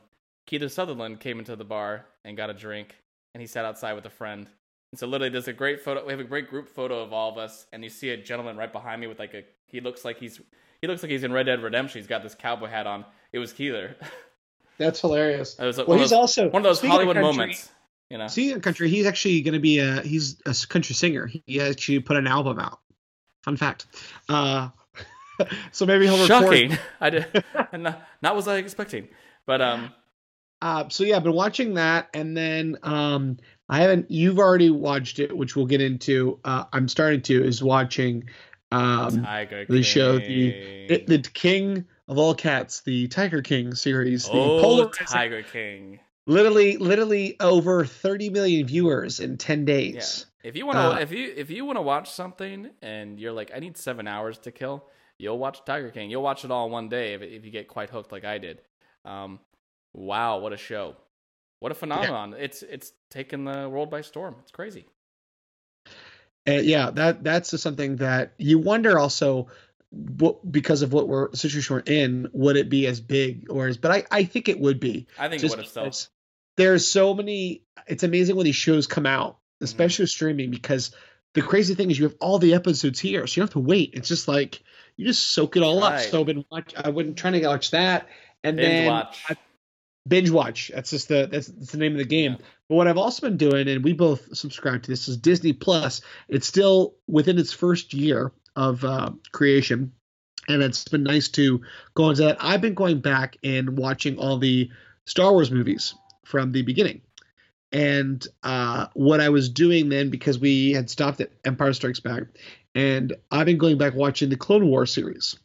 Kiefer 0.50 0.70
Sutherland 0.70 1.20
came 1.20 1.38
into 1.40 1.56
the 1.56 1.64
bar 1.64 2.08
and 2.26 2.36
got 2.36 2.50
a 2.50 2.54
drink. 2.54 2.96
And 3.36 3.42
he 3.42 3.48
sat 3.48 3.64
outside 3.64 3.94
with 3.94 4.06
a 4.06 4.10
friend. 4.10 4.48
And 4.92 5.00
so, 5.00 5.06
literally, 5.08 5.30
there's 5.30 5.48
a 5.48 5.54
great 5.54 5.82
photo. 5.82 6.06
We 6.06 6.12
have 6.12 6.20
a 6.20 6.24
great 6.24 6.50
group 6.50 6.68
photo 6.68 7.02
of 7.04 7.14
all 7.14 7.32
of 7.32 7.38
us. 7.38 7.68
And 7.72 7.84
you 7.84 7.90
see 7.90 8.10
a 8.10 8.18
gentleman 8.18 8.58
right 8.58 8.72
behind 8.72 9.02
me 9.02 9.08
with 9.08 9.20
like 9.20 9.34
a. 9.34 9.44
He 9.66 9.82
looks 9.82 10.04
like 10.04 10.18
he's. 10.20 10.40
He 10.82 10.88
looks 10.88 11.04
like 11.04 11.12
he's 11.12 11.24
in 11.24 11.32
Red 11.34 11.46
Dead 11.46 11.62
Redemption. 11.62 12.00
He's 12.00 12.08
got 12.08 12.24
this 12.24 12.34
cowboy 12.36 12.68
hat 12.68 12.88
on. 12.88 13.06
It 13.34 13.40
was 13.40 13.52
Kiefer. 13.54 13.96
that's 14.78 15.02
hilarious. 15.02 15.60
It 15.60 15.66
was 15.66 15.78
like 15.78 15.88
Well, 15.88 15.98
he's 16.00 16.10
those, 16.12 16.18
also 16.18 16.50
one 16.50 16.62
of 16.62 16.64
those 16.64 16.78
speaking 16.80 16.92
of 16.92 16.94
Hollywood 17.06 17.16
country- 17.18 17.32
moments. 17.38 17.70
You 18.10 18.18
know, 18.18 18.28
Speaking 18.28 18.56
of 18.56 18.62
country, 18.64 18.90
he's 18.90 19.06
actually 19.06 19.42
going 19.42 19.54
to 19.54 19.60
be 19.60 19.78
a 19.78 20.02
he's 20.02 20.42
a 20.48 20.56
country 20.68 20.96
singer. 20.96 21.30
He 21.46 21.62
actually 21.62 22.00
put 22.00 22.18
an 22.18 22.26
album 22.26 22.58
out. 22.58 22.80
Fun 23.44 23.56
fact. 23.56 23.86
Uh, 24.28 24.70
so 25.72 25.86
maybe 25.86 26.08
he'll 26.08 26.16
record. 26.16 26.28
shocking. 26.28 26.78
I 27.02 27.10
did 27.12 27.44
not, 27.72 28.02
not 28.24 28.36
was 28.36 28.48
I 28.48 28.58
expecting, 28.58 29.10
but 29.46 29.62
um, 29.62 29.94
Uh, 30.60 30.90
so 30.90 31.04
yeah, 31.04 31.18
I've 31.18 31.24
been 31.24 31.34
watching 31.34 31.76
that, 31.76 32.10
and 32.16 32.36
then 32.36 32.78
um, 32.82 33.38
I 33.70 33.82
haven't. 33.82 34.10
You've 34.10 34.40
already 34.40 34.70
watched 34.70 35.20
it, 35.20 35.36
which 35.36 35.56
we'll 35.56 35.68
get 35.68 35.82
into. 35.82 36.40
Uh, 36.44 36.66
I'm 36.74 36.88
starting 36.88 37.22
to 37.24 37.44
is 37.44 37.64
watching 37.64 38.30
um, 38.72 39.24
Tiger 39.24 39.66
the 39.68 39.84
show, 39.84 40.18
the 40.18 40.88
King. 40.88 41.06
the 41.08 41.30
King 41.34 41.86
of 42.08 42.18
all 42.18 42.34
cats, 42.34 42.82
the 42.82 43.08
Tiger 43.08 43.42
King 43.42 43.76
series, 43.76 44.26
the 44.26 44.32
oh, 44.32 44.62
polarizing- 44.62 45.08
Tiger 45.08 45.44
King. 45.44 46.00
literally, 46.26 46.78
literally 46.78 47.40
over 47.40 47.86
30 47.86 48.32
million 48.32 48.66
viewers 48.66 49.20
in 49.20 49.38
10 49.38 49.66
days. 49.66 50.26
Yeah. 50.44 50.50
If 50.50 50.56
you 50.56 50.66
want 50.66 50.78
to, 50.78 50.82
Uh, 50.82 51.00
if 51.00 51.12
you 51.12 51.34
if 51.36 51.50
you 51.50 51.66
want 51.66 51.78
to 51.78 51.82
watch 51.82 52.10
something 52.12 52.70
and 52.82 53.20
you're 53.20 53.34
like, 53.34 53.52
I 53.54 53.60
need 53.60 53.78
seven 53.78 54.08
hours 54.08 54.38
to 54.40 54.52
kill, 54.52 54.86
you'll 55.18 55.38
watch 55.38 55.64
Tiger 55.66 55.92
King. 55.92 56.10
You'll 56.10 56.24
watch 56.24 56.46
it 56.46 56.50
all 56.50 56.66
in 56.68 56.72
one 56.72 56.90
day 56.90 57.14
if 57.14 57.22
if 57.22 57.44
you 57.46 57.52
get 57.52 57.68
quite 57.68 57.90
hooked 57.90 58.12
like 58.12 58.24
I 58.24 58.38
did. 58.38 58.62
Um, 59.04 59.40
wow, 59.94 60.40
what 60.40 60.54
a 60.54 60.58
show! 60.58 60.96
What 61.60 61.72
a 61.72 61.76
phenomenon! 61.76 62.36
It's 62.38 62.64
it's 62.64 62.94
taken 63.10 63.44
the 63.46 63.68
world 63.70 63.90
by 63.90 64.02
storm. 64.02 64.36
It's 64.42 64.52
crazy. 64.52 64.86
And 66.46 66.66
yeah, 66.66 66.90
that 66.92 67.24
that's 67.24 67.60
something 67.62 67.98
that 67.98 68.34
you 68.38 68.60
wonder 68.60 68.98
also. 68.98 69.48
What, 69.92 70.52
because 70.52 70.84
of 70.84 70.94
what 70.94 71.08
we're 71.08 71.34
situation 71.34 71.76
we're 71.76 71.82
in, 71.82 72.30
would 72.32 72.58
it 72.58 72.70
be 72.70 72.86
as 72.86 73.02
big 73.02 73.48
or 73.50 73.68
as? 73.68 73.78
But 73.78 73.90
I, 73.92 74.04
I 74.12 74.24
think 74.24 74.48
it 74.48 74.60
would 74.60 74.80
be. 74.80 75.08
I 75.18 75.28
think 75.30 75.42
just 75.42 75.56
it 75.56 75.58
would 75.58 75.66
have 75.66 75.72
sold. 75.96 76.08
there's 76.58 76.88
so 76.88 77.16
many 77.16 77.64
it's 77.88 78.04
amazing 78.04 78.36
when 78.36 78.46
these 78.46 78.56
shows 78.56 78.86
come 78.88 79.06
out 79.06 79.38
Mm-hmm. 79.60 79.66
especially 79.66 80.06
streaming 80.06 80.52
because 80.52 80.92
the 81.34 81.42
crazy 81.42 81.76
thing 81.76 81.92
is 81.92 82.00
you 82.00 82.06
have 82.06 82.16
all 82.22 82.40
the 82.40 82.54
episodes 82.54 82.98
here 82.98 83.28
so 83.28 83.32
you 83.34 83.42
don't 83.42 83.48
have 83.50 83.62
to 83.62 83.68
wait 83.68 83.90
it's 83.94 84.08
just 84.08 84.30
like 84.30 84.64
you 84.96 85.06
just 85.06 85.32
soak 85.32 85.58
it 85.58 85.64
all 85.64 85.84
up 85.84 86.00
so 86.00 86.22
i've 86.22 86.26
been 86.26 86.46
watch, 86.50 86.74
i've 86.78 86.96
been 86.96 87.14
trying 87.14 87.34
to 87.34 87.46
watch 87.46 87.72
that 87.72 88.08
and 88.42 88.56
Binge 88.56 88.70
then 88.70 88.88
watch. 88.88 89.22
I- 89.28 89.36
binge 90.08 90.30
watch. 90.30 90.72
That's 90.74 90.90
just 90.90 91.08
the 91.08 91.28
that's, 91.32 91.48
that's 91.48 91.72
the 91.72 91.78
name 91.78 91.94
of 91.94 92.00
the 92.00 92.06
game. 92.06 92.34
Yeah. 92.34 92.46
but 92.68 92.76
what 92.76 92.88
i've 92.88 92.98
also 92.98 93.28
been 93.28 93.38
doing 93.38 93.68
and 93.68 93.84
we 93.84 93.94
both 93.94 94.36
subscribe 94.36 94.84
to 94.84 94.92
this 94.92 95.08
is 95.08 95.18
disney 95.18 95.54
plus. 95.54 96.02
It's 96.28 96.48
still 96.48 96.96
within 97.08 97.38
its 97.38 97.54
first 97.54 97.94
year 97.94 98.32
of 98.56 98.84
uh, 98.84 99.12
creation 99.32 99.94
and 100.50 100.64
it's 100.64 100.88
been 100.88 101.04
nice 101.04 101.30
to 101.30 101.62
go 101.94 102.10
into 102.10 102.24
that. 102.24 102.38
I've 102.40 102.62
been 102.62 102.74
going 102.74 103.00
back 103.00 103.38
and 103.44 103.78
watching 103.78 104.18
all 104.18 104.38
the 104.38 104.70
star 105.06 105.32
wars 105.32 105.52
movies 105.52 105.94
from 106.26 106.52
the 106.52 106.64
beginning. 106.64 107.02
And 107.72 108.26
uh, 108.42 108.88
what 108.94 109.22
I 109.22 109.30
was 109.30 109.50
doing 109.50 109.90
then, 109.90 110.10
because 110.10 110.40
we 110.40 110.72
had 110.72 110.90
stopped 110.90 111.22
at 111.22 111.32
Empire 111.46 111.74
Strikes 111.74 112.00
Back, 112.00 112.24
and 112.74 113.14
I've 113.30 113.46
been 113.46 113.60
going 113.60 113.78
back 113.78 113.94
watching 113.94 114.30
the 114.30 114.38
Clone 114.38 114.68
War 114.68 114.88
series 114.88 115.38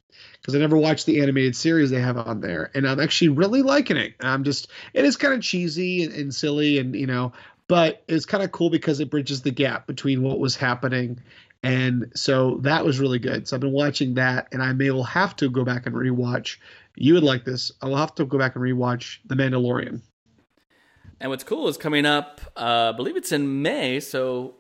because 0.45 0.55
I 0.55 0.59
never 0.59 0.77
watched 0.77 1.07
the 1.07 1.23
animated 1.23 1.57
series 1.57 1.89
they 1.89 2.03
have 2.03 2.19
on 2.19 2.43
there, 2.43 2.71
and 2.75 2.87
I'm 2.87 3.01
actually 3.01 3.29
really 3.29 3.63
liking 3.63 3.97
it. 3.97 4.13
I'm 4.21 4.45
just, 4.45 4.71
it 4.93 5.07
is 5.07 5.17
kind 5.17 5.33
of 5.33 5.41
cheesy 5.41 6.05
and, 6.05 6.13
and 6.13 6.35
silly, 6.35 6.79
and 6.79 6.95
you 6.95 7.07
know, 7.07 7.33
but 7.67 8.05
it's 8.09 8.27
kind 8.27 8.45
of 8.45 8.53
cool 8.53 8.69
because 8.69 9.01
it 9.01 9.09
bridges 9.09 9.41
the 9.41 9.51
gap 9.51 9.87
between 9.87 10.23
what 10.23 10.39
was 10.39 10.55
happening. 10.55 11.19
And 11.63 12.13
so 12.15 12.59
that 12.59 12.85
was 12.85 13.01
really 13.01 13.19
good. 13.19 13.49
So 13.49 13.57
I've 13.57 13.63
been 13.63 13.73
watching 13.73 14.15
that, 14.15 14.49
and 14.53 14.63
I 14.63 14.75
may 14.75 14.91
will 14.91 15.03
have 15.05 15.35
to 15.37 15.49
go 15.49 15.65
back 15.65 15.87
and 15.87 15.95
rewatch. 15.95 16.59
You 16.95 17.15
would 17.15 17.23
like 17.23 17.47
this. 17.47 17.73
I 17.81 17.87
will 17.87 17.97
have 17.97 18.15
to 18.17 18.27
go 18.27 18.37
back 18.37 18.55
and 18.55 18.63
rewatch 18.63 19.21
The 19.25 19.35
Mandalorian. 19.35 20.03
And 21.21 21.31
what's 21.31 21.43
cool 21.43 21.69
is 21.69 21.79
coming 21.79 22.05
up, 22.05 22.43
uh, 22.55 22.93
I 22.93 22.97
believe 22.97 23.17
it's 23.17 23.33
in 23.33 23.63
May, 23.63 23.99
so 24.01 24.57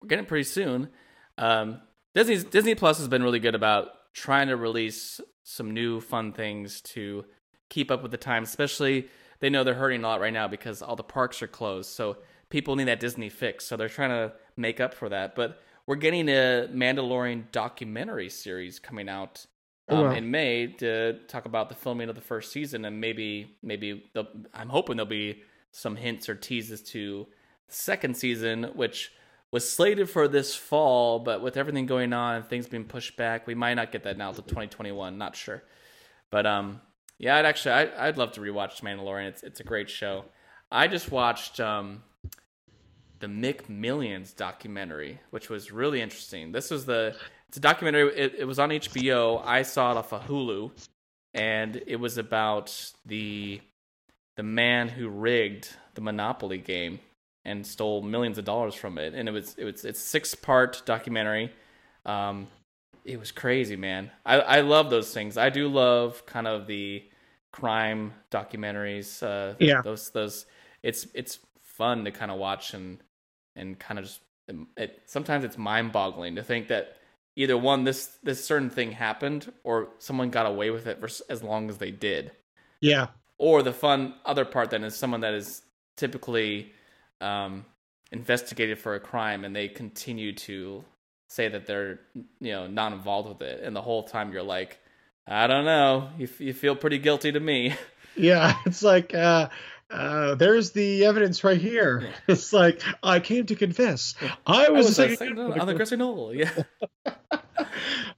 we're 0.00 0.08
getting 0.08 0.24
pretty 0.24 0.44
soon. 0.44 0.88
Um, 1.36 1.82
Disney 2.14 2.42
Disney 2.42 2.74
Plus 2.74 2.96
has 2.96 3.08
been 3.08 3.22
really 3.22 3.38
good 3.38 3.54
about 3.54 3.90
trying 4.16 4.48
to 4.48 4.56
release 4.56 5.20
some 5.44 5.72
new 5.72 6.00
fun 6.00 6.32
things 6.32 6.80
to 6.80 7.24
keep 7.68 7.90
up 7.90 8.02
with 8.02 8.10
the 8.10 8.16
times. 8.16 8.48
Especially, 8.48 9.08
they 9.40 9.50
know 9.50 9.62
they're 9.62 9.74
hurting 9.74 10.02
a 10.02 10.06
lot 10.06 10.20
right 10.20 10.32
now 10.32 10.48
because 10.48 10.80
all 10.80 10.96
the 10.96 11.02
parks 11.04 11.42
are 11.42 11.46
closed, 11.46 11.90
so 11.90 12.16
people 12.48 12.74
need 12.76 12.88
that 12.88 12.98
Disney 12.98 13.28
fix. 13.28 13.66
So 13.66 13.76
they're 13.76 13.90
trying 13.90 14.10
to 14.10 14.32
make 14.56 14.80
up 14.80 14.94
for 14.94 15.10
that. 15.10 15.34
But 15.34 15.60
we're 15.86 15.96
getting 15.96 16.28
a 16.28 16.68
Mandalorian 16.72 17.52
documentary 17.52 18.30
series 18.30 18.78
coming 18.78 19.08
out 19.08 19.46
Oh, 19.88 19.98
um, 19.98 20.04
wow. 20.06 20.12
in 20.16 20.30
May 20.32 20.66
to 20.78 21.20
talk 21.28 21.44
about 21.44 21.68
the 21.68 21.76
filming 21.76 22.08
of 22.08 22.16
the 22.16 22.20
first 22.20 22.50
season, 22.50 22.84
and 22.84 23.00
maybe 23.00 23.56
maybe 23.62 24.10
I'm 24.52 24.68
hoping 24.68 24.96
there'll 24.96 25.08
be 25.08 25.42
some 25.70 25.94
hints 25.94 26.28
or 26.28 26.34
teases 26.34 26.82
to 26.90 27.26
the 27.68 27.74
second 27.74 28.16
season, 28.16 28.64
which 28.74 29.12
was 29.52 29.68
slated 29.68 30.10
for 30.10 30.28
this 30.28 30.54
fall, 30.54 31.18
but 31.20 31.40
with 31.40 31.56
everything 31.56 31.86
going 31.86 32.12
on 32.12 32.36
and 32.36 32.44
things 32.46 32.66
being 32.66 32.84
pushed 32.84 33.16
back, 33.16 33.46
we 33.46 33.54
might 33.54 33.74
not 33.74 33.92
get 33.92 34.02
that 34.02 34.18
now 34.18 34.32
to 34.32 34.42
2021. 34.42 35.16
Not 35.16 35.36
sure, 35.36 35.62
but 36.30 36.46
um, 36.46 36.80
yeah, 37.18 37.36
I'd 37.36 37.46
actually 37.46 37.72
I, 37.72 38.08
I'd 38.08 38.18
love 38.18 38.32
to 38.32 38.40
rewatch 38.40 38.82
Mandalorian. 38.82 39.28
It's 39.28 39.42
it's 39.42 39.60
a 39.60 39.64
great 39.64 39.88
show. 39.88 40.24
I 40.70 40.88
just 40.88 41.10
watched 41.10 41.60
um 41.60 42.02
the 43.20 43.26
McMillions 43.28 44.36
documentary, 44.36 45.20
which 45.30 45.48
was 45.48 45.72
really 45.72 46.00
interesting. 46.00 46.52
This 46.52 46.70
was 46.70 46.84
the 46.86 47.16
it's 47.48 47.56
a 47.56 47.60
documentary. 47.60 48.14
It, 48.16 48.34
it 48.38 48.44
was 48.44 48.58
on 48.58 48.70
HBO. 48.70 49.42
I 49.44 49.62
saw 49.62 49.92
it 49.92 49.96
off 49.96 50.12
of 50.12 50.26
Hulu, 50.26 50.72
and 51.32 51.82
it 51.86 51.96
was 51.96 52.18
about 52.18 52.92
the 53.06 53.60
the 54.36 54.42
man 54.42 54.88
who 54.88 55.08
rigged 55.08 55.70
the 55.94 56.02
Monopoly 56.02 56.58
game 56.58 57.00
and 57.46 57.66
stole 57.66 58.02
millions 58.02 58.38
of 58.38 58.44
dollars 58.44 58.74
from 58.74 58.98
it. 58.98 59.14
And 59.14 59.28
it 59.28 59.32
was 59.32 59.54
it 59.56 59.64
was 59.64 59.84
it's 59.84 60.00
six 60.00 60.34
part 60.34 60.82
documentary. 60.84 61.52
Um, 62.04 62.48
it 63.04 63.18
was 63.18 63.32
crazy, 63.32 63.76
man. 63.76 64.10
I 64.26 64.40
I 64.40 64.60
love 64.62 64.90
those 64.90 65.14
things. 65.14 65.38
I 65.38 65.50
do 65.50 65.68
love 65.68 66.26
kind 66.26 66.46
of 66.48 66.66
the 66.66 67.04
crime 67.52 68.12
documentaries. 68.30 69.22
Uh, 69.22 69.54
Yeah. 69.58 69.82
those 69.82 70.10
those 70.10 70.46
it's 70.82 71.06
it's 71.14 71.38
fun 71.62 72.04
to 72.04 72.10
kind 72.10 72.30
of 72.30 72.38
watch 72.38 72.74
and 72.74 72.98
and 73.54 73.78
kind 73.78 73.98
of 73.98 74.04
just 74.06 74.20
it, 74.76 75.02
sometimes 75.06 75.44
it's 75.44 75.58
mind 75.58 75.92
boggling 75.92 76.36
to 76.36 76.42
think 76.42 76.68
that 76.68 76.96
either 77.36 77.56
one 77.56 77.84
this 77.84 78.18
this 78.22 78.44
certain 78.44 78.70
thing 78.70 78.92
happened 78.92 79.52
or 79.64 79.88
someone 79.98 80.30
got 80.30 80.46
away 80.46 80.70
with 80.70 80.86
it 80.86 80.98
for 81.00 81.08
as 81.30 81.42
long 81.42 81.70
as 81.70 81.78
they 81.78 81.90
did. 81.90 82.32
Yeah. 82.80 83.08
Or 83.38 83.62
the 83.62 83.72
fun 83.72 84.14
other 84.24 84.44
part 84.44 84.70
then 84.70 84.84
is 84.84 84.96
someone 84.96 85.20
that 85.20 85.34
is 85.34 85.62
typically 85.96 86.72
um, 87.20 87.64
investigated 88.12 88.78
for 88.78 88.94
a 88.94 89.00
crime 89.00 89.44
and 89.44 89.54
they 89.54 89.68
continue 89.68 90.32
to 90.32 90.84
say 91.28 91.48
that 91.48 91.66
they're 91.66 92.00
you 92.40 92.52
know 92.52 92.66
not 92.66 92.92
involved 92.92 93.28
with 93.28 93.42
it 93.42 93.62
and 93.62 93.74
the 93.74 93.82
whole 93.82 94.04
time 94.04 94.32
you're 94.32 94.42
like 94.44 94.78
i 95.26 95.48
don't 95.48 95.64
know 95.64 96.08
you, 96.18 96.28
you 96.38 96.52
feel 96.52 96.76
pretty 96.76 96.98
guilty 96.98 97.32
to 97.32 97.40
me 97.40 97.74
yeah 98.16 98.56
it's 98.64 98.82
like 98.82 99.12
uh 99.12 99.48
uh, 99.90 100.34
there's 100.34 100.72
the 100.72 101.04
evidence 101.04 101.44
right 101.44 101.60
here. 101.60 102.00
Yeah. 102.02 102.08
It's 102.34 102.52
like 102.52 102.82
I 103.02 103.20
came 103.20 103.46
to 103.46 103.54
confess. 103.54 104.14
I 104.46 104.68
was, 104.70 104.98
I 104.98 105.06
was 105.06 105.12
a 105.12 105.16
second, 105.16 105.38
on 105.38 105.66
the 105.66 105.74
Grassy 105.74 105.96
Knoll. 105.96 106.34
Yeah. 106.34 106.50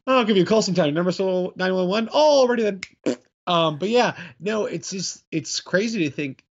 I'll 0.07 0.25
give 0.25 0.39
you 0.39 0.45
a 0.45 0.47
call 0.47 0.63
sometime. 0.63 0.95
Number 0.95 1.13
so 1.13 1.53
nine 1.57 1.75
one 1.75 1.89
one. 1.89 2.09
Oh, 2.11 2.41
already 2.41 2.63
then. 2.63 2.81
Um, 3.47 3.79
but 3.79 3.89
yeah, 3.89 4.15
no, 4.39 4.67
it's 4.67 4.91
just 4.91 5.25
it's 5.33 5.63
crazy 5.63 6.05
to 6.05 6.11
think, 6.11 6.45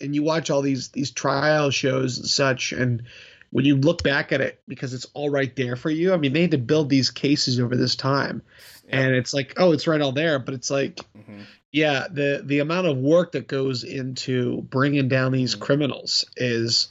and 0.00 0.14
you 0.14 0.22
watch 0.22 0.50
all 0.50 0.62
these 0.62 0.88
these 0.88 1.10
trial 1.10 1.70
shows 1.70 2.18
and 2.18 2.26
such, 2.26 2.72
and 2.72 3.02
when 3.50 3.64
you 3.64 3.76
look 3.76 4.02
back 4.02 4.32
at 4.32 4.40
it 4.40 4.60
because 4.68 4.92
it's 4.94 5.06
all 5.14 5.30
right 5.30 5.54
there 5.56 5.76
for 5.76 5.90
you. 5.90 6.12
I 6.12 6.16
mean, 6.16 6.32
they 6.32 6.42
had 6.42 6.50
to 6.52 6.58
build 6.58 6.88
these 6.88 7.10
cases 7.10 7.58
over 7.58 7.76
this 7.76 7.96
time, 7.96 8.42
and 8.88 9.14
it's 9.14 9.32
like, 9.34 9.54
oh, 9.56 9.72
it's 9.72 9.86
right 9.86 10.00
all 10.00 10.12
there. 10.12 10.38
But 10.38 10.54
it's 10.54 10.70
like, 10.70 10.96
mm-hmm. 11.16 11.42
yeah, 11.72 12.06
the 12.10 12.42
the 12.44 12.60
amount 12.60 12.86
of 12.86 12.96
work 12.98 13.32
that 13.32 13.46
goes 13.46 13.84
into 13.84 14.62
bringing 14.62 15.08
down 15.08 15.32
these 15.32 15.54
mm-hmm. 15.54 15.64
criminals 15.64 16.26
is, 16.36 16.88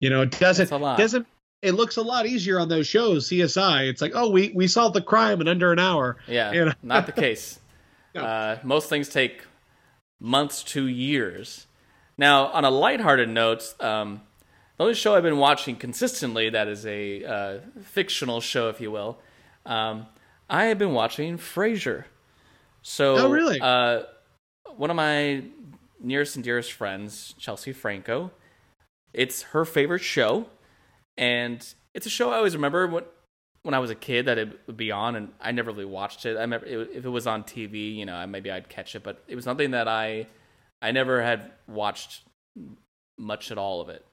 you 0.00 0.10
know, 0.10 0.22
it 0.22 0.38
doesn't 0.38 0.70
doesn't. 0.70 1.26
It 1.62 1.72
looks 1.72 1.96
a 1.96 2.02
lot 2.02 2.26
easier 2.26 2.60
on 2.60 2.68
those 2.68 2.86
shows, 2.86 3.28
CSI. 3.28 3.88
It's 3.88 4.02
like, 4.02 4.12
oh, 4.14 4.30
we 4.30 4.52
we 4.54 4.68
solved 4.68 4.94
the 4.94 5.02
crime 5.02 5.40
in 5.40 5.48
under 5.48 5.72
an 5.72 5.78
hour. 5.78 6.18
Yeah, 6.26 6.52
you 6.52 6.64
know? 6.66 6.72
not 6.82 7.06
the 7.06 7.12
case. 7.12 7.58
no. 8.14 8.22
uh, 8.22 8.58
most 8.62 8.88
things 8.88 9.08
take 9.08 9.44
months 10.20 10.62
to 10.62 10.86
years. 10.86 11.66
Now, 12.18 12.46
on 12.46 12.64
a 12.64 12.70
lighthearted 12.70 13.28
note, 13.28 13.74
um, 13.80 14.22
the 14.76 14.84
only 14.84 14.94
show 14.94 15.14
I've 15.14 15.22
been 15.22 15.38
watching 15.38 15.76
consistently 15.76 16.50
that 16.50 16.68
is 16.68 16.86
a 16.86 17.24
uh, 17.24 17.58
fictional 17.82 18.40
show, 18.40 18.68
if 18.68 18.80
you 18.80 18.90
will, 18.90 19.18
um, 19.64 20.06
I 20.48 20.66
have 20.66 20.78
been 20.78 20.92
watching 20.92 21.38
Frasier. 21.38 22.04
So, 22.82 23.16
oh 23.18 23.30
really? 23.30 23.60
Uh, 23.60 24.02
one 24.76 24.90
of 24.90 24.96
my 24.96 25.42
nearest 26.00 26.36
and 26.36 26.44
dearest 26.44 26.72
friends, 26.72 27.34
Chelsea 27.38 27.72
Franco, 27.72 28.30
it's 29.12 29.42
her 29.42 29.64
favorite 29.64 30.02
show, 30.02 30.46
and 31.16 31.66
it's 31.94 32.06
a 32.06 32.10
show 32.10 32.30
I 32.30 32.36
always 32.36 32.54
remember 32.54 32.86
when 32.86 33.04
when 33.62 33.74
I 33.74 33.80
was 33.80 33.90
a 33.90 33.96
kid 33.96 34.26
that 34.26 34.38
it 34.38 34.60
would 34.68 34.76
be 34.76 34.92
on, 34.92 35.16
and 35.16 35.32
I 35.40 35.50
never 35.50 35.72
really 35.72 35.84
watched 35.84 36.24
it. 36.24 36.36
I 36.36 36.42
remember 36.42 36.66
it, 36.66 36.90
if 36.94 37.04
it 37.04 37.08
was 37.08 37.26
on 37.26 37.42
TV, 37.42 37.96
you 37.96 38.06
know, 38.06 38.24
maybe 38.28 38.48
I'd 38.48 38.68
catch 38.68 38.94
it, 38.94 39.02
but 39.02 39.24
it 39.26 39.34
was 39.34 39.44
something 39.44 39.72
that 39.72 39.88
I 39.88 40.28
I 40.80 40.92
never 40.92 41.22
had 41.22 41.52
watched 41.66 42.22
much 43.18 43.50
at 43.50 43.58
all 43.58 43.80
of 43.80 43.88
it. 43.88 44.04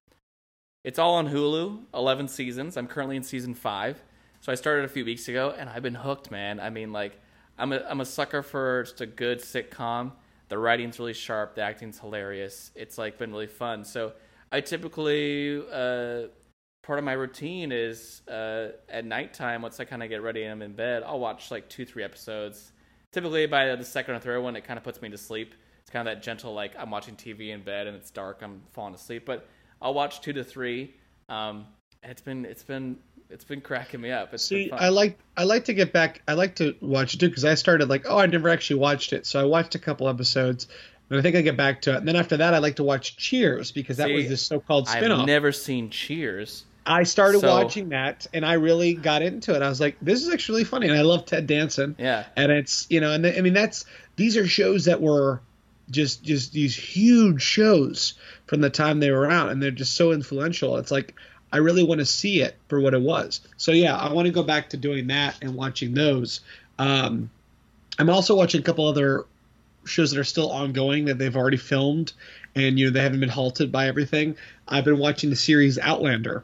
It's 0.83 0.99
all 0.99 1.15
on 1.15 1.29
Hulu, 1.29 1.83
11 1.93 2.27
seasons. 2.27 2.75
I'm 2.75 2.87
currently 2.87 3.15
in 3.15 3.23
season 3.23 3.53
5. 3.53 4.01
So 4.41 4.51
I 4.51 4.55
started 4.55 4.83
a 4.83 4.89
few 4.89 5.05
weeks 5.05 5.29
ago 5.29 5.55
and 5.57 5.69
I've 5.69 5.83
been 5.83 5.95
hooked, 5.95 6.29
man. 6.29 6.59
I 6.59 6.69
mean, 6.69 6.91
like 6.91 7.17
I'm 7.57 7.71
a 7.71 7.79
I'm 7.89 8.01
a 8.01 8.05
sucker 8.05 8.41
for 8.41 8.83
just 8.83 8.99
a 8.99 9.05
good 9.05 9.39
sitcom. 9.39 10.11
The 10.49 10.57
writing's 10.57 10.99
really 10.99 11.13
sharp, 11.13 11.55
the 11.55 11.61
acting's 11.61 11.99
hilarious. 11.99 12.71
It's 12.75 12.97
like 12.97 13.17
been 13.17 13.31
really 13.31 13.47
fun. 13.47 13.85
So 13.85 14.11
I 14.51 14.59
typically 14.59 15.63
uh, 15.71 16.27
part 16.83 16.99
of 16.99 17.05
my 17.05 17.13
routine 17.13 17.71
is 17.71 18.21
uh, 18.27 18.69
at 18.89 19.05
nighttime 19.05 19.61
once 19.61 19.79
I 19.79 19.85
kind 19.85 20.03
of 20.03 20.09
get 20.09 20.21
ready 20.21 20.43
and 20.43 20.51
I'm 20.51 20.61
in 20.61 20.73
bed, 20.73 21.03
I'll 21.03 21.19
watch 21.19 21.49
like 21.49 21.69
two 21.69 21.85
three 21.85 22.03
episodes. 22.03 22.73
Typically 23.13 23.45
by 23.45 23.73
the 23.75 23.85
second 23.85 24.15
or 24.15 24.19
third 24.19 24.41
one, 24.41 24.57
it 24.57 24.65
kind 24.65 24.77
of 24.77 24.83
puts 24.83 25.01
me 25.01 25.07
to 25.09 25.17
sleep. 25.17 25.53
It's 25.83 25.91
kind 25.91 26.07
of 26.07 26.15
that 26.15 26.23
gentle 26.23 26.53
like 26.53 26.73
I'm 26.77 26.89
watching 26.89 27.15
TV 27.15 27.49
in 27.49 27.61
bed 27.61 27.87
and 27.87 27.95
it's 27.95 28.09
dark, 28.09 28.39
I'm 28.41 28.61
falling 28.71 28.95
asleep, 28.95 29.23
but 29.25 29.47
I'll 29.81 29.93
watch 29.93 30.21
two 30.21 30.33
to 30.33 30.43
three. 30.43 30.95
Um, 31.29 31.67
it's 32.01 32.21
been 32.21 32.45
it's 32.45 32.63
been 32.63 32.97
it's 33.29 33.43
been 33.43 33.61
cracking 33.61 34.01
me 34.01 34.11
up. 34.11 34.33
It's 34.33 34.43
See, 34.43 34.71
I 34.71 34.89
like 34.89 35.17
I 35.35 35.43
like 35.43 35.65
to 35.65 35.73
get 35.73 35.91
back. 35.91 36.21
I 36.27 36.33
like 36.33 36.55
to 36.55 36.75
watch 36.81 37.13
it 37.13 37.19
too 37.19 37.29
because 37.29 37.45
I 37.45 37.55
started 37.55 37.89
like, 37.89 38.05
oh, 38.07 38.17
I 38.17 38.25
never 38.27 38.49
actually 38.49 38.79
watched 38.79 39.13
it, 39.13 39.25
so 39.25 39.39
I 39.39 39.43
watched 39.43 39.75
a 39.75 39.79
couple 39.79 40.07
episodes, 40.07 40.67
and 41.09 41.19
I 41.19 41.21
think 41.21 41.35
I 41.35 41.41
get 41.41 41.57
back 41.57 41.81
to 41.83 41.93
it. 41.93 41.97
And 41.97 42.07
then 42.07 42.15
after 42.15 42.37
that, 42.37 42.53
I 42.53 42.59
like 42.59 42.77
to 42.77 42.83
watch 42.83 43.17
Cheers 43.17 43.71
because 43.71 43.97
that 43.97 44.07
See, 44.07 44.15
was 44.15 44.29
this 44.29 44.41
so-called 44.41 44.87
spinoff. 44.87 45.21
I've 45.21 45.27
never 45.27 45.51
seen 45.51 45.89
Cheers. 45.89 46.65
I 46.85 47.03
started 47.03 47.41
so, 47.41 47.49
watching 47.49 47.89
that, 47.89 48.27
and 48.33 48.45
I 48.45 48.53
really 48.53 48.93
got 48.93 49.21
into 49.21 49.55
it. 49.55 49.61
I 49.61 49.69
was 49.69 49.79
like, 49.79 49.95
this 50.01 50.21
is 50.21 50.33
actually 50.33 50.65
funny, 50.65 50.87
and 50.87 50.97
I 50.97 51.01
love 51.01 51.25
Ted 51.25 51.47
Danson. 51.47 51.95
Yeah, 51.97 52.25
and 52.35 52.51
it's 52.51 52.87
you 52.89 52.99
know, 52.99 53.11
and 53.11 53.25
the, 53.25 53.37
I 53.37 53.41
mean 53.41 53.53
that's 53.53 53.85
these 54.15 54.37
are 54.37 54.47
shows 54.47 54.85
that 54.85 55.01
were 55.01 55.41
just 55.89 56.23
just 56.23 56.53
these 56.53 56.75
huge 56.75 57.41
shows 57.41 58.13
from 58.47 58.61
the 58.61 58.69
time 58.69 58.99
they 58.99 59.11
were 59.11 59.29
out, 59.29 59.49
and 59.49 59.61
they're 59.61 59.71
just 59.71 59.95
so 59.95 60.11
influential. 60.11 60.77
It's 60.77 60.91
like 60.91 61.15
I 61.51 61.57
really 61.57 61.83
want 61.83 61.99
to 61.99 62.05
see 62.05 62.41
it 62.41 62.55
for 62.67 62.79
what 62.79 62.93
it 62.93 63.01
was. 63.01 63.41
So 63.57 63.71
yeah, 63.71 63.95
I 63.95 64.11
want 64.13 64.25
to 64.25 64.33
go 64.33 64.43
back 64.43 64.69
to 64.69 64.77
doing 64.77 65.07
that 65.07 65.37
and 65.41 65.55
watching 65.55 65.93
those. 65.93 66.41
Um, 66.79 67.29
I'm 67.99 68.09
also 68.09 68.35
watching 68.35 68.61
a 68.61 68.63
couple 68.63 68.87
other 68.87 69.25
shows 69.85 70.11
that 70.11 70.19
are 70.19 70.23
still 70.23 70.51
ongoing 70.51 71.05
that 71.05 71.17
they've 71.17 71.35
already 71.35 71.57
filmed, 71.57 72.13
and 72.55 72.79
you 72.79 72.85
know 72.85 72.91
they 72.91 73.01
haven't 73.01 73.19
been 73.19 73.29
halted 73.29 73.71
by 73.71 73.87
everything. 73.87 74.35
I've 74.67 74.85
been 74.85 74.99
watching 74.99 75.29
the 75.29 75.35
series 75.35 75.77
Outlander. 75.77 76.43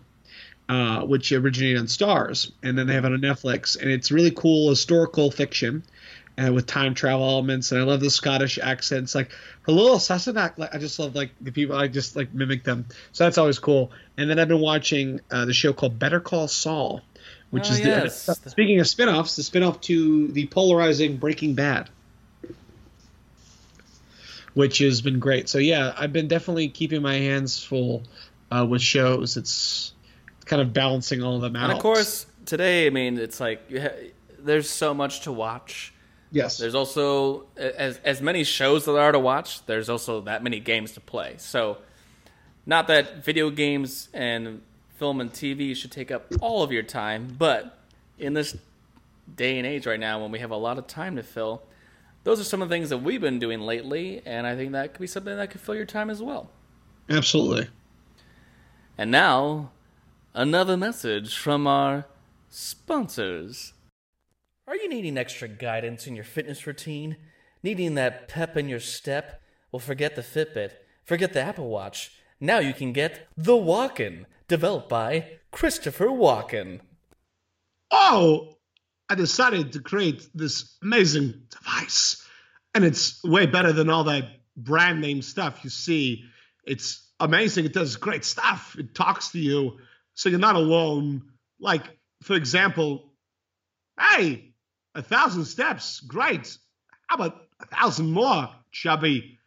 Uh, 0.68 1.02
which 1.04 1.32
originated 1.32 1.80
on 1.80 1.88
Starz 1.88 2.52
and 2.62 2.78
then 2.78 2.86
they 2.86 2.94
have 2.94 3.04
it 3.04 3.12
on 3.12 3.20
Netflix, 3.22 3.76
and 3.76 3.90
it's 3.90 4.12
really 4.12 4.30
cool 4.30 4.70
historical 4.70 5.32
fiction 5.32 5.82
and 6.40 6.56
with 6.56 6.66
time 6.66 6.94
travel 6.94 7.30
elements. 7.30 7.72
And 7.74 7.82
I 7.82 7.84
love 7.84 8.00
the 8.00 8.10
Scottish 8.10 8.58
accents, 8.60 9.14
like 9.14 9.30
a 9.68 9.72
little 9.72 9.98
Sassenach. 9.98 10.58
Like 10.58 10.74
I 10.74 10.78
just 10.78 10.98
love 10.98 11.14
like 11.14 11.32
the 11.42 11.52
people. 11.52 11.76
I 11.76 11.88
just 11.88 12.16
like 12.16 12.34
mimic 12.34 12.64
them. 12.64 12.86
So 13.12 13.26
that's 13.26 13.38
always 13.38 13.60
cool. 13.60 13.92
And 14.18 14.30
then 14.30 14.40
I've 14.40 14.48
been 14.48 14.62
watching 14.62 15.20
uh, 15.30 15.44
the 15.44 15.54
show 15.54 15.74
called 15.74 16.00
Better 16.00 16.22
Call 16.22 16.48
Saul, 16.48 17.02
which 17.50 17.70
oh, 17.70 17.74
is 17.74 17.80
yes. 17.82 18.26
the, 18.26 18.50
speaking 18.50 18.80
of 18.80 18.86
spinoffs, 18.86 19.36
the 19.36 19.42
spinoff 19.42 19.82
to 19.82 20.30
the 20.30 20.48
polarizing 20.48 21.18
Breaking 21.18 21.56
Bad. 21.56 21.90
Which 24.54 24.78
has 24.80 25.02
been 25.02 25.20
great. 25.20 25.50
So 25.50 25.58
yeah, 25.58 25.94
I've 25.98 26.14
been 26.14 26.30
definitely 26.30 26.70
keeping 26.70 27.02
my 27.02 27.16
hands 27.16 27.62
full 27.62 28.04
uh, 28.50 28.66
with 28.66 28.82
shows. 28.82 29.36
It's 29.36 29.94
kind 30.46 30.62
of 30.62 30.72
balancing 30.72 31.22
all 31.22 31.36
of 31.36 31.42
them 31.42 31.58
out. 31.58 31.66
And 31.66 31.74
of 31.74 31.80
course, 31.80 32.26
today, 32.46 32.88
I 32.88 32.92
mean, 32.92 33.18
it's 33.18 33.42
like 33.42 33.70
there's 34.40 34.70
so 34.70 34.94
much 34.94 35.22
to 35.22 35.34
watch 35.34 35.94
Yes. 36.32 36.58
There's 36.58 36.76
also 36.76 37.46
as 37.58 38.00
as 38.04 38.22
many 38.22 38.44
shows 38.44 38.86
that 38.86 38.96
are 38.96 39.12
to 39.12 39.20
watch. 39.20 39.66
There's 39.66 39.90
also 39.90 40.22
that 40.22 40.44
many 40.44 40.60
games 40.60 40.92
to 40.94 41.00
play. 41.00 41.36
So, 41.38 41.78
not 42.66 42.88
that 42.88 43.26
video 43.26 43.50
games 43.50 44.10
and 44.14 44.62
film 44.98 45.22
and 45.22 45.32
TV 45.32 45.76
should 45.76 45.92
take 45.92 46.12
up 46.12 46.32
all 46.42 46.62
of 46.62 46.72
your 46.72 46.84
time, 46.84 47.36
but 47.38 47.80
in 48.18 48.34
this 48.34 48.56
day 49.36 49.58
and 49.58 49.66
age 49.66 49.88
right 49.88 50.00
now, 50.00 50.22
when 50.22 50.32
we 50.32 50.40
have 50.40 50.52
a 50.52 50.58
lot 50.58 50.78
of 50.78 50.88
time 50.88 51.16
to 51.16 51.24
fill, 51.24 51.64
those 52.24 52.40
are 52.40 52.44
some 52.44 52.62
of 52.62 52.70
the 52.70 52.76
things 52.76 52.90
that 52.90 53.00
we've 53.00 53.22
been 53.22 53.40
doing 53.40 53.62
lately, 53.62 54.22
and 54.26 54.46
I 54.46 54.56
think 54.56 54.74
that 54.74 54.94
could 54.94 55.02
be 55.02 55.08
something 55.08 55.36
that 55.36 55.50
could 55.52 55.62
fill 55.62 55.76
your 55.76 55.86
time 55.86 56.10
as 56.10 56.22
well. 56.22 56.50
Absolutely. 57.10 57.70
And 58.98 59.10
now, 59.10 59.72
another 60.34 60.76
message 60.76 61.38
from 61.38 61.66
our 61.66 62.06
sponsors. 62.50 63.74
Are 64.70 64.76
you 64.76 64.88
needing 64.88 65.18
extra 65.18 65.48
guidance 65.48 66.06
in 66.06 66.14
your 66.14 66.24
fitness 66.24 66.68
routine? 66.68 67.18
Needing 67.64 67.96
that 67.96 68.28
pep 68.28 68.56
in 68.56 68.70
your 68.70 68.80
step? 68.80 69.42
Well, 69.72 69.80
forget 69.80 70.16
the 70.16 70.22
Fitbit, 70.22 70.74
forget 71.04 71.34
the 71.34 71.42
Apple 71.42 71.70
Watch. 71.70 72.12
Now 72.40 72.60
you 72.60 72.76
can 72.76 72.94
get 72.94 73.28
the 73.36 73.54
Walkin, 73.54 74.26
developed 74.48 74.88
by 74.88 75.40
Christopher 75.50 76.06
Walken. 76.06 76.82
Oh, 77.90 78.60
I 79.10 79.16
decided 79.16 79.74
to 79.74 79.80
create 79.80 80.30
this 80.36 80.78
amazing 80.84 81.46
device. 81.50 82.24
And 82.76 82.86
it's 82.86 83.24
way 83.24 83.48
better 83.48 83.74
than 83.74 83.90
all 83.90 84.04
that 84.04 84.26
brand 84.56 85.02
name 85.02 85.24
stuff 85.24 85.64
you 85.64 85.72
see. 85.72 86.26
It's 86.64 87.10
amazing. 87.20 87.66
It 87.66 87.74
does 87.74 87.96
great 87.96 88.24
stuff. 88.24 88.76
It 88.78 88.94
talks 88.94 89.30
to 89.30 89.40
you 89.40 89.80
so 90.14 90.30
you're 90.30 90.38
not 90.38 90.56
alone. 90.56 91.24
Like, 91.60 91.86
for 92.22 92.36
example, 92.36 93.14
hey, 94.00 94.49
a 95.00 95.02
thousand 95.02 95.46
steps. 95.46 96.02
Great. 96.02 96.58
How 97.08 97.16
about 97.16 97.42
a 97.62 97.66
thousand 97.66 98.12
more, 98.12 98.50
chubby? 98.72 99.40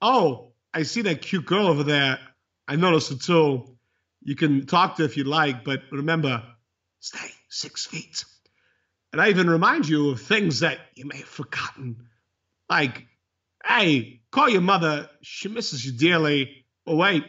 Oh, 0.00 0.52
I 0.72 0.84
see 0.84 1.02
that 1.02 1.20
cute 1.20 1.44
girl 1.44 1.66
over 1.66 1.82
there. 1.84 2.18
I 2.66 2.76
noticed 2.76 3.10
it 3.10 3.20
too. 3.20 3.76
You 4.22 4.36
can 4.36 4.66
talk 4.66 4.96
to 4.96 5.04
if 5.04 5.18
you 5.18 5.24
like, 5.24 5.64
but 5.64 5.82
remember, 5.92 6.42
stay 6.98 7.28
six 7.50 7.86
feet. 7.86 8.24
And 9.12 9.20
I 9.20 9.28
even 9.28 9.50
remind 9.50 9.86
you 9.86 10.10
of 10.10 10.22
things 10.22 10.60
that 10.60 10.78
you 10.94 11.04
may 11.04 11.18
have 11.18 11.28
forgotten. 11.28 12.08
Like, 12.70 13.06
hey, 13.64 14.22
call 14.30 14.48
your 14.48 14.60
mother. 14.62 15.10
She 15.20 15.48
misses 15.48 15.84
you 15.84 15.92
dearly. 15.92 16.64
Oh, 16.86 16.96
wait. 16.96 17.24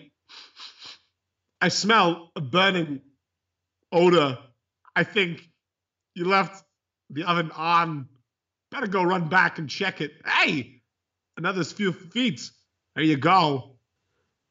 I 1.59 1.67
smell 1.67 2.31
a 2.35 2.41
burning 2.41 3.01
odor. 3.91 4.37
I 4.95 5.03
think 5.03 5.49
you 6.13 6.25
left 6.25 6.63
the 7.11 7.23
oven 7.23 7.51
on. 7.51 8.07
Better 8.71 8.87
go 8.87 9.03
run 9.03 9.27
back 9.27 9.59
and 9.59 9.69
check 9.69 10.01
it. 10.01 10.13
Hey, 10.25 10.81
another 11.37 11.63
few 11.63 11.91
feet. 11.91 12.49
There 12.95 13.03
you 13.03 13.17
go. 13.17 13.75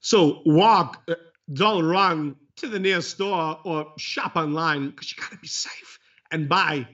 So 0.00 0.42
walk, 0.44 1.02
uh, 1.08 1.14
don't 1.52 1.84
run 1.84 2.36
to 2.56 2.68
the 2.68 2.78
nearest 2.78 3.10
store 3.10 3.58
or 3.64 3.92
shop 3.98 4.36
online 4.36 4.90
because 4.90 5.12
you 5.12 5.22
got 5.22 5.32
to 5.32 5.38
be 5.38 5.48
safe 5.48 5.98
and 6.30 6.48
buy 6.48 6.86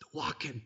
the 0.00 0.06
walk-in. 0.12 0.62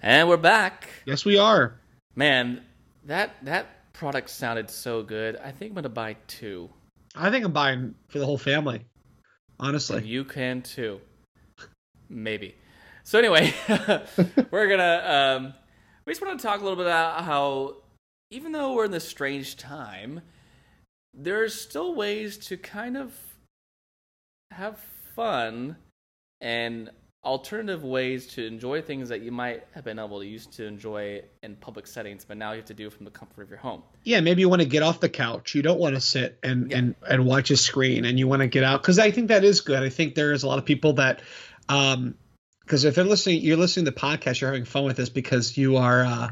And 0.00 0.28
we're 0.28 0.36
back. 0.36 0.88
Yes, 1.06 1.24
we 1.24 1.38
are. 1.38 1.80
Man, 2.16 2.62
that 3.04 3.36
that 3.42 3.92
product 3.92 4.30
sounded 4.30 4.68
so 4.70 5.02
good. 5.02 5.36
I 5.36 5.52
think 5.52 5.70
I'm 5.70 5.74
gonna 5.76 5.88
buy 5.88 6.16
two. 6.26 6.70
I 7.14 7.30
think 7.30 7.44
I'm 7.44 7.52
buying 7.52 7.94
for 8.08 8.18
the 8.18 8.26
whole 8.26 8.38
family. 8.38 8.84
Honestly. 9.62 10.04
You 10.04 10.24
can 10.24 10.60
too. 10.60 11.00
Maybe. 12.08 12.56
So 13.04 13.18
anyway, 13.18 13.54
we're 14.50 14.68
gonna 14.68 15.36
um, 15.38 15.54
we 16.04 16.12
just 16.12 16.20
want 16.20 16.38
to 16.38 16.42
talk 16.44 16.60
a 16.60 16.64
little 16.64 16.76
bit 16.76 16.86
about 16.86 17.22
how 17.22 17.76
even 18.30 18.50
though 18.50 18.74
we're 18.74 18.86
in 18.86 18.90
this 18.90 19.08
strange 19.08 19.56
time, 19.56 20.20
there's 21.14 21.54
still 21.54 21.94
ways 21.94 22.36
to 22.38 22.56
kind 22.56 22.96
of 22.96 23.14
have 24.50 24.80
fun 25.14 25.76
and 26.40 26.90
alternative 27.24 27.84
ways 27.84 28.26
to 28.26 28.44
enjoy 28.44 28.82
things 28.82 29.08
that 29.10 29.22
you 29.22 29.30
might 29.30 29.64
have 29.74 29.84
been 29.84 29.98
able 29.98 30.18
to 30.20 30.26
used 30.26 30.52
to 30.52 30.66
enjoy 30.66 31.22
in 31.42 31.54
public 31.54 31.86
settings, 31.86 32.24
but 32.24 32.36
now 32.36 32.50
you 32.50 32.56
have 32.56 32.66
to 32.66 32.74
do 32.74 32.90
from 32.90 33.04
the 33.04 33.10
comfort 33.10 33.42
of 33.42 33.48
your 33.48 33.58
home. 33.58 33.82
Yeah, 34.02 34.20
maybe 34.20 34.40
you 34.40 34.48
want 34.48 34.62
to 34.62 34.68
get 34.68 34.82
off 34.82 34.98
the 34.98 35.08
couch. 35.08 35.54
You 35.54 35.62
don't 35.62 35.78
want 35.78 35.94
to 35.94 36.00
sit 36.00 36.38
and 36.42 36.70
yeah. 36.70 36.78
and 36.78 36.94
and 37.08 37.24
watch 37.24 37.50
a 37.50 37.56
screen, 37.56 38.04
and 38.04 38.18
you 38.18 38.26
want 38.26 38.42
to 38.42 38.48
get 38.48 38.64
out 38.64 38.82
because 38.82 38.98
I 38.98 39.12
think 39.12 39.28
that 39.28 39.44
is 39.44 39.60
good. 39.60 39.82
I 39.82 39.88
think 39.88 40.14
there 40.14 40.32
is 40.32 40.42
a 40.42 40.48
lot 40.48 40.58
of 40.58 40.64
people 40.64 40.94
that, 40.94 41.22
um, 41.68 42.16
because 42.60 42.84
if 42.84 42.96
they're 42.96 43.04
listening, 43.04 43.42
you're 43.42 43.56
listening 43.56 43.84
to 43.84 43.92
the 43.92 44.00
podcast, 44.00 44.40
you're 44.40 44.50
having 44.50 44.64
fun 44.64 44.84
with 44.84 44.96
this 44.96 45.08
because 45.08 45.56
you 45.56 45.76
are. 45.76 46.04
Uh, 46.04 46.28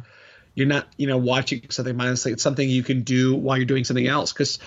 you're 0.56 0.66
not 0.66 0.88
you 0.96 1.06
know 1.06 1.16
watching 1.16 1.62
something 1.70 1.96
mindlessly 1.96 2.32
it's 2.32 2.42
something 2.42 2.68
you 2.68 2.82
can 2.82 3.02
do 3.02 3.36
while 3.36 3.56
you're 3.56 3.64
doing 3.64 3.84
something 3.84 4.08
else 4.08 4.32
because 4.32 4.58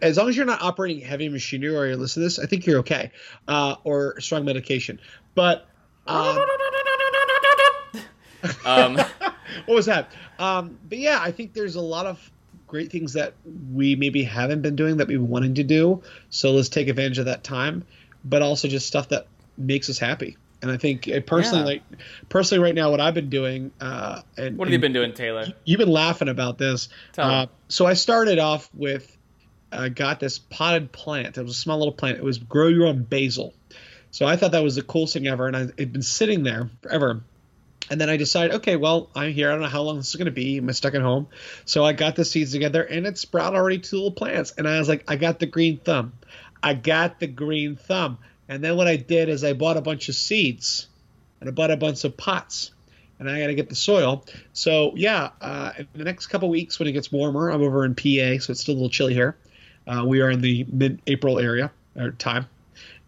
as 0.00 0.16
long 0.16 0.28
as 0.28 0.36
you're 0.36 0.46
not 0.46 0.62
operating 0.62 1.04
heavy 1.04 1.28
machinery 1.28 1.74
or 1.74 1.86
you're 1.86 1.96
listening 1.96 2.22
to 2.22 2.26
this 2.26 2.38
i 2.38 2.46
think 2.46 2.64
you're 2.64 2.78
okay 2.78 3.10
uh, 3.48 3.74
or 3.82 4.20
strong 4.20 4.44
medication 4.44 5.00
but 5.34 5.66
um, 6.06 6.38
um, 8.64 8.94
what 9.66 9.74
was 9.74 9.86
that? 9.86 10.10
Um, 10.38 10.78
but 10.88 10.98
yeah, 10.98 11.18
I 11.20 11.30
think 11.30 11.52
there's 11.52 11.76
a 11.76 11.80
lot 11.80 12.06
of 12.06 12.30
great 12.66 12.90
things 12.90 13.12
that 13.12 13.34
we 13.72 13.96
maybe 13.96 14.22
haven't 14.24 14.62
been 14.62 14.76
doing 14.76 14.96
that 14.96 15.06
we 15.06 15.18
wanted 15.18 15.56
to 15.56 15.62
do. 15.62 16.02
So 16.30 16.52
let's 16.52 16.70
take 16.70 16.88
advantage 16.88 17.18
of 17.18 17.26
that 17.26 17.44
time, 17.44 17.84
but 18.24 18.42
also 18.42 18.66
just 18.66 18.86
stuff 18.86 19.10
that 19.10 19.26
makes 19.58 19.90
us 19.90 19.98
happy. 19.98 20.36
And 20.62 20.70
I 20.70 20.76
think 20.76 21.08
uh, 21.08 21.20
personally, 21.20 21.60
yeah. 21.60 21.66
like 21.66 21.82
personally, 22.28 22.62
right 22.62 22.74
now, 22.74 22.90
what 22.90 23.00
I've 23.00 23.14
been 23.14 23.28
doing, 23.28 23.72
uh, 23.80 24.22
and 24.36 24.56
what 24.56 24.68
have 24.68 24.72
you 24.72 24.78
been 24.78 24.92
doing, 24.92 25.12
Taylor? 25.12 25.46
You've 25.64 25.80
been 25.80 25.90
laughing 25.90 26.28
about 26.28 26.56
this. 26.56 26.88
Uh, 27.18 27.46
so 27.68 27.84
I 27.84 27.94
started 27.94 28.38
off 28.38 28.70
with, 28.72 29.16
I 29.72 29.86
uh, 29.86 29.88
got 29.88 30.20
this 30.20 30.38
potted 30.38 30.92
plant. 30.92 31.36
It 31.36 31.42
was 31.42 31.56
a 31.56 31.58
small 31.60 31.78
little 31.78 31.92
plant. 31.92 32.18
It 32.18 32.24
was 32.24 32.38
grow 32.38 32.68
your 32.68 32.86
own 32.86 33.02
basil. 33.02 33.54
So 34.12 34.26
I 34.26 34.36
thought 34.36 34.52
that 34.52 34.62
was 34.62 34.76
the 34.76 34.82
coolest 34.82 35.14
thing 35.14 35.26
ever, 35.26 35.46
and 35.46 35.56
I, 35.56 35.60
had 35.78 35.92
been 35.92 36.02
sitting 36.02 36.42
there 36.42 36.68
forever. 36.82 37.22
And 37.90 38.00
then 38.00 38.10
I 38.10 38.18
decided, 38.18 38.56
okay, 38.56 38.76
well, 38.76 39.10
I'm 39.14 39.32
here. 39.32 39.48
I 39.48 39.52
don't 39.52 39.62
know 39.62 39.68
how 39.68 39.82
long 39.82 39.96
this 39.96 40.10
is 40.10 40.16
going 40.16 40.26
to 40.26 40.30
be. 40.30 40.58
I'm 40.58 40.72
stuck 40.72 40.94
at 40.94 41.00
home. 41.00 41.28
So 41.64 41.84
I 41.84 41.94
got 41.94 42.14
the 42.14 42.24
seeds 42.24 42.52
together, 42.52 42.82
and 42.82 43.06
it 43.06 43.18
sprouted 43.18 43.58
already 43.58 43.78
two 43.78 43.96
little 43.96 44.12
plants. 44.12 44.52
And 44.56 44.68
I 44.68 44.78
was 44.78 44.88
like, 44.88 45.04
I 45.08 45.16
got 45.16 45.40
the 45.40 45.46
green 45.46 45.78
thumb. 45.78 46.12
I 46.62 46.74
got 46.74 47.20
the 47.20 47.26
green 47.26 47.76
thumb. 47.76 48.18
And 48.48 48.62
then 48.62 48.76
what 48.76 48.86
I 48.86 48.96
did 48.96 49.30
is 49.30 49.44
I 49.44 49.54
bought 49.54 49.78
a 49.78 49.80
bunch 49.80 50.10
of 50.10 50.14
seeds, 50.14 50.88
and 51.40 51.48
I 51.48 51.52
bought 51.52 51.70
a 51.70 51.76
bunch 51.76 52.04
of 52.04 52.16
pots. 52.16 52.70
And 53.18 53.30
I 53.30 53.40
got 53.40 53.46
to 53.46 53.54
get 53.54 53.68
the 53.70 53.76
soil. 53.76 54.26
So 54.52 54.92
yeah, 54.94 55.30
uh, 55.40 55.72
in 55.78 55.88
the 55.94 56.04
next 56.04 56.26
couple 56.26 56.50
weeks 56.50 56.78
when 56.78 56.88
it 56.88 56.92
gets 56.92 57.10
warmer, 57.10 57.50
I'm 57.50 57.62
over 57.62 57.84
in 57.84 57.94
PA, 57.94 58.42
so 58.42 58.50
it's 58.50 58.60
still 58.60 58.74
a 58.74 58.76
little 58.76 58.90
chilly 58.90 59.14
here. 59.14 59.36
Uh, 59.86 60.04
we 60.06 60.20
are 60.20 60.30
in 60.30 60.40
the 60.40 60.66
mid-April 60.68 61.38
area 61.38 61.70
or 61.96 62.10
time. 62.10 62.46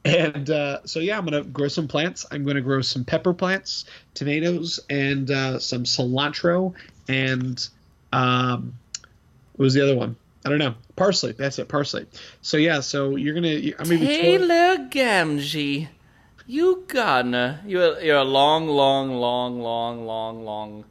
And 0.05 0.51
uh, 0.51 0.81
so, 0.85 1.01
yeah, 1.01 1.17
I'm 1.17 1.25
going 1.25 1.43
to 1.43 1.49
grow 1.49 1.69
some 1.69 1.89
plants. 1.89 2.27
I'm 2.31 2.45
going 2.45 2.57
to 2.57 2.63
grow 2.63 2.83
some 2.83 3.05
pepper 3.05 3.33
plants, 3.33 3.87
tomatoes, 4.13 4.79
and 4.91 5.31
uh, 5.31 5.59
some 5.59 5.85
cilantro. 5.85 6.75
And 7.09 7.67
um, 8.13 8.75
what 9.57 9.65
was 9.65 9.75
the 9.75 9.83
other 9.83 9.97
one? 9.97 10.17
I 10.45 10.51
don't 10.51 10.59
know. 10.59 10.75
Parsley. 10.95 11.33
That's 11.33 11.59
it. 11.59 11.69
Parsley. 11.69 12.07
So, 12.43 12.59
yeah, 12.59 12.81
so 12.81 13.17
you're 13.17 13.33
going 13.33 13.45
to. 13.45 13.75
I'm 13.79 13.87
to 13.87 13.99
Taylor 13.99 14.89
Gamgee. 14.89 15.89
You 16.47 16.85
gonna. 16.87 17.63
You're, 17.67 17.99
you're 18.01 18.19
a 18.19 18.25
long, 18.25 18.69
long, 18.69 19.17
long, 19.17 19.61
long, 19.61 20.05
long, 20.05 20.45
long 20.45 20.85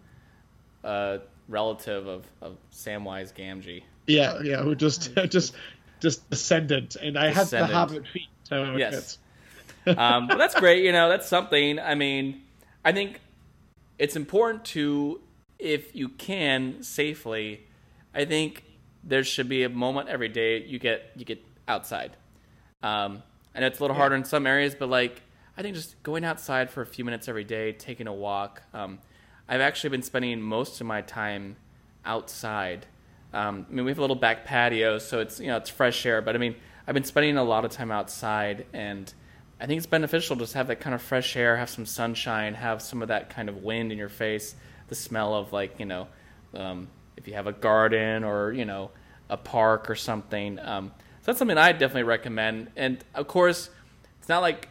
uh, 0.83 1.19
relative 1.47 2.07
of, 2.07 2.25
of 2.41 2.57
Samwise 2.73 3.31
Gamgee. 3.31 3.83
Yeah, 4.07 4.39
yeah. 4.41 4.63
Who 4.63 4.73
just, 4.73 5.13
just, 5.29 5.53
just 6.03 6.29
descendant. 6.29 6.95
And 6.95 7.17
I 7.17 7.29
descendant. 7.29 7.73
have 7.73 7.89
the 7.89 7.95
hobbit 7.95 8.07
feet. 8.07 8.27
So 8.43 8.75
yes. 8.75 9.17
um, 9.87 10.27
but 10.27 10.37
that's 10.37 10.53
great. 10.53 10.83
You 10.83 10.91
know, 10.91 11.09
that's 11.09 11.27
something. 11.27 11.79
I 11.79 11.95
mean, 11.95 12.43
I 12.85 12.91
think 12.91 13.19
it's 13.97 14.15
important 14.15 14.65
to, 14.65 15.21
if 15.57 15.95
you 15.95 16.09
can 16.09 16.83
safely, 16.83 17.65
I 18.13 18.25
think 18.25 18.63
there 19.03 19.23
should 19.23 19.49
be 19.49 19.63
a 19.63 19.69
moment 19.69 20.09
every 20.09 20.29
day 20.29 20.63
you 20.63 20.77
get 20.77 21.11
you 21.15 21.25
get 21.25 21.43
outside. 21.67 22.11
Um, 22.83 23.23
and 23.55 23.65
it's 23.65 23.79
a 23.79 23.81
little 23.81 23.95
yeah. 23.95 24.01
harder 24.01 24.15
in 24.15 24.25
some 24.25 24.45
areas, 24.45 24.75
but 24.75 24.89
like 24.89 25.21
I 25.57 25.61
think 25.61 25.75
just 25.75 26.01
going 26.03 26.25
outside 26.25 26.69
for 26.69 26.81
a 26.81 26.85
few 26.85 27.05
minutes 27.05 27.27
every 27.27 27.43
day, 27.43 27.71
taking 27.71 28.07
a 28.07 28.13
walk. 28.13 28.61
Um, 28.73 28.99
I've 29.47 29.61
actually 29.61 29.91
been 29.91 30.01
spending 30.01 30.41
most 30.41 30.81
of 30.81 30.87
my 30.87 31.01
time 31.01 31.57
outside. 32.05 32.85
Um, 33.33 33.65
I 33.69 33.73
mean, 33.73 33.85
we 33.85 33.91
have 33.91 33.97
a 33.97 34.01
little 34.01 34.15
back 34.15 34.45
patio, 34.45 34.99
so 34.99 35.19
it's 35.19 35.39
you 35.39 35.47
know 35.47 35.57
it's 35.57 35.69
fresh 35.69 36.05
air. 36.05 36.21
But 36.21 36.35
I 36.35 36.39
mean, 36.39 36.55
I've 36.87 36.93
been 36.93 37.03
spending 37.03 37.37
a 37.37 37.43
lot 37.43 37.65
of 37.65 37.71
time 37.71 37.91
outside, 37.91 38.65
and 38.73 39.11
I 39.59 39.65
think 39.65 39.77
it's 39.77 39.87
beneficial 39.87 40.35
just 40.35 40.39
to 40.39 40.43
just 40.43 40.53
have 40.55 40.67
that 40.67 40.79
kind 40.79 40.93
of 40.93 41.01
fresh 41.01 41.35
air, 41.35 41.57
have 41.57 41.69
some 41.69 41.85
sunshine, 41.85 42.53
have 42.53 42.81
some 42.81 43.01
of 43.01 43.07
that 43.07 43.29
kind 43.29 43.49
of 43.49 43.63
wind 43.63 43.91
in 43.91 43.97
your 43.97 44.09
face, 44.09 44.55
the 44.87 44.95
smell 44.95 45.33
of 45.33 45.51
like 45.51 45.79
you 45.79 45.85
know, 45.85 46.07
um, 46.53 46.87
if 47.17 47.27
you 47.27 47.33
have 47.33 47.47
a 47.47 47.53
garden 47.53 48.23
or 48.23 48.51
you 48.51 48.65
know 48.65 48.91
a 49.29 49.37
park 49.37 49.89
or 49.89 49.95
something. 49.95 50.59
Um, 50.59 50.91
so 51.21 51.27
that's 51.27 51.39
something 51.39 51.57
I 51.57 51.71
definitely 51.71 52.03
recommend. 52.03 52.71
And 52.75 53.03
of 53.15 53.27
course, 53.27 53.69
it's 54.19 54.29
not 54.29 54.41
like 54.41 54.69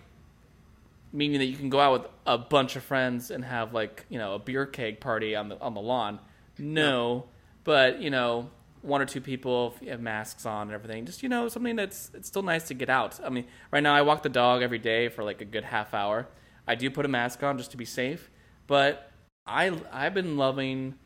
meaning 1.12 1.38
that 1.38 1.46
you 1.46 1.56
can 1.56 1.68
go 1.68 1.80
out 1.80 1.92
with 1.92 2.10
a 2.26 2.38
bunch 2.38 2.76
of 2.76 2.82
friends 2.82 3.30
and 3.30 3.44
have 3.44 3.74
like 3.74 4.06
you 4.08 4.18
know 4.18 4.34
a 4.34 4.38
beer 4.38 4.66
keg 4.66 5.00
party 5.00 5.34
on 5.34 5.48
the 5.48 5.60
on 5.60 5.74
the 5.74 5.80
lawn. 5.80 6.18
No, 6.58 7.26
but 7.64 8.00
you 8.00 8.10
know 8.10 8.50
one 8.82 9.00
or 9.00 9.06
two 9.06 9.20
people 9.20 9.74
have 9.88 10.00
masks 10.00 10.44
on 10.44 10.62
and 10.62 10.72
everything. 10.72 11.06
Just 11.06 11.22
you 11.22 11.28
know, 11.28 11.48
something 11.48 11.76
that's 11.76 12.10
it's 12.14 12.28
still 12.28 12.42
nice 12.42 12.68
to 12.68 12.74
get 12.74 12.90
out. 12.90 13.18
I 13.24 13.30
mean, 13.30 13.46
right 13.70 13.82
now 13.82 13.94
I 13.94 14.02
walk 14.02 14.22
the 14.22 14.28
dog 14.28 14.62
every 14.62 14.78
day 14.78 15.08
for 15.08 15.24
like 15.24 15.40
a 15.40 15.44
good 15.44 15.64
half 15.64 15.94
hour. 15.94 16.28
I 16.66 16.74
do 16.74 16.90
put 16.90 17.04
a 17.04 17.08
mask 17.08 17.42
on 17.42 17.58
just 17.58 17.70
to 17.72 17.76
be 17.76 17.84
safe, 17.84 18.30
but 18.66 19.10
I 19.46 19.72
I've 19.90 20.14
been 20.14 20.36
loving. 20.36 20.96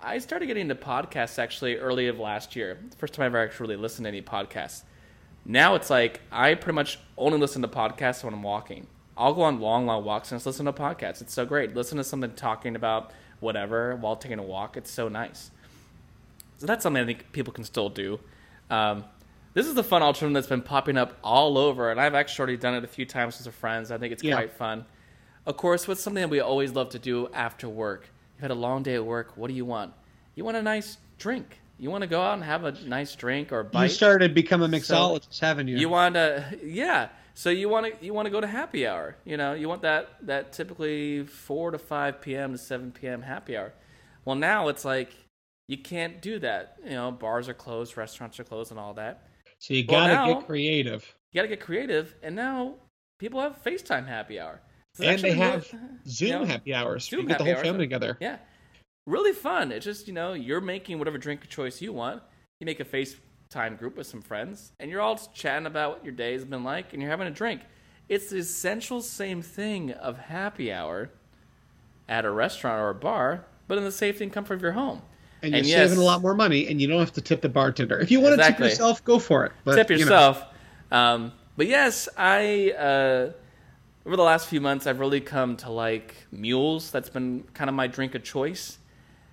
I 0.00 0.18
started 0.18 0.46
getting 0.46 0.62
into 0.62 0.74
podcasts 0.74 1.38
actually 1.38 1.76
early 1.76 2.08
of 2.08 2.18
last 2.18 2.54
year. 2.56 2.78
First 2.96 3.14
time 3.14 3.24
I 3.24 3.26
ever 3.26 3.42
actually 3.42 3.76
listened 3.76 4.04
to 4.04 4.08
any 4.08 4.22
podcasts. 4.22 4.82
Now 5.44 5.74
it's 5.74 5.90
like 5.90 6.20
I 6.30 6.54
pretty 6.54 6.74
much 6.74 6.98
only 7.18 7.38
listen 7.38 7.62
to 7.62 7.68
podcasts 7.68 8.22
when 8.22 8.34
I'm 8.34 8.42
walking. 8.42 8.86
I'll 9.16 9.34
go 9.34 9.42
on 9.42 9.60
long, 9.60 9.86
long 9.86 10.04
walks 10.04 10.32
and 10.32 10.36
just 10.38 10.46
listen 10.46 10.66
to 10.66 10.72
podcasts. 10.72 11.20
It's 11.22 11.32
so 11.32 11.46
great. 11.46 11.74
Listen 11.74 11.98
to 11.98 12.04
something 12.04 12.32
talking 12.32 12.74
about 12.74 13.12
whatever 13.40 13.94
while 13.96 14.16
taking 14.16 14.38
a 14.38 14.42
walk. 14.42 14.76
It's 14.76 14.90
so 14.90 15.08
nice. 15.08 15.50
So 16.58 16.66
that's 16.66 16.82
something 16.82 17.02
I 17.02 17.06
think 17.06 17.32
people 17.32 17.52
can 17.52 17.64
still 17.64 17.88
do. 17.88 18.20
Um, 18.70 19.04
this 19.52 19.66
is 19.66 19.74
the 19.74 19.84
fun 19.84 20.02
alternative 20.02 20.34
that's 20.34 20.46
been 20.48 20.62
popping 20.62 20.96
up 20.96 21.18
all 21.22 21.58
over, 21.58 21.90
and 21.90 22.00
I've 22.00 22.14
actually 22.14 22.42
already 22.42 22.56
done 22.56 22.74
it 22.74 22.84
a 22.84 22.88
few 22.88 23.06
times 23.06 23.36
with 23.36 23.44
some 23.44 23.52
friends. 23.52 23.90
I 23.90 23.98
think 23.98 24.12
it's 24.12 24.22
yeah. 24.22 24.34
quite 24.34 24.52
fun. 24.52 24.84
Of 25.46 25.56
course, 25.56 25.86
what's 25.86 26.02
something 26.02 26.22
that 26.22 26.30
we 26.30 26.40
always 26.40 26.72
love 26.72 26.90
to 26.90 26.98
do 26.98 27.28
after 27.32 27.68
work? 27.68 28.08
You've 28.34 28.42
had 28.42 28.50
a 28.50 28.54
long 28.54 28.82
day 28.82 28.94
at 28.94 29.04
work. 29.04 29.36
What 29.36 29.48
do 29.48 29.54
you 29.54 29.64
want? 29.64 29.92
You 30.34 30.44
want 30.44 30.56
a 30.56 30.62
nice 30.62 30.96
drink. 31.18 31.60
You 31.78 31.90
want 31.90 32.02
to 32.02 32.08
go 32.08 32.22
out 32.22 32.34
and 32.34 32.44
have 32.44 32.64
a 32.64 32.72
nice 32.86 33.14
drink 33.14 33.52
or 33.52 33.62
bite. 33.62 33.84
You 33.84 33.88
started 33.90 34.34
become 34.34 34.62
a 34.62 34.68
mixologist, 34.68 35.26
so 35.30 35.46
haven't 35.46 35.68
you? 35.68 35.76
You 35.76 35.88
want 35.88 36.14
to, 36.14 36.58
yeah. 36.64 37.08
So 37.34 37.50
you 37.50 37.68
want 37.68 37.86
to 37.86 38.04
you 38.04 38.14
want 38.14 38.26
to 38.26 38.30
go 38.30 38.40
to 38.40 38.46
happy 38.46 38.86
hour. 38.86 39.16
You 39.24 39.36
know, 39.36 39.54
you 39.54 39.68
want 39.68 39.82
that 39.82 40.08
that 40.22 40.52
typically 40.52 41.24
four 41.26 41.72
to 41.72 41.78
five 41.78 42.20
p.m. 42.20 42.52
to 42.52 42.58
seven 42.58 42.92
p.m. 42.92 43.22
happy 43.22 43.56
hour. 43.56 43.72
Well, 44.24 44.36
now 44.36 44.68
it's 44.68 44.84
like 44.84 45.12
you 45.66 45.78
can't 45.78 46.20
do 46.20 46.38
that. 46.40 46.76
You 46.84 46.92
know, 46.92 47.10
bars 47.10 47.48
are 47.48 47.54
closed, 47.54 47.96
restaurants 47.96 48.38
are 48.38 48.44
closed, 48.44 48.70
and 48.70 48.80
all 48.80 48.94
that. 48.94 49.28
So 49.58 49.74
you 49.74 49.84
gotta 49.84 50.12
well, 50.12 50.34
get 50.34 50.46
creative. 50.46 51.14
You 51.32 51.38
gotta 51.38 51.48
get 51.48 51.60
creative, 51.60 52.14
and 52.22 52.36
now 52.36 52.74
people 53.18 53.40
have 53.40 53.62
FaceTime 53.62 54.06
happy 54.06 54.38
hour. 54.38 54.60
and 55.00 55.20
they 55.20 55.32
have 55.32 55.66
Zoom 56.06 56.28
you 56.28 56.34
know, 56.34 56.44
happy 56.44 56.74
hours. 56.74 57.08
Zoom 57.08 57.20
you 57.20 57.26
get 57.26 57.38
the 57.38 57.44
whole 57.44 57.62
family 57.62 57.84
together. 57.84 58.18
Yeah. 58.20 58.36
really 59.06 59.32
fun. 59.32 59.72
It's 59.72 59.84
just, 59.84 60.06
you 60.06 60.12
know, 60.12 60.34
you're 60.34 60.60
making 60.60 60.98
whatever 60.98 61.18
drink 61.18 61.48
choice 61.48 61.80
you 61.80 61.92
want. 61.92 62.22
You 62.60 62.66
make 62.66 62.80
a 62.80 62.84
FaceTime 62.84 63.78
group 63.78 63.96
with 63.96 64.06
some 64.06 64.22
friends, 64.22 64.72
and 64.78 64.90
you're 64.90 65.00
all 65.00 65.16
chatting 65.34 65.66
about 65.66 65.92
what 65.92 66.04
your 66.04 66.14
day 66.14 66.32
has 66.34 66.44
been 66.44 66.62
like, 66.62 66.92
and 66.92 67.00
you're 67.00 67.10
having 67.10 67.26
a 67.26 67.30
drink. 67.30 67.62
It's 68.08 68.28
the 68.28 68.38
essential 68.38 69.00
same 69.00 69.40
thing 69.40 69.92
of 69.92 70.18
happy 70.18 70.70
hour 70.70 71.10
at 72.06 72.26
a 72.26 72.30
restaurant 72.30 72.80
or 72.80 72.90
a 72.90 72.94
bar, 72.94 73.46
but 73.66 73.78
in 73.78 73.84
the 73.84 73.92
safety 73.92 74.24
and 74.24 74.32
comfort 74.32 74.54
of 74.54 74.62
your 74.62 74.72
home. 74.72 75.00
And 75.44 75.52
you're 75.52 75.58
And 75.58 75.66
yes- 75.66 75.90
saving 75.90 76.02
a 76.02 76.06
lot 76.06 76.22
more 76.22 76.34
money, 76.34 76.66
and 76.68 76.80
you 76.80 76.88
don't 76.88 76.98
have 77.00 77.12
to 77.12 77.20
tip 77.20 77.40
the 77.42 77.48
bartender. 77.48 77.98
If 77.98 78.10
you 78.10 78.20
want 78.20 78.40
to 78.40 78.46
tip 78.46 78.58
yourself, 78.58 79.04
go 79.04 79.18
for 79.18 79.44
it. 79.46 79.52
But, 79.64 79.76
tip 79.76 79.90
you 79.90 79.96
know, 79.96 80.00
yourself. 80.00 80.44
Um, 80.90 81.32
but 81.56 81.66
yes, 81.66 82.08
I 82.16 82.72
uh, 82.72 83.32
over 84.06 84.16
the 84.16 84.22
last 84.22 84.48
few 84.48 84.60
months 84.60 84.86
I've 84.86 85.00
really 85.00 85.20
come 85.20 85.56
to 85.58 85.70
like 85.70 86.14
mules. 86.32 86.90
That's 86.90 87.10
been 87.10 87.44
kind 87.54 87.68
of 87.68 87.76
my 87.76 87.86
drink 87.86 88.14
of 88.14 88.22
choice. 88.24 88.78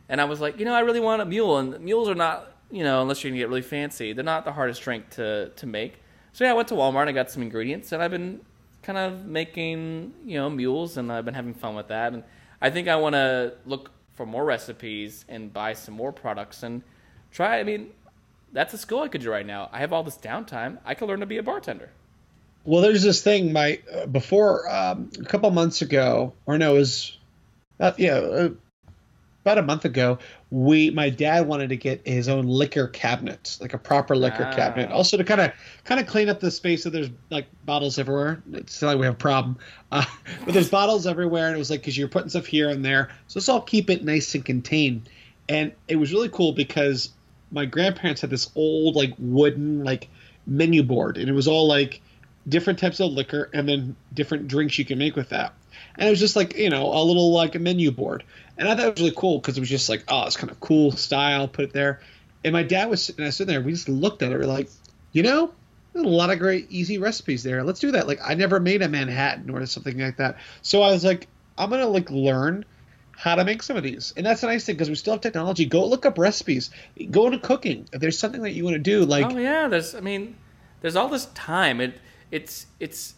And 0.09 0.19
I 0.19 0.25
was 0.25 0.41
like, 0.41 0.59
you 0.59 0.65
know, 0.65 0.73
I 0.73 0.81
really 0.81 0.99
want 0.99 1.21
a 1.21 1.25
mule, 1.25 1.57
and 1.57 1.79
mules 1.79 2.09
are 2.09 2.15
not, 2.15 2.51
you 2.69 2.83
know, 2.83 3.01
unless 3.01 3.23
you're 3.23 3.31
gonna 3.31 3.39
get 3.39 3.49
really 3.49 3.61
fancy, 3.61 4.13
they're 4.13 4.23
not 4.23 4.43
the 4.45 4.51
hardest 4.51 4.81
drink 4.81 5.09
to 5.11 5.49
to 5.55 5.65
make. 5.65 5.93
So 6.33 6.43
yeah, 6.43 6.51
I 6.51 6.53
went 6.53 6.67
to 6.69 6.75
Walmart 6.75 7.01
and 7.01 7.09
I 7.09 7.13
got 7.13 7.31
some 7.31 7.41
ingredients, 7.41 7.91
and 7.91 8.03
I've 8.03 8.11
been 8.11 8.41
kind 8.83 8.97
of 8.97 9.25
making, 9.25 10.13
you 10.25 10.37
know, 10.37 10.49
mules, 10.49 10.97
and 10.97 11.11
I've 11.11 11.25
been 11.25 11.33
having 11.33 11.53
fun 11.53 11.75
with 11.75 11.87
that. 11.89 12.13
And 12.13 12.23
I 12.61 12.69
think 12.69 12.87
I 12.87 12.95
want 12.95 13.13
to 13.13 13.53
look 13.65 13.91
for 14.13 14.25
more 14.25 14.45
recipes 14.45 15.25
and 15.29 15.51
buy 15.51 15.73
some 15.73 15.93
more 15.93 16.11
products 16.11 16.63
and 16.63 16.83
try. 17.31 17.59
I 17.59 17.63
mean, 17.63 17.91
that's 18.53 18.73
a 18.73 18.77
skill 18.77 18.99
I 18.99 19.07
could 19.07 19.21
do 19.21 19.31
right 19.31 19.45
now. 19.45 19.69
I 19.71 19.79
have 19.79 19.93
all 19.93 20.03
this 20.03 20.17
downtime. 20.17 20.77
I 20.85 20.93
could 20.93 21.07
learn 21.07 21.21
to 21.21 21.25
be 21.25 21.37
a 21.37 21.43
bartender. 21.43 21.89
Well, 22.63 22.81
there's 22.81 23.01
this 23.01 23.21
thing. 23.23 23.53
My 23.53 23.79
uh, 23.91 24.05
before 24.05 24.69
um, 24.69 25.09
a 25.19 25.23
couple 25.23 25.49
months 25.51 25.81
ago, 25.81 26.33
or 26.45 26.57
no, 26.57 26.75
it 26.75 26.79
was 26.79 27.17
uh, 27.79 27.93
yeah, 27.97 28.13
uh, 28.15 28.49
about 29.43 29.57
a 29.57 29.61
month 29.61 29.85
ago. 29.85 30.19
We 30.49 30.89
my 30.91 31.09
dad 31.09 31.47
wanted 31.47 31.69
to 31.69 31.77
get 31.77 32.05
his 32.07 32.29
own 32.29 32.45
liquor 32.45 32.87
cabinet, 32.87 33.57
like 33.59 33.73
a 33.73 33.77
proper 33.77 34.15
liquor 34.15 34.47
Ah. 34.49 34.55
cabinet, 34.55 34.91
also 34.91 35.17
to 35.17 35.23
kind 35.23 35.41
of 35.41 35.51
kind 35.83 35.99
of 35.99 36.07
clean 36.07 36.29
up 36.29 36.39
the 36.39 36.51
space. 36.51 36.83
So 36.83 36.89
there's 36.89 37.09
like 37.29 37.47
bottles 37.65 37.97
everywhere. 37.97 38.41
It's 38.53 38.81
not 38.81 38.89
like 38.89 38.99
we 38.99 39.05
have 39.05 39.15
a 39.15 39.17
problem, 39.17 39.57
uh, 39.91 40.05
but 40.45 40.53
there's 40.53 40.69
bottles 40.69 41.07
everywhere, 41.07 41.47
and 41.47 41.55
it 41.55 41.59
was 41.59 41.69
like 41.69 41.81
because 41.81 41.97
you're 41.97 42.07
putting 42.07 42.29
stuff 42.29 42.45
here 42.45 42.69
and 42.69 42.83
there, 42.85 43.09
so 43.27 43.39
let's 43.39 43.49
all 43.49 43.61
keep 43.61 43.89
it 43.89 44.03
nice 44.03 44.33
and 44.35 44.45
contained. 44.45 45.09
And 45.49 45.73
it 45.87 45.95
was 45.97 46.13
really 46.13 46.29
cool 46.29 46.53
because 46.53 47.09
my 47.51 47.65
grandparents 47.65 48.21
had 48.21 48.29
this 48.29 48.49
old 48.55 48.95
like 48.95 49.13
wooden 49.17 49.83
like 49.83 50.09
menu 50.45 50.83
board, 50.83 51.17
and 51.17 51.27
it 51.29 51.33
was 51.33 51.47
all 51.47 51.67
like 51.67 52.01
different 52.47 52.79
types 52.79 52.99
of 52.99 53.11
liquor 53.11 53.49
and 53.53 53.69
then 53.69 53.95
different 54.13 54.47
drinks 54.47 54.79
you 54.79 54.85
can 54.85 54.97
make 54.97 55.15
with 55.15 55.29
that. 55.29 55.53
And 55.95 56.07
it 56.07 56.11
was 56.11 56.19
just 56.19 56.35
like, 56.35 56.55
you 56.55 56.69
know, 56.69 56.91
a 56.91 57.03
little 57.03 57.31
like 57.31 57.53
a 57.55 57.59
menu 57.59 57.91
board. 57.91 58.23
And 58.61 58.69
I 58.69 58.75
thought 58.75 58.85
it 58.85 58.91
was 58.91 59.01
really 59.01 59.15
cool 59.17 59.39
because 59.39 59.57
it 59.57 59.59
was 59.59 59.69
just 59.69 59.89
like, 59.89 60.03
oh, 60.07 60.27
it's 60.27 60.37
kind 60.37 60.51
of 60.51 60.59
cool 60.59 60.91
style, 60.91 61.47
put 61.47 61.65
it 61.65 61.73
there. 61.73 61.99
And 62.45 62.53
my 62.53 62.61
dad 62.61 62.91
was 62.91 63.03
sitting, 63.03 63.25
I 63.25 63.31
sitting 63.31 63.51
there, 63.51 63.59
we 63.59 63.71
just 63.71 63.89
looked 63.89 64.21
at 64.21 64.31
it, 64.31 64.37
we're 64.37 64.45
like, 64.45 64.69
you 65.13 65.23
know, 65.23 65.51
a 65.95 65.99
lot 66.01 66.29
of 66.29 66.37
great 66.37 66.69
easy 66.69 66.99
recipes 66.99 67.41
there. 67.41 67.63
Let's 67.63 67.79
do 67.79 67.91
that. 67.93 68.07
Like 68.07 68.19
I 68.23 68.35
never 68.35 68.59
made 68.59 68.83
a 68.83 68.87
Manhattan 68.87 69.49
or 69.49 69.65
something 69.65 69.97
like 69.97 70.17
that. 70.17 70.37
So 70.61 70.83
I 70.83 70.91
was 70.91 71.03
like, 71.03 71.27
I'm 71.57 71.71
gonna 71.71 71.87
like 71.87 72.11
learn 72.11 72.63
how 73.17 73.33
to 73.33 73.43
make 73.43 73.63
some 73.63 73.77
of 73.77 73.83
these. 73.83 74.13
And 74.15 74.27
that's 74.27 74.43
a 74.43 74.45
nice 74.45 74.63
thing 74.63 74.75
because 74.75 74.89
we 74.89 74.95
still 74.95 75.13
have 75.13 75.21
technology. 75.21 75.65
Go 75.65 75.87
look 75.87 76.05
up 76.05 76.19
recipes. 76.19 76.69
Go 77.09 77.25
into 77.25 77.39
cooking. 77.39 77.89
If 77.91 77.99
there's 77.99 78.19
something 78.19 78.43
that 78.43 78.51
you 78.51 78.63
want 78.63 78.75
to 78.75 78.79
do, 78.79 79.05
like 79.05 79.25
oh 79.25 79.37
yeah, 79.39 79.67
there's. 79.67 79.95
I 79.95 80.01
mean, 80.01 80.35
there's 80.81 80.95
all 80.95 81.09
this 81.09 81.25
time. 81.33 81.81
It 81.81 81.99
it's 82.29 82.67
it's, 82.79 83.15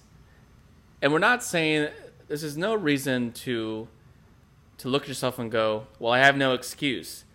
and 1.01 1.11
we're 1.11 1.19
not 1.19 1.43
saying 1.43 1.89
this 2.29 2.43
is 2.43 2.55
no 2.55 2.73
reason 2.75 3.33
to 3.33 3.89
to 4.79 4.89
look 4.89 5.03
at 5.03 5.07
yourself 5.07 5.39
and 5.39 5.51
go, 5.51 5.87
well, 5.99 6.13
I 6.13 6.19
have 6.19 6.35
no 6.35 6.53
excuse. 6.53 7.25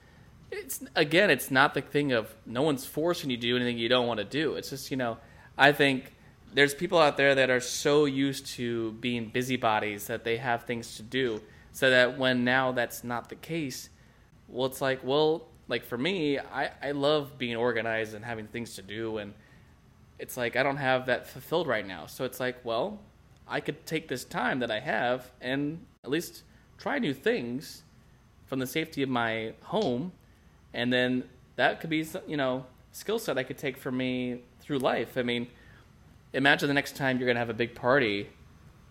It's 0.51 0.82
again, 0.95 1.30
it's 1.30 1.51
not 1.51 1.74
the 1.74 1.82
thing 1.82 2.12
of 2.12 2.34
no 2.47 2.62
one's 2.62 2.86
forcing 2.86 3.30
you 3.30 3.36
to 3.36 3.41
do 3.41 3.57
anything 3.57 3.78
you 3.78 3.89
don't 3.89 4.07
want 4.07 4.18
to 4.18 4.24
do. 4.24 4.55
It's 4.55 4.70
just 4.70 4.91
you 4.91 4.97
know, 4.97 5.18
I 5.57 5.72
think 5.72 6.14
there's 6.55 6.74
people 6.74 6.99
out 6.99 7.16
there 7.16 7.34
that 7.34 7.51
are 7.51 7.61
so 7.61 8.07
used 8.07 8.47
to 8.47 8.93
being 8.93 9.28
busybodies 9.28 10.07
that 10.07 10.24
they 10.24 10.39
have 10.39 10.64
things 10.64 10.97
to 10.97 11.03
do, 11.03 11.43
so 11.72 11.91
that 11.91 12.18
when 12.18 12.45
now 12.45 12.72
that's 12.72 13.05
not 13.05 13.28
the 13.28 13.34
case, 13.34 13.91
well, 14.49 14.66
it's 14.66 14.80
like, 14.80 15.01
well, 15.05 15.49
like 15.68 15.84
for 15.84 15.99
me, 15.99 16.39
I, 16.39 16.70
I 16.82 16.91
love 16.93 17.36
being 17.36 17.57
organized 17.57 18.14
and 18.14 18.24
having 18.24 18.47
things 18.47 18.74
to 18.76 18.82
do, 18.82 19.18
and 19.18 19.34
it's 20.18 20.36
like 20.39 20.57
I 20.57 20.62
don't 20.62 20.78
have 20.78 21.07
that 21.07 21.26
fulfilled 21.26 21.66
right 21.66 21.86
now. 21.86 22.07
So 22.07 22.24
it's 22.24 22.41
like, 22.41 22.64
well, 22.64 23.01
I 23.47 23.61
could 23.61 23.86
take 23.86 24.09
this 24.09 24.24
time 24.24 24.61
that 24.61 24.70
I 24.70 24.80
have 24.80 25.30
and 25.41 25.84
at 26.05 26.11
least 26.11 26.43
try 26.79 26.99
new 26.99 27.12
things 27.12 27.83
from 28.47 28.61
the 28.61 28.66
safety 28.66 29.03
of 29.03 29.09
my 29.09 29.53
home, 29.64 30.12
and 30.72 30.93
then 30.93 31.24
that 31.57 31.81
could 31.81 31.91
be, 31.91 32.07
you 32.26 32.37
know, 32.37 32.64
skill 32.93 33.18
set 33.18 33.37
I 33.37 33.43
could 33.43 33.59
take 33.59 33.76
for 33.76 33.91
me 33.91 34.41
through 34.61 34.79
life. 34.79 35.18
I 35.18 35.22
mean, 35.22 35.49
imagine 36.33 36.68
the 36.68 36.74
next 36.74 36.97
time 36.97 37.18
you're 37.18 37.26
gonna 37.26 37.39
have 37.39 37.51
a 37.51 37.55
big 37.55 37.74
party 37.74 38.29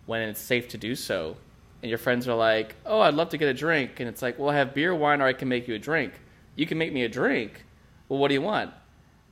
when 0.06 0.22
it's 0.22 0.40
safe 0.40 0.68
to 0.68 0.78
do 0.78 0.94
so, 0.94 1.36
and 1.82 1.88
your 1.88 1.98
friends 1.98 2.28
are 2.28 2.34
like, 2.34 2.76
"Oh, 2.86 3.00
I'd 3.00 3.14
love 3.14 3.30
to 3.30 3.38
get 3.38 3.48
a 3.48 3.54
drink," 3.54 4.00
and 4.00 4.08
it's 4.08 4.22
like, 4.22 4.38
"Well, 4.38 4.50
I 4.50 4.56
have 4.56 4.74
beer, 4.74 4.94
wine, 4.94 5.20
or 5.20 5.26
I 5.26 5.32
can 5.32 5.48
make 5.48 5.66
you 5.66 5.74
a 5.74 5.78
drink. 5.78 6.12
You 6.56 6.66
can 6.66 6.78
make 6.78 6.92
me 6.92 7.04
a 7.04 7.08
drink. 7.08 7.64
Well, 8.08 8.18
what 8.18 8.28
do 8.28 8.34
you 8.34 8.42
want? 8.42 8.72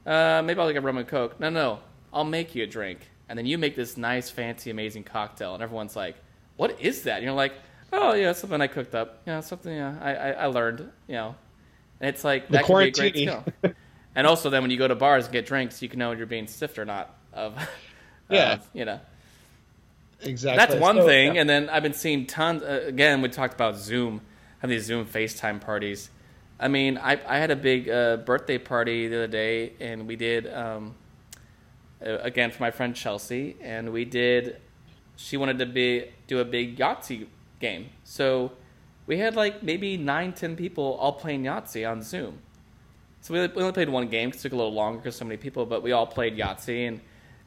Uh, 0.04 0.42
maybe 0.44 0.60
I'll 0.60 0.72
get 0.72 0.82
rum 0.82 0.98
and 0.98 1.08
coke. 1.08 1.40
No, 1.40 1.50
no, 1.50 1.80
I'll 2.12 2.24
make 2.24 2.54
you 2.54 2.64
a 2.64 2.66
drink, 2.66 3.10
and 3.28 3.38
then 3.38 3.46
you 3.46 3.58
make 3.58 3.74
this 3.74 3.96
nice, 3.96 4.30
fancy, 4.30 4.70
amazing 4.70 5.04
cocktail, 5.04 5.54
and 5.54 5.62
everyone's 5.62 5.96
like, 5.96 6.16
"What 6.56 6.80
is 6.80 7.02
that?" 7.02 7.16
And 7.16 7.24
you're 7.24 7.32
like, 7.32 7.54
"Oh, 7.92 8.14
yeah, 8.14 8.32
something 8.32 8.60
I 8.60 8.66
cooked 8.66 8.94
up. 8.94 9.22
Yeah, 9.26 9.40
something 9.40 9.74
yeah, 9.74 9.96
I, 10.00 10.14
I, 10.14 10.30
I 10.30 10.46
learned. 10.46 10.80
You 11.08 11.14
know." 11.14 11.34
And 12.00 12.08
it's 12.10 12.24
like 12.24 12.48
The 12.48 12.52
that 12.58 12.64
could 12.64 12.78
be 12.78 12.88
a 12.88 12.90
great 12.90 13.16
skill. 13.16 13.44
and 14.14 14.26
also, 14.26 14.50
then 14.50 14.62
when 14.62 14.70
you 14.70 14.76
go 14.76 14.86
to 14.88 14.94
bars 14.94 15.24
and 15.24 15.32
get 15.32 15.46
drinks, 15.46 15.80
you 15.80 15.88
can 15.88 15.98
know 15.98 16.12
if 16.12 16.18
you're 16.18 16.26
being 16.26 16.46
stiffed 16.46 16.78
or 16.78 16.84
not. 16.84 17.14
Of, 17.32 17.56
Yeah. 18.28 18.54
of, 18.54 18.68
you 18.74 18.84
know. 18.84 19.00
exactly. 20.20 20.56
That's 20.66 20.80
one 20.80 20.96
So, 20.96 21.06
thing, 21.06 21.34
yeah. 21.36 21.40
and 21.42 21.48
then 21.48 21.68
I've 21.70 21.82
been 21.82 21.92
seeing 21.94 22.26
tons. 22.26 22.62
Uh, 22.62 22.82
again, 22.86 23.22
we 23.22 23.28
talked 23.28 23.54
about 23.54 23.76
Zoom, 23.76 24.20
have 24.58 24.68
these 24.70 24.84
Zoom 24.84 25.06
FaceTime 25.06 25.60
parties. 25.60 26.10
I 26.58 26.68
mean, 26.68 26.98
I 26.98 27.20
I 27.26 27.38
had 27.38 27.50
a 27.50 27.56
big 27.56 27.88
uh, 27.88 28.16
birthday 28.18 28.58
party 28.58 29.08
the 29.08 29.16
other 29.16 29.26
day, 29.26 29.72
and 29.80 30.06
we 30.08 30.16
did 30.16 30.52
um, 30.52 30.94
again 32.00 32.50
for 32.50 32.62
my 32.62 32.70
friend 32.70 32.94
Chelsea, 32.96 33.56
and 33.62 33.92
we 33.92 34.04
did. 34.04 34.56
She 35.16 35.36
wanted 35.36 35.58
to 35.60 35.66
be 35.66 36.10
do 36.26 36.40
a 36.40 36.44
big 36.44 36.76
Yahtzee 36.78 37.26
game, 37.60 37.90
so 38.04 38.52
we 39.06 39.18
had 39.18 39.36
like 39.36 39.62
maybe 39.62 39.96
nine, 39.96 40.32
ten 40.32 40.56
people 40.56 40.96
all 41.00 41.12
playing 41.12 41.44
Yahtzee 41.44 41.88
on 41.88 42.02
Zoom. 42.02 42.38
So 43.20 43.34
we 43.34 43.40
only 43.40 43.72
played 43.72 43.88
one 43.88 44.08
game 44.08 44.30
'cause 44.30 44.40
it 44.40 44.42
took 44.42 44.52
a 44.52 44.56
little 44.56 44.72
longer 44.72 44.98
because 44.98 45.16
so 45.16 45.24
many 45.24 45.36
people, 45.36 45.66
but 45.66 45.82
we 45.82 45.92
all 45.92 46.06
played 46.06 46.36
Yahtzee, 46.36 46.88
and 46.88 47.00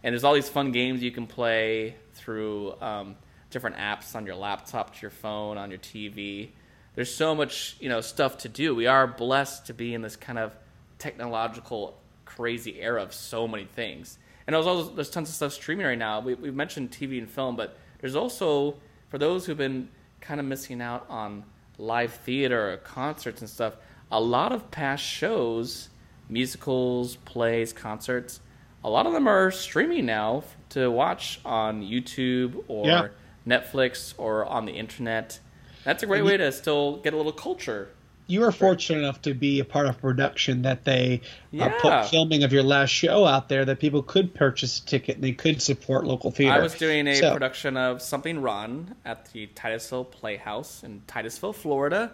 and 0.04 0.14
there's 0.14 0.24
all 0.24 0.34
these 0.34 0.50
fun 0.50 0.72
games 0.72 1.02
you 1.02 1.12
can 1.12 1.28
play 1.28 1.96
through 2.14 2.74
um, 2.82 3.16
different 3.50 3.76
apps 3.78 4.16
on 4.16 4.26
your 4.26 4.36
laptop, 4.36 4.96
to 4.96 5.02
your 5.02 5.12
phone, 5.12 5.58
on 5.58 5.70
your 5.70 5.80
TV. 5.80 6.50
There's 6.96 7.14
so 7.14 7.36
much 7.36 7.78
you 7.80 7.90
know 7.90 8.02
stuff 8.02 8.38
to 8.40 8.50
do. 8.50 8.74
We 8.76 8.88
are 8.88 9.08
blessed 9.08 9.68
to 9.68 9.74
be 9.74 9.94
in 9.94 10.02
this 10.02 10.16
kind 10.16 10.40
of 10.40 10.56
technological 10.98 11.98
crazy 12.26 12.82
era 12.82 13.02
of 13.02 13.14
so 13.14 13.48
many 13.48 13.66
things. 13.66 14.18
And 14.48 14.54
there's 14.54 14.68
also 14.68 14.94
there's 14.94 15.10
tons 15.10 15.30
of 15.30 15.36
stuff 15.36 15.54
streaming 15.54 15.86
right 15.86 15.98
now. 15.98 16.20
We 16.20 16.34
we've 16.36 16.56
mentioned 16.56 16.92
TV 16.92 17.20
and 17.20 17.30
film, 17.30 17.56
but 17.56 17.78
there's 18.00 18.16
also 18.16 18.76
for 19.10 19.18
those 19.18 19.46
who've 19.46 19.58
been 19.58 19.90
kind 20.22 20.40
of 20.40 20.46
missing 20.46 20.82
out 20.82 21.06
on 21.10 21.44
live 21.78 22.14
theater 22.14 22.74
or 22.74 22.78
concerts 22.78 23.42
and 23.42 23.50
stuff, 23.50 23.74
a 24.12 24.20
lot 24.20 24.52
of 24.52 24.70
past 24.72 25.04
shows, 25.04 25.90
musicals, 26.30 27.16
plays, 27.18 27.74
concerts, 27.74 28.40
a 28.84 28.90
lot 28.90 29.06
of 29.06 29.14
them 29.14 29.28
are 29.28 29.52
streaming 29.52 30.06
now 30.06 30.44
to 30.70 30.90
watch 30.90 31.40
on 31.44 31.82
YouTube 31.82 32.64
or 32.68 32.86
Yeah. 32.88 33.08
Netflix 33.48 34.14
or 34.18 34.46
on 34.46 34.66
the 34.66 34.74
internet. 34.74 35.40
That's 35.84 36.04
a 36.04 36.06
great 36.06 36.24
way 36.24 36.38
to 36.38 36.52
still 36.52 36.98
get 36.98 37.14
a 37.14 37.18
little 37.18 37.32
culture. 37.32 37.90
You 38.30 38.42
were 38.42 38.52
fortunate 38.52 39.00
enough 39.00 39.24
to 39.24 39.34
be 39.34 39.60
a 39.60 39.66
part 39.66 39.88
of 39.88 39.96
a 39.96 40.00
production 40.00 40.62
that 40.62 40.86
they 40.86 41.22
uh, 41.60 41.70
put 41.82 42.06
filming 42.12 42.44
of 42.44 42.54
your 42.54 42.62
last 42.62 42.92
show 42.92 43.26
out 43.26 43.50
there 43.50 43.66
that 43.66 43.80
people 43.80 44.04
could 44.04 44.36
purchase 44.36 44.78
a 44.78 44.86
ticket 44.86 45.16
and 45.16 45.24
they 45.24 45.32
could 45.32 45.64
support 45.64 46.06
local 46.06 46.30
theater. 46.30 46.54
I 46.54 46.60
was 46.60 46.76
doing 46.76 47.08
a 47.08 47.16
So- 47.16 47.34
production 47.34 47.76
of 47.76 48.04
Something 48.04 48.40
Rotten 48.40 48.94
at 49.04 49.32
the 49.34 49.48
Titusville 49.48 50.06
Playhouse 50.06 50.84
in 50.84 51.02
Titusville, 51.08 51.54
Florida. 51.54 52.12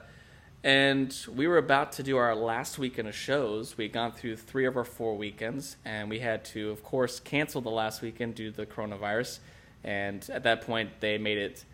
And 0.64 1.14
we 1.36 1.48
were 1.48 1.58
about 1.58 1.92
to 1.94 2.04
do 2.04 2.16
our 2.16 2.34
last 2.34 2.80
weekend 2.80 3.10
of 3.10 3.16
shows. 3.16 3.78
We'd 3.78 3.92
gone 3.92 4.14
through 4.14 4.38
three 4.38 4.66
of 4.66 4.78
our 4.78 4.86
four 4.86 5.16
weekends, 5.18 5.76
and 5.84 6.10
we 6.10 6.20
had 6.20 6.46
to, 6.46 6.72
of 6.72 6.82
course, 6.82 7.20
cancel 7.20 7.60
the 7.60 7.70
last 7.70 8.02
weekend 8.02 8.36
due 8.36 8.52
to 8.52 8.56
the 8.58 8.66
coronavirus. 8.66 9.40
And 9.84 10.28
at 10.32 10.44
that 10.44 10.62
point, 10.62 10.90
they 11.02 11.18
made 11.18 11.38
it 11.38 11.66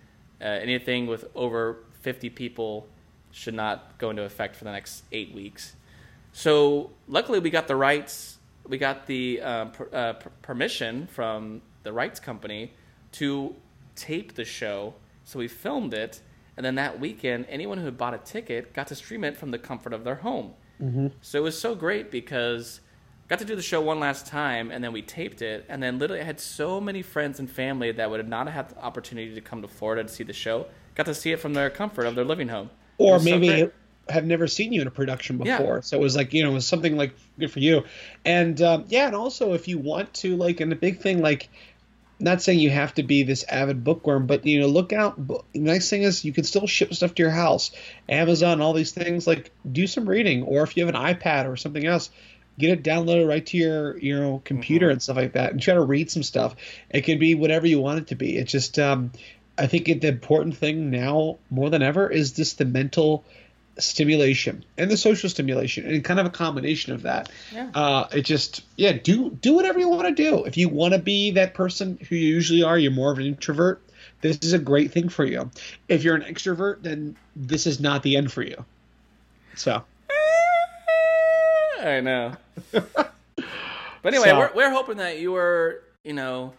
uh, 0.42 0.46
anything 0.46 1.06
with 1.06 1.26
over 1.36 1.78
50 2.02 2.32
people 2.32 2.88
should 3.32 3.54
not 3.54 3.98
go 3.98 4.10
into 4.10 4.24
effect 4.24 4.56
for 4.56 4.64
the 4.64 4.72
next 4.72 5.04
eight 5.12 5.34
weeks. 5.34 5.76
So 6.34 6.92
luckily, 7.08 7.40
we 7.40 7.50
got 7.50 7.68
the 7.68 7.76
rights. 7.76 8.38
We 8.68 8.78
got 8.78 9.08
the 9.08 9.42
uh, 9.42 9.66
per, 9.66 9.90
uh, 9.92 10.14
per- 10.14 10.32
permission 10.42 11.08
from 11.08 11.62
the 11.84 11.92
rights 11.92 12.20
company 12.20 12.74
to 13.14 13.56
tape 13.96 14.36
the 14.36 14.46
show. 14.46 14.94
So 15.24 15.40
we 15.40 15.48
filmed 15.48 15.94
it, 15.94 16.22
and 16.58 16.66
then 16.66 16.76
that 16.76 17.00
weekend, 17.00 17.46
anyone 17.50 17.78
who 17.78 17.86
had 17.86 17.98
bought 17.98 18.14
a 18.14 18.18
ticket 18.18 18.74
got 18.74 18.88
to 18.88 18.96
stream 18.96 19.24
it 19.24 19.38
from 19.38 19.52
the 19.52 19.60
comfort 19.60 19.94
of 19.94 20.04
their 20.04 20.16
home. 20.16 20.54
Mm-hmm. 20.82 21.08
So 21.22 21.40
it 21.40 21.44
was 21.44 21.60
so 21.60 21.76
great 21.76 22.12
because 22.12 22.82
got 23.28 23.40
to 23.40 23.46
do 23.46 23.56
the 23.56 23.62
show 23.62 23.80
one 23.82 24.00
last 24.00 24.26
time, 24.26 24.72
and 24.72 24.84
then 24.84 24.92
we 24.92 25.02
taped 25.02 25.42
it, 25.42 25.66
and 25.70 25.82
then 25.82 26.00
literally 26.00 26.22
I 26.22 26.26
had 26.26 26.40
so 26.40 26.82
many 26.82 27.02
friends 27.02 27.40
and 27.40 27.50
family 27.50 27.92
that 27.94 28.10
would 28.10 28.28
not 28.28 28.48
have 28.48 28.68
had 28.68 28.76
the 28.76 28.84
opportunity 28.84 29.34
to 29.34 29.42
come 29.42 29.62
to 29.62 29.68
Florida 29.70 30.04
to 30.04 30.10
see 30.10 30.24
the 30.24 30.34
show, 30.34 30.66
got 30.96 31.06
to 31.06 31.16
see 31.16 31.32
it 31.32 31.40
from 31.40 31.54
their 31.54 31.70
comfort 31.70 32.06
of 32.06 32.16
their 32.16 32.26
living 32.26 32.50
home. 32.50 32.72
Or 32.98 33.20
maybe 33.20 33.48
great. 33.48 33.72
have 34.10 34.26
never 34.26 34.48
seen 34.48 34.74
you 34.74 34.82
in 34.82 34.88
a 34.88 34.92
production 34.92 35.42
Yeah. 35.44 35.58
before. 35.58 35.82
So 35.82 35.98
it 35.98 36.02
was 36.02 36.16
like 36.16 36.34
you 36.34 36.44
know, 36.44 36.52
it 36.52 36.54
was 36.54 36.68
something 36.68 36.98
like 36.98 37.16
good 37.40 37.52
for 37.52 37.60
you. 37.60 37.84
And 38.26 38.62
um, 38.62 38.86
yeah, 38.88 39.08
and 39.08 39.16
also 39.16 39.54
if 39.54 39.68
you 39.68 39.78
want 39.80 40.14
to 40.16 40.36
like, 40.38 40.60
and 40.60 40.72
the 40.72 40.76
big 40.76 41.00
thing 41.00 41.22
like. 41.22 41.50
Not 42.24 42.40
saying 42.44 42.60
you 42.60 42.70
have 42.70 42.94
to 42.94 43.02
be 43.02 43.24
this 43.24 43.44
avid 43.46 43.84
bookworm, 43.84 44.28
but 44.28 44.46
you 44.46 44.60
know, 44.60 44.68
look 44.68 44.94
out. 44.94 45.16
The 45.28 45.42
nice 45.56 45.90
thing 45.90 46.04
is 46.04 46.24
you 46.24 46.32
can 46.32 46.44
still 46.44 46.68
ship 46.68 46.94
stuff 46.94 47.16
to 47.16 47.24
your 47.24 47.32
house. 47.32 47.72
Amazon, 48.08 48.62
all 48.62 48.74
these 48.74 48.92
things. 48.92 49.26
Like, 49.26 49.50
do 49.72 49.88
some 49.88 50.08
reading, 50.08 50.44
or 50.44 50.62
if 50.62 50.78
you 50.78 50.86
have 50.86 50.94
an 50.94 51.02
iPad 51.02 51.52
or 51.52 51.58
something 51.58 51.84
else, 51.84 52.12
get 52.60 52.70
it 52.70 52.84
downloaded 52.84 53.28
right 53.28 53.44
to 53.48 53.58
your 53.58 53.98
you 53.98 54.20
know 54.20 54.40
computer 54.46 54.92
and 54.92 55.02
stuff 55.02 55.16
like 55.16 55.34
that, 55.34 55.54
and 55.54 55.60
try 55.60 55.74
to 55.74 55.82
read 55.82 56.12
some 56.12 56.22
stuff. 56.22 56.56
It 56.92 57.06
can 57.06 57.18
be 57.18 57.34
whatever 57.34 57.66
you 57.66 57.80
want 57.80 57.98
it 57.98 58.08
to 58.10 58.16
be. 58.16 58.38
It's 58.38 58.52
just, 58.52 58.78
um, 58.78 59.12
I 59.62 59.68
think 59.68 59.86
the 59.86 60.08
important 60.08 60.58
thing 60.58 60.90
now 60.90 61.38
more 61.52 61.70
than 61.70 61.84
ever 61.84 62.10
is 62.10 62.32
just 62.32 62.58
the 62.58 62.66
mental 62.66 63.24
stimulation 63.78 64.66
and 64.78 64.90
the 64.92 64.98
social 64.98 65.30
stimulation 65.30 65.86
and 65.88 66.04
kind 66.04 66.20
of 66.20 66.26
a 66.26 66.30
combination 66.30 66.94
of 66.94 67.04
that. 67.04 67.30
Yeah. 67.54 67.70
Uh, 67.74 68.08
it 68.12 68.24
just 68.24 68.64
yeah, 68.76 68.94
do 68.94 69.30
do 69.30 69.54
whatever 69.54 69.80
you 69.80 69.88
want 69.88 70.08
to 70.08 70.14
do. 70.14 70.44
If 70.46 70.58
you 70.58 70.68
want 70.68 70.94
to 70.94 71.00
be 71.00 71.32
that 71.32 71.54
person 71.54 72.00
who 72.10 72.16
you 72.16 72.28
usually 72.34 72.64
are, 72.64 72.78
you're 72.78 72.92
more 72.92 73.12
of 73.12 73.20
an 73.20 73.26
introvert. 73.26 73.82
This 74.22 74.40
is 74.42 74.54
a 74.54 74.60
great 74.60 74.92
thing 74.92 75.10
for 75.10 75.26
you. 75.26 75.50
If 75.88 76.04
you're 76.04 76.16
an 76.16 76.24
extrovert, 76.24 76.82
then 76.82 77.16
this 77.36 77.68
is 77.68 77.80
not 77.80 78.04
the 78.04 78.18
end 78.18 78.32
for 78.32 78.42
you. 78.42 78.66
So 79.56 79.84
I 81.82 82.02
know. 82.02 82.36
but 82.72 83.14
anyway, 84.04 84.30
So- 84.30 84.40
we're, 84.40 84.52
we're 84.56 84.72
hoping 84.72 84.98
that 84.98 85.20
you 85.20 85.36
are, 85.36 85.82
you 86.04 86.14
know, 86.14 86.54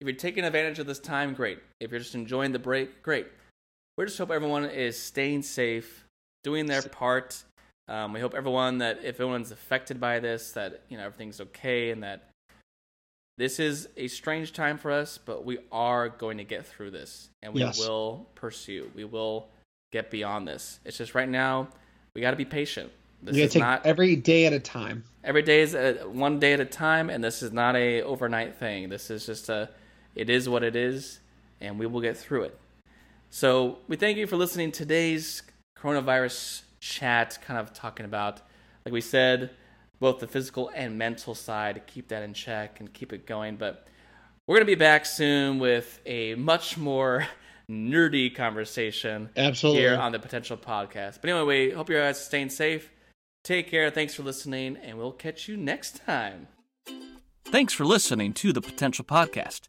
if 0.00 0.06
you're 0.06 0.16
taking 0.16 0.44
advantage 0.44 0.78
of 0.78 0.86
this 0.86 0.98
time, 0.98 1.34
great. 1.34 1.58
If 1.80 1.90
you're 1.90 2.00
just 2.00 2.14
enjoying 2.14 2.52
the 2.52 2.58
break, 2.58 3.02
great. 3.02 3.26
We 3.96 4.04
just 4.04 4.18
hope 4.18 4.30
everyone 4.30 4.64
is 4.66 4.96
staying 4.98 5.42
safe, 5.42 6.04
doing 6.44 6.66
their 6.66 6.82
part. 6.82 7.42
Um, 7.88 8.12
we 8.12 8.20
hope 8.20 8.34
everyone 8.34 8.78
that 8.78 8.98
if 9.02 9.16
everyone's 9.16 9.50
affected 9.50 9.98
by 9.98 10.20
this, 10.20 10.52
that 10.52 10.82
you 10.88 10.96
know 10.98 11.04
everything's 11.04 11.40
okay, 11.40 11.90
and 11.90 12.02
that 12.04 12.28
this 13.38 13.58
is 13.58 13.88
a 13.96 14.08
strange 14.08 14.52
time 14.52 14.78
for 14.78 14.90
us, 14.90 15.18
but 15.18 15.44
we 15.44 15.58
are 15.72 16.08
going 16.08 16.38
to 16.38 16.44
get 16.44 16.66
through 16.66 16.90
this, 16.90 17.30
and 17.42 17.54
we 17.54 17.60
Yes. 17.60 17.78
will 17.78 18.26
pursue. 18.34 18.90
We 18.94 19.04
will 19.04 19.48
get 19.92 20.10
beyond 20.10 20.46
this. 20.46 20.80
It's 20.84 20.98
just 20.98 21.14
right 21.14 21.28
now 21.28 21.68
we 22.14 22.20
got 22.20 22.32
to 22.32 22.36
be 22.36 22.44
patient. 22.44 22.92
This 23.22 23.36
you 23.36 23.44
is 23.44 23.52
take 23.52 23.60
not 23.62 23.84
every 23.84 24.14
day 24.14 24.46
at 24.46 24.52
a 24.52 24.60
time. 24.60 25.02
every 25.24 25.42
day 25.42 25.60
is 25.62 25.74
a, 25.74 25.94
one 26.04 26.38
day 26.38 26.52
at 26.52 26.60
a 26.60 26.64
time 26.64 27.10
and 27.10 27.22
this 27.24 27.42
is 27.42 27.50
not 27.52 27.74
a 27.74 28.00
overnight 28.02 28.54
thing 28.54 28.88
this 28.88 29.10
is 29.10 29.26
just 29.26 29.48
a 29.48 29.68
it 30.18 30.28
is 30.28 30.48
what 30.48 30.62
it 30.62 30.76
is 30.76 31.20
and 31.60 31.78
we 31.78 31.86
will 31.86 32.00
get 32.00 32.16
through 32.16 32.42
it 32.42 32.58
so 33.30 33.78
we 33.88 33.96
thank 33.96 34.18
you 34.18 34.26
for 34.26 34.36
listening 34.36 34.70
to 34.72 34.80
today's 34.80 35.42
coronavirus 35.78 36.62
chat 36.80 37.38
kind 37.44 37.58
of 37.58 37.72
talking 37.72 38.06
about 38.06 38.40
like 38.84 38.92
we 38.92 39.00
said 39.00 39.50
both 40.00 40.18
the 40.20 40.26
physical 40.26 40.70
and 40.74 40.96
mental 40.96 41.34
side 41.34 41.74
to 41.74 41.80
keep 41.80 42.08
that 42.08 42.22
in 42.22 42.32
check 42.32 42.80
and 42.80 42.92
keep 42.92 43.12
it 43.12 43.26
going 43.26 43.56
but 43.56 43.86
we're 44.48 44.56
going 44.56 44.66
to 44.66 44.72
be 44.72 44.76
back 44.76 45.04
soon 45.04 45.58
with 45.58 46.00
a 46.06 46.34
much 46.34 46.78
more 46.78 47.26
nerdy 47.70 48.34
conversation 48.34 49.28
Absolutely. 49.36 49.82
here 49.82 49.96
on 49.96 50.12
the 50.12 50.18
Potential 50.18 50.56
Podcast. 50.56 51.20
But 51.20 51.28
anyway, 51.28 51.66
we 51.68 51.74
hope 51.74 51.90
you 51.90 51.96
guys 51.96 52.16
are 52.16 52.20
staying 52.20 52.48
safe. 52.48 52.90
Take 53.44 53.70
care. 53.70 53.90
Thanks 53.90 54.14
for 54.14 54.22
listening, 54.22 54.78
and 54.78 54.96
we'll 54.96 55.12
catch 55.12 55.48
you 55.48 55.56
next 55.58 56.02
time. 56.04 56.48
Thanks 57.44 57.74
for 57.74 57.84
listening 57.84 58.32
to 58.34 58.54
the 58.54 58.62
Potential 58.62 59.04
Podcast. 59.04 59.68